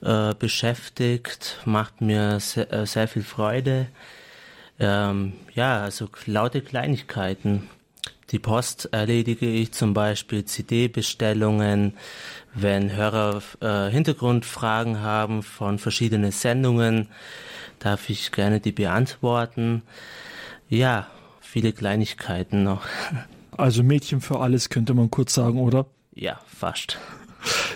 äh, 0.00 0.34
beschäftigt, 0.34 1.60
macht 1.66 2.00
mir 2.00 2.40
sehr, 2.40 2.72
äh, 2.72 2.86
sehr 2.86 3.08
viel 3.08 3.24
Freude. 3.24 3.88
Ähm, 4.78 5.34
ja, 5.54 5.82
also 5.82 6.08
laute 6.24 6.62
Kleinigkeiten. 6.62 7.68
Die 8.30 8.38
Post 8.38 8.88
erledige 8.92 9.46
ich 9.46 9.72
zum 9.72 9.94
Beispiel 9.94 10.44
CD-Bestellungen, 10.44 11.94
wenn 12.54 12.94
Hörer 12.94 13.42
äh, 13.60 13.90
Hintergrundfragen 13.90 15.00
haben 15.00 15.42
von 15.42 15.78
verschiedenen 15.78 16.30
Sendungen, 16.30 17.08
darf 17.78 18.08
ich 18.08 18.32
gerne 18.32 18.60
die 18.60 18.72
beantworten. 18.72 19.82
Ja, 20.68 21.08
viele 21.40 21.72
Kleinigkeiten 21.72 22.62
noch. 22.62 22.82
Also 23.54 23.82
Mädchen 23.82 24.22
für 24.22 24.40
alles 24.40 24.70
könnte 24.70 24.94
man 24.94 25.10
kurz 25.10 25.34
sagen, 25.34 25.60
oder? 25.60 25.84
Ja, 26.14 26.40
fast. 26.46 26.98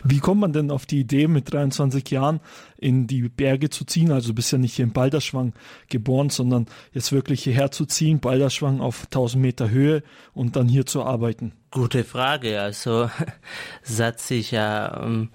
Wie 0.05 0.21
kommt 0.21 0.41
man 0.41 0.55
denn 0.55 0.71
auf 0.71 0.87
die 0.87 1.01
Idee, 1.01 1.29
mit 1.29 1.53
23 1.53 2.11
Jahren 2.11 2.41
in 2.79 3.07
die 3.07 3.29
Berge 3.29 3.71
zu 3.71 3.85
ziehen? 3.85 4.13
Also 4.13 4.29
du 4.29 4.35
bist 4.35 4.53
ja 4.53 4.59
nicht 4.59 4.75
hier 4.75 4.85
in 4.85 4.93
Balderschwang 4.93 5.53
geboren, 5.89 6.31
sondern 6.31 6.67
jetzt 6.93 7.13
wirklich 7.13 7.45
hierher 7.45 7.71
zu 7.71 7.87
ziehen, 7.87 8.21
Balderschwang 8.21 8.81
auf 8.81 9.05
1000 9.07 9.43
Meter 9.43 9.71
Höhe 9.71 10.03
und 10.35 10.57
dann 10.57 10.69
hier 10.69 10.87
zu 10.87 11.03
arbeiten. 11.03 11.53
Gute 11.77 12.05
Frage. 12.05 12.59
Also, 12.61 13.11
das 13.87 14.01
hat 14.01 14.21
sich 14.21 14.51
ja, 14.51 15.03
ähm, 15.03 15.29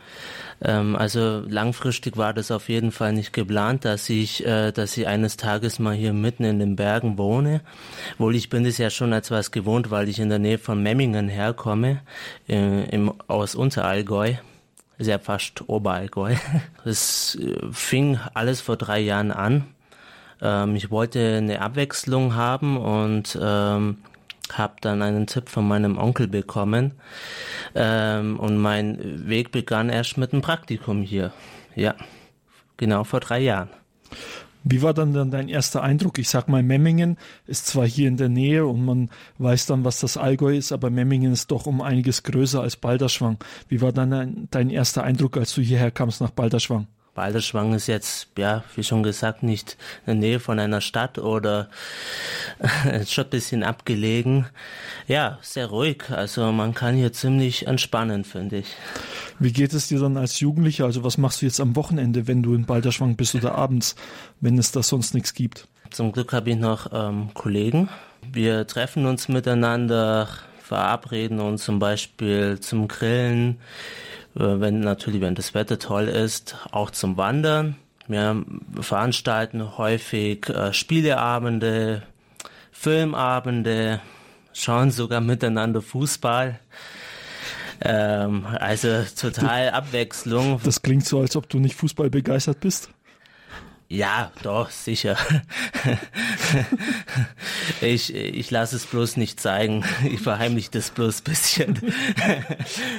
ähm, 0.64 0.96
also 0.96 1.44
langfristig 1.48 2.18
war 2.18 2.34
das 2.34 2.50
auf 2.50 2.68
jeden 2.68 2.92
Fall 2.92 3.14
nicht 3.14 3.32
geplant, 3.32 3.86
dass 3.86 4.10
ich, 4.10 4.44
äh, 4.46 4.72
dass 4.72 4.98
ich 4.98 5.06
eines 5.06 5.38
Tages 5.38 5.78
mal 5.78 5.94
hier 5.94 6.14
mitten 6.14 6.44
in 6.44 6.58
den 6.58 6.76
Bergen 6.76 7.20
wohne. 7.20 7.62
Wohl, 8.18 8.36
ich 8.36 8.50
bin 8.50 8.66
es 8.66 8.80
ja 8.80 8.90
schon 8.90 9.14
als 9.14 9.30
was 9.30 9.52
gewohnt, 9.52 9.92
weil 9.92 10.10
ich 10.10 10.18
in 10.18 10.30
der 10.30 10.40
Nähe 10.40 10.58
von 10.58 10.82
Memmingen 10.82 11.30
herkomme, 11.30 12.02
äh, 12.50 12.90
im, 12.90 13.14
aus 13.28 13.54
Unterallgäu. 13.54 14.34
Ja 15.02 15.20
fast 15.20 15.68
Oberallgäu. 15.68 16.36
Es 16.86 17.36
äh, 17.36 17.58
fing 17.72 18.20
alles 18.34 18.62
vor 18.62 18.78
drei 18.78 19.00
Jahren 19.00 19.32
an. 19.32 19.66
Ähm, 20.42 20.76
ich 20.76 20.92
wollte 20.92 21.38
eine 21.38 21.62
Abwechslung 21.62 22.36
haben 22.36 22.78
und 22.78 23.38
ähm, 23.42 23.98
habe 24.52 24.76
dann 24.82 25.02
einen 25.02 25.28
Tipp 25.28 25.50
von 25.50 25.68
meinem 25.68 25.98
Onkel 25.98 26.28
bekommen 26.28 26.94
ähm, 27.76 28.40
und 28.40 28.58
mein 28.58 29.28
Weg 29.28 29.52
begann 29.52 29.90
erst 29.90 30.18
mit 30.18 30.34
einem 30.34 30.42
Praktikum 30.42 31.02
hier. 31.02 31.32
Ja, 31.76 31.96
genau 32.78 33.04
vor 33.04 33.22
drei 33.22 33.40
Jahren. 33.40 33.70
Wie 34.64 34.82
war 34.82 34.94
dann, 34.94 35.14
dann 35.14 35.32
dein 35.32 35.50
erster 35.50 35.82
Eindruck? 35.82 36.20
Ich 36.20 36.30
sag 36.30 36.48
mal, 36.48 36.62
Memmingen 36.62 37.18
ist 37.48 37.68
zwar 37.68 37.88
hier 37.88 38.08
in 38.08 38.18
der 38.18 38.30
Nähe 38.30 38.66
und 38.66 38.86
man 38.86 39.10
weiß 39.40 39.66
dann, 39.66 39.84
was 39.84 40.00
das 40.00 40.18
Allgäu 40.18 40.56
ist, 40.56 40.72
aber 40.72 40.90
Memmingen 40.90 41.34
ist 41.34 41.52
doch 41.52 41.66
um 41.66 41.82
einiges 41.82 42.24
größer 42.24 42.62
als 42.62 42.76
Balderschwang. 42.76 43.38
Wie 43.70 43.82
war 43.82 43.92
dann 43.92 44.12
dein, 44.12 44.48
dein 44.52 44.70
erster 44.70 45.04
Eindruck, 45.04 45.38
als 45.38 45.56
du 45.56 45.62
hierher 45.62 45.92
kamst 45.92 46.22
nach 46.22 46.32
Balderschwang? 46.32 46.88
Balderschwang 47.14 47.74
ist 47.74 47.88
jetzt, 47.88 48.30
ja, 48.38 48.64
wie 48.76 48.84
schon 48.84 49.04
gesagt, 49.04 49.44
nicht 49.44 49.78
in 50.06 50.06
der 50.06 50.16
Nähe 50.16 50.40
von 50.40 50.60
einer 50.60 50.80
Stadt 50.80 51.18
oder 51.18 51.70
schon 53.06 53.26
ein 53.26 53.30
bisschen 53.30 53.64
abgelegen. 53.64 54.46
Ja, 55.08 55.38
sehr 55.42 55.68
ruhig. 55.68 56.10
Also 56.10 56.52
man 56.54 56.74
kann 56.74 56.96
hier 56.96 57.12
ziemlich 57.12 57.68
entspannen, 57.68 58.24
finde 58.24 58.60
ich. 58.60 58.68
Wie 59.40 59.52
geht 59.52 59.74
es 59.74 59.90
dir 59.90 60.00
dann 60.00 60.16
als 60.16 60.40
Jugendlicher? 60.40 60.86
Also 60.86 61.04
was 61.04 61.18
machst 61.18 61.42
du 61.42 61.46
jetzt 61.46 61.60
am 61.60 61.76
Wochenende, 61.76 62.28
wenn 62.28 62.44
du 62.44 62.54
in 62.54 62.66
Balderschwang 62.66 63.18
bist 63.18 63.36
oder 63.36 63.56
abends, 63.56 63.96
wenn 64.40 64.58
es 64.58 64.72
da 64.72 64.82
sonst 64.82 65.14
nichts 65.14 65.34
gibt? 65.34 65.68
Zum 65.90 66.14
Glück 66.14 66.32
habe 66.32 66.52
ich 66.52 66.58
noch 66.58 66.92
ähm, 66.94 67.34
Kollegen. 67.34 67.90
Wir 68.32 68.66
treffen 68.66 69.06
uns 69.06 69.28
miteinander, 69.28 70.30
verabreden 70.64 71.42
uns 71.42 71.66
zum 71.66 71.80
Beispiel 71.80 72.60
zum 72.62 72.88
Grillen 72.88 73.60
wenn 74.34 74.80
natürlich, 74.80 75.22
wenn 75.22 75.36
das 75.36 75.54
Wetter 75.54 75.80
toll 75.80 76.08
ist, 76.08 76.56
auch 76.72 76.92
zum 76.92 77.18
Wandern. 77.18 77.76
Wir 78.08 78.44
veranstalten 78.80 79.78
häufig 79.78 80.50
äh, 80.50 80.74
Spieleabende, 80.74 82.04
Filmabende, 82.72 84.02
schauen 84.54 84.92
sogar 84.92 85.22
miteinander 85.22 85.82
Fußball. 85.82 86.60
Ähm, 87.84 88.46
also 88.46 89.04
total 89.20 89.70
Abwechslung. 89.70 90.60
Das 90.64 90.82
klingt 90.82 91.06
so, 91.06 91.20
als 91.20 91.36
ob 91.36 91.50
du 91.50 91.60
nicht 91.60 91.76
Fußball 91.76 92.10
begeistert 92.10 92.60
bist. 92.60 92.90
Ja, 93.92 94.32
doch, 94.42 94.70
sicher. 94.70 95.18
ich, 97.82 98.16
ich 98.16 98.50
lasse 98.50 98.78
es 98.78 98.86
bloß 98.86 99.18
nicht 99.18 99.42
zeigen. 99.42 99.84
Ich 100.10 100.22
verheimliche 100.22 100.72
das 100.72 100.92
bloß 100.92 101.20
ein 101.20 101.24
bisschen. 101.26 101.94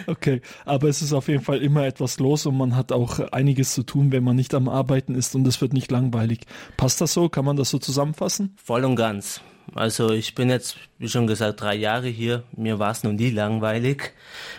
okay, 0.07 0.43
aber 0.66 0.90
es 0.90 1.01
ist 1.01 1.14
auf 1.14 1.28
jeden 1.28 1.43
Fall 1.43 1.62
immer 1.62 1.86
etwas 1.86 2.18
los 2.18 2.45
und 2.45 2.59
man 2.59 2.76
hat 2.76 2.93
auch 2.93 3.20
einiges 3.32 3.72
zu 3.72 3.84
tun, 3.84 4.12
wenn 4.12 4.22
man 4.22 4.36
nicht 4.36 4.53
am 4.53 4.68
Arbeiten 4.68 5.14
ist 5.14 5.34
und 5.34 5.47
es 5.47 5.62
wird 5.62 5.72
nicht 5.72 5.90
langweilig. 5.90 6.40
Passt 6.76 7.01
das 7.01 7.14
so? 7.14 7.30
Kann 7.30 7.47
man 7.47 7.57
das 7.57 7.70
so 7.70 7.78
zusammenfassen? 7.78 8.55
Voll 8.62 8.84
und 8.84 8.97
ganz. 8.97 9.40
Also 9.74 10.11
ich 10.11 10.34
bin 10.34 10.51
jetzt, 10.51 10.76
wie 10.99 11.09
schon 11.09 11.26
gesagt, 11.26 11.62
drei 11.62 11.74
Jahre 11.74 12.09
hier. 12.09 12.43
Mir 12.55 12.78
war 12.78 12.90
es 12.90 13.03
noch 13.03 13.12
nie 13.12 13.30
langweilig. 13.30 14.12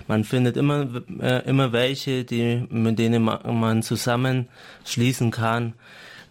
Man 0.08 0.24
findet 0.24 0.58
immer, 0.58 0.88
äh, 1.20 1.48
immer 1.48 1.74
welche, 1.74 2.24
die, 2.24 2.66
mit 2.72 2.98
denen 2.98 3.22
man 3.22 3.84
zusammen 3.84 4.48
schließen 4.84 5.30
kann 5.30 5.76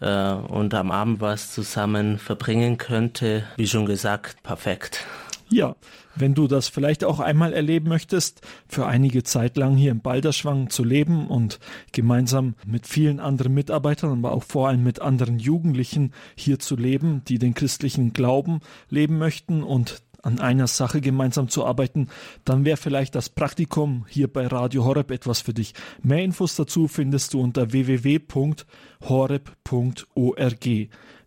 äh, 0.03 0.33
und 0.33 0.75
am 0.75 0.91
Abend 0.91 1.21
was 1.21 1.53
zusammen 1.53 2.19
verbringen 2.19 2.77
könnte. 2.77 3.45
Wie 3.57 3.67
schon 3.67 3.87
gesagt, 3.87 4.43
perfekt. 4.43 5.05
Ja, 5.49 5.77
wenn 6.15 6.35
du 6.35 6.47
das 6.47 6.69
vielleicht 6.69 7.05
auch 7.05 7.21
einmal 7.21 7.53
erleben 7.53 7.89
möchtest, 7.89 8.41
für 8.69 8.87
einige 8.87 9.23
Zeit 9.23 9.57
lang 9.57 9.77
hier 9.77 9.91
im 9.91 10.01
Balderschwang 10.01 10.71
zu 10.71 10.83
leben 10.83 11.27
und 11.27 11.59
gemeinsam 11.93 12.55
mit 12.67 12.87
vielen 12.87 13.21
anderen 13.21 13.55
Mitarbeitern, 13.55 14.13
aber 14.13 14.33
auch 14.33 14.45
vor 14.45 14.69
allem 14.69 14.83
mit 14.83 15.01
anderen 15.01 15.39
Jugendlichen 15.39 16.13
hier 16.37 16.59
zu 16.59 16.77
leben, 16.77 17.23
die 17.29 17.39
den 17.39 17.55
christlichen 17.55 18.13
Glauben 18.13 18.61
leben 18.89 19.19
möchten 19.19 19.63
und 19.63 20.03
an 20.23 20.39
einer 20.39 20.67
Sache 20.69 21.01
gemeinsam 21.01 21.49
zu 21.49 21.67
arbeiten, 21.67 22.09
dann 22.45 22.65
wäre 22.65 22.77
vielleicht 22.77 23.15
das 23.15 23.29
Praktikum 23.29 24.07
hier 24.09 24.33
bei 24.33 24.47
Radio 24.47 24.85
Horeb 24.85 25.11
etwas 25.11 25.41
für 25.41 25.53
dich. 25.53 25.75
Mehr 26.03 26.25
Infos 26.25 26.57
dazu 26.57 26.89
findest 26.89 27.35
du 27.35 27.41
unter 27.41 27.73
www.horeb.org 27.73 28.59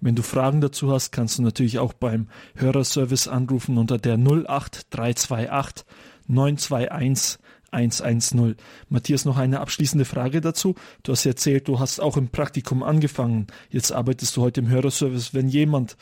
Wenn 0.00 0.14
du 0.16 0.22
Fragen 0.22 0.60
dazu 0.60 0.92
hast, 0.92 1.12
kannst 1.12 1.38
du 1.38 1.42
natürlich 1.42 1.78
auch 1.78 1.92
beim 1.92 2.26
Hörerservice 2.56 3.28
anrufen 3.28 3.78
unter 3.78 3.96
der 3.98 4.14
08328 4.14 5.86
921 6.26 7.38
110. 7.70 8.56
Matthias, 8.88 9.24
noch 9.24 9.36
eine 9.36 9.60
abschließende 9.60 10.04
Frage 10.04 10.40
dazu. 10.40 10.74
Du 11.02 11.12
hast 11.12 11.26
erzählt, 11.26 11.68
du 11.68 11.78
hast 11.78 12.00
auch 12.00 12.16
im 12.16 12.28
Praktikum 12.28 12.82
angefangen. 12.82 13.46
Jetzt 13.70 13.92
arbeitest 13.92 14.36
du 14.36 14.42
heute 14.42 14.60
im 14.60 14.68
Hörerservice. 14.68 15.34
Wenn 15.34 15.48
jemand 15.48 15.96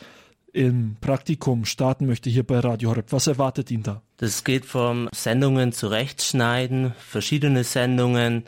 im 0.52 0.96
Praktikum 1.00 1.66
starten 1.66 2.06
möchte 2.06 2.30
hier 2.30 2.42
bei 2.42 2.60
Radio 2.60 2.90
Horeb, 2.90 3.12
was 3.12 3.26
erwartet 3.26 3.70
ihn 3.70 3.82
da? 3.82 4.00
Das 4.16 4.42
geht 4.42 4.64
vom 4.64 5.08
Sendungen 5.12 5.72
zurechtschneiden, 5.72 6.94
verschiedene 6.98 7.62
Sendungen, 7.62 8.44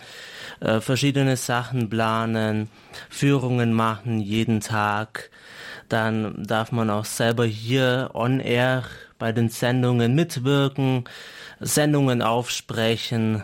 äh, 0.61 0.81
verschiedene 0.81 1.37
Sachen 1.37 1.91
planen, 1.91 2.71
Führungen 3.11 3.75
machen 3.75 4.21
jeden 4.21 4.61
Tag. 4.61 5.31
Dann 5.91 6.43
darf 6.45 6.73
man 6.73 6.89
auch 6.89 7.05
selber 7.05 7.45
hier 7.45 8.11
on 8.15 8.41
air 8.41 8.85
bei 9.19 9.33
den 9.33 9.49
Sendungen 9.49 10.15
mitwirken, 10.15 11.05
Sendungen 11.61 12.23
aufsprechen, 12.23 13.43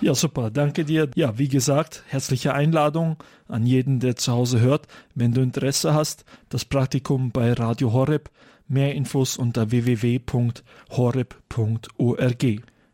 ja, 0.00 0.14
super. 0.14 0.50
Danke 0.50 0.84
dir. 0.84 1.10
Ja, 1.14 1.38
wie 1.38 1.48
gesagt, 1.48 2.02
herzliche 2.08 2.54
Einladung 2.54 3.16
an 3.48 3.66
jeden, 3.66 4.00
der 4.00 4.16
zu 4.16 4.32
Hause 4.32 4.60
hört. 4.60 4.86
Wenn 5.14 5.32
du 5.32 5.40
Interesse 5.42 5.94
hast, 5.94 6.24
das 6.48 6.64
Praktikum 6.64 7.30
bei 7.30 7.52
Radio 7.52 7.92
Horeb. 7.92 8.30
Mehr 8.68 8.94
Infos 8.94 9.36
unter 9.36 9.70
www.horeb.org. 9.70 10.62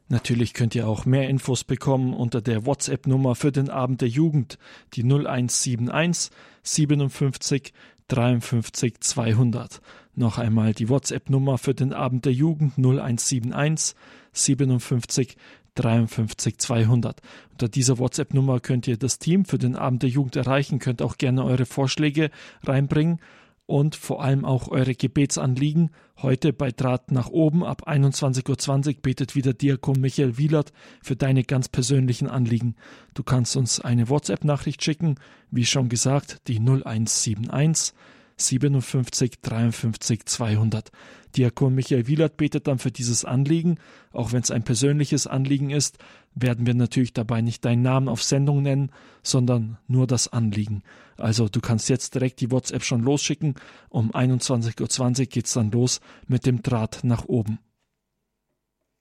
Natürlich 0.08 0.54
könnt 0.54 0.74
ihr 0.74 0.88
auch 0.88 1.04
mehr 1.04 1.28
Infos 1.28 1.62
bekommen 1.64 2.14
unter 2.14 2.40
der 2.40 2.64
WhatsApp-Nummer 2.66 3.34
für 3.34 3.52
den 3.52 3.68
Abend 3.68 4.00
der 4.00 4.08
Jugend, 4.08 4.58
die 4.94 5.02
0171 5.02 6.32
57 6.62 7.74
53 8.08 9.00
200. 9.00 9.82
Noch 10.18 10.36
einmal 10.36 10.74
die 10.74 10.88
WhatsApp-Nummer 10.88 11.58
für 11.58 11.74
den 11.74 11.92
Abend 11.92 12.24
der 12.24 12.32
Jugend 12.32 12.76
0171 12.76 13.94
57 14.32 15.36
53 15.76 16.58
200. 16.58 17.22
Unter 17.52 17.68
dieser 17.68 17.98
WhatsApp-Nummer 17.98 18.58
könnt 18.58 18.88
ihr 18.88 18.96
das 18.96 19.20
Team 19.20 19.44
für 19.44 19.58
den 19.58 19.76
Abend 19.76 20.02
der 20.02 20.10
Jugend 20.10 20.34
erreichen, 20.34 20.80
könnt 20.80 21.02
auch 21.02 21.18
gerne 21.18 21.44
eure 21.44 21.66
Vorschläge 21.66 22.30
reinbringen 22.64 23.20
und 23.66 23.94
vor 23.94 24.20
allem 24.20 24.44
auch 24.44 24.66
eure 24.66 24.96
Gebetsanliegen. 24.96 25.90
Heute 26.20 26.52
bei 26.52 26.72
Draht 26.72 27.12
nach 27.12 27.28
oben 27.28 27.62
ab 27.62 27.86
21.20 27.86 28.88
Uhr 28.88 28.94
betet 29.00 29.36
wieder 29.36 29.54
Diakon 29.54 30.00
Michael 30.00 30.36
Wielert 30.36 30.72
für 31.00 31.14
deine 31.14 31.44
ganz 31.44 31.68
persönlichen 31.68 32.26
Anliegen. 32.26 32.74
Du 33.14 33.22
kannst 33.22 33.56
uns 33.56 33.78
eine 33.78 34.08
WhatsApp-Nachricht 34.08 34.82
schicken, 34.82 35.14
wie 35.52 35.64
schon 35.64 35.88
gesagt, 35.88 36.48
die 36.48 36.58
0171 36.58 37.94
57 38.38 39.40
53 39.42 40.24
200. 40.24 40.90
Diakon 41.36 41.74
Michael 41.74 42.06
Wielert 42.06 42.36
betet 42.36 42.66
dann 42.66 42.78
für 42.78 42.90
dieses 42.90 43.24
Anliegen. 43.24 43.78
Auch 44.12 44.32
wenn 44.32 44.42
es 44.42 44.50
ein 44.50 44.64
persönliches 44.64 45.26
Anliegen 45.26 45.70
ist, 45.70 45.98
werden 46.34 46.66
wir 46.66 46.74
natürlich 46.74 47.12
dabei 47.12 47.40
nicht 47.40 47.64
deinen 47.64 47.82
Namen 47.82 48.08
auf 48.08 48.22
Sendung 48.22 48.62
nennen, 48.62 48.90
sondern 49.22 49.78
nur 49.86 50.06
das 50.06 50.28
Anliegen. 50.28 50.82
Also 51.16 51.48
du 51.48 51.60
kannst 51.60 51.88
jetzt 51.88 52.14
direkt 52.14 52.40
die 52.40 52.50
WhatsApp 52.50 52.84
schon 52.84 53.02
losschicken. 53.02 53.54
Um 53.88 54.12
21.20 54.12 55.20
Uhr 55.20 55.26
geht's 55.26 55.52
dann 55.52 55.70
los 55.70 56.00
mit 56.26 56.46
dem 56.46 56.62
Draht 56.62 57.00
nach 57.02 57.24
oben. 57.26 57.58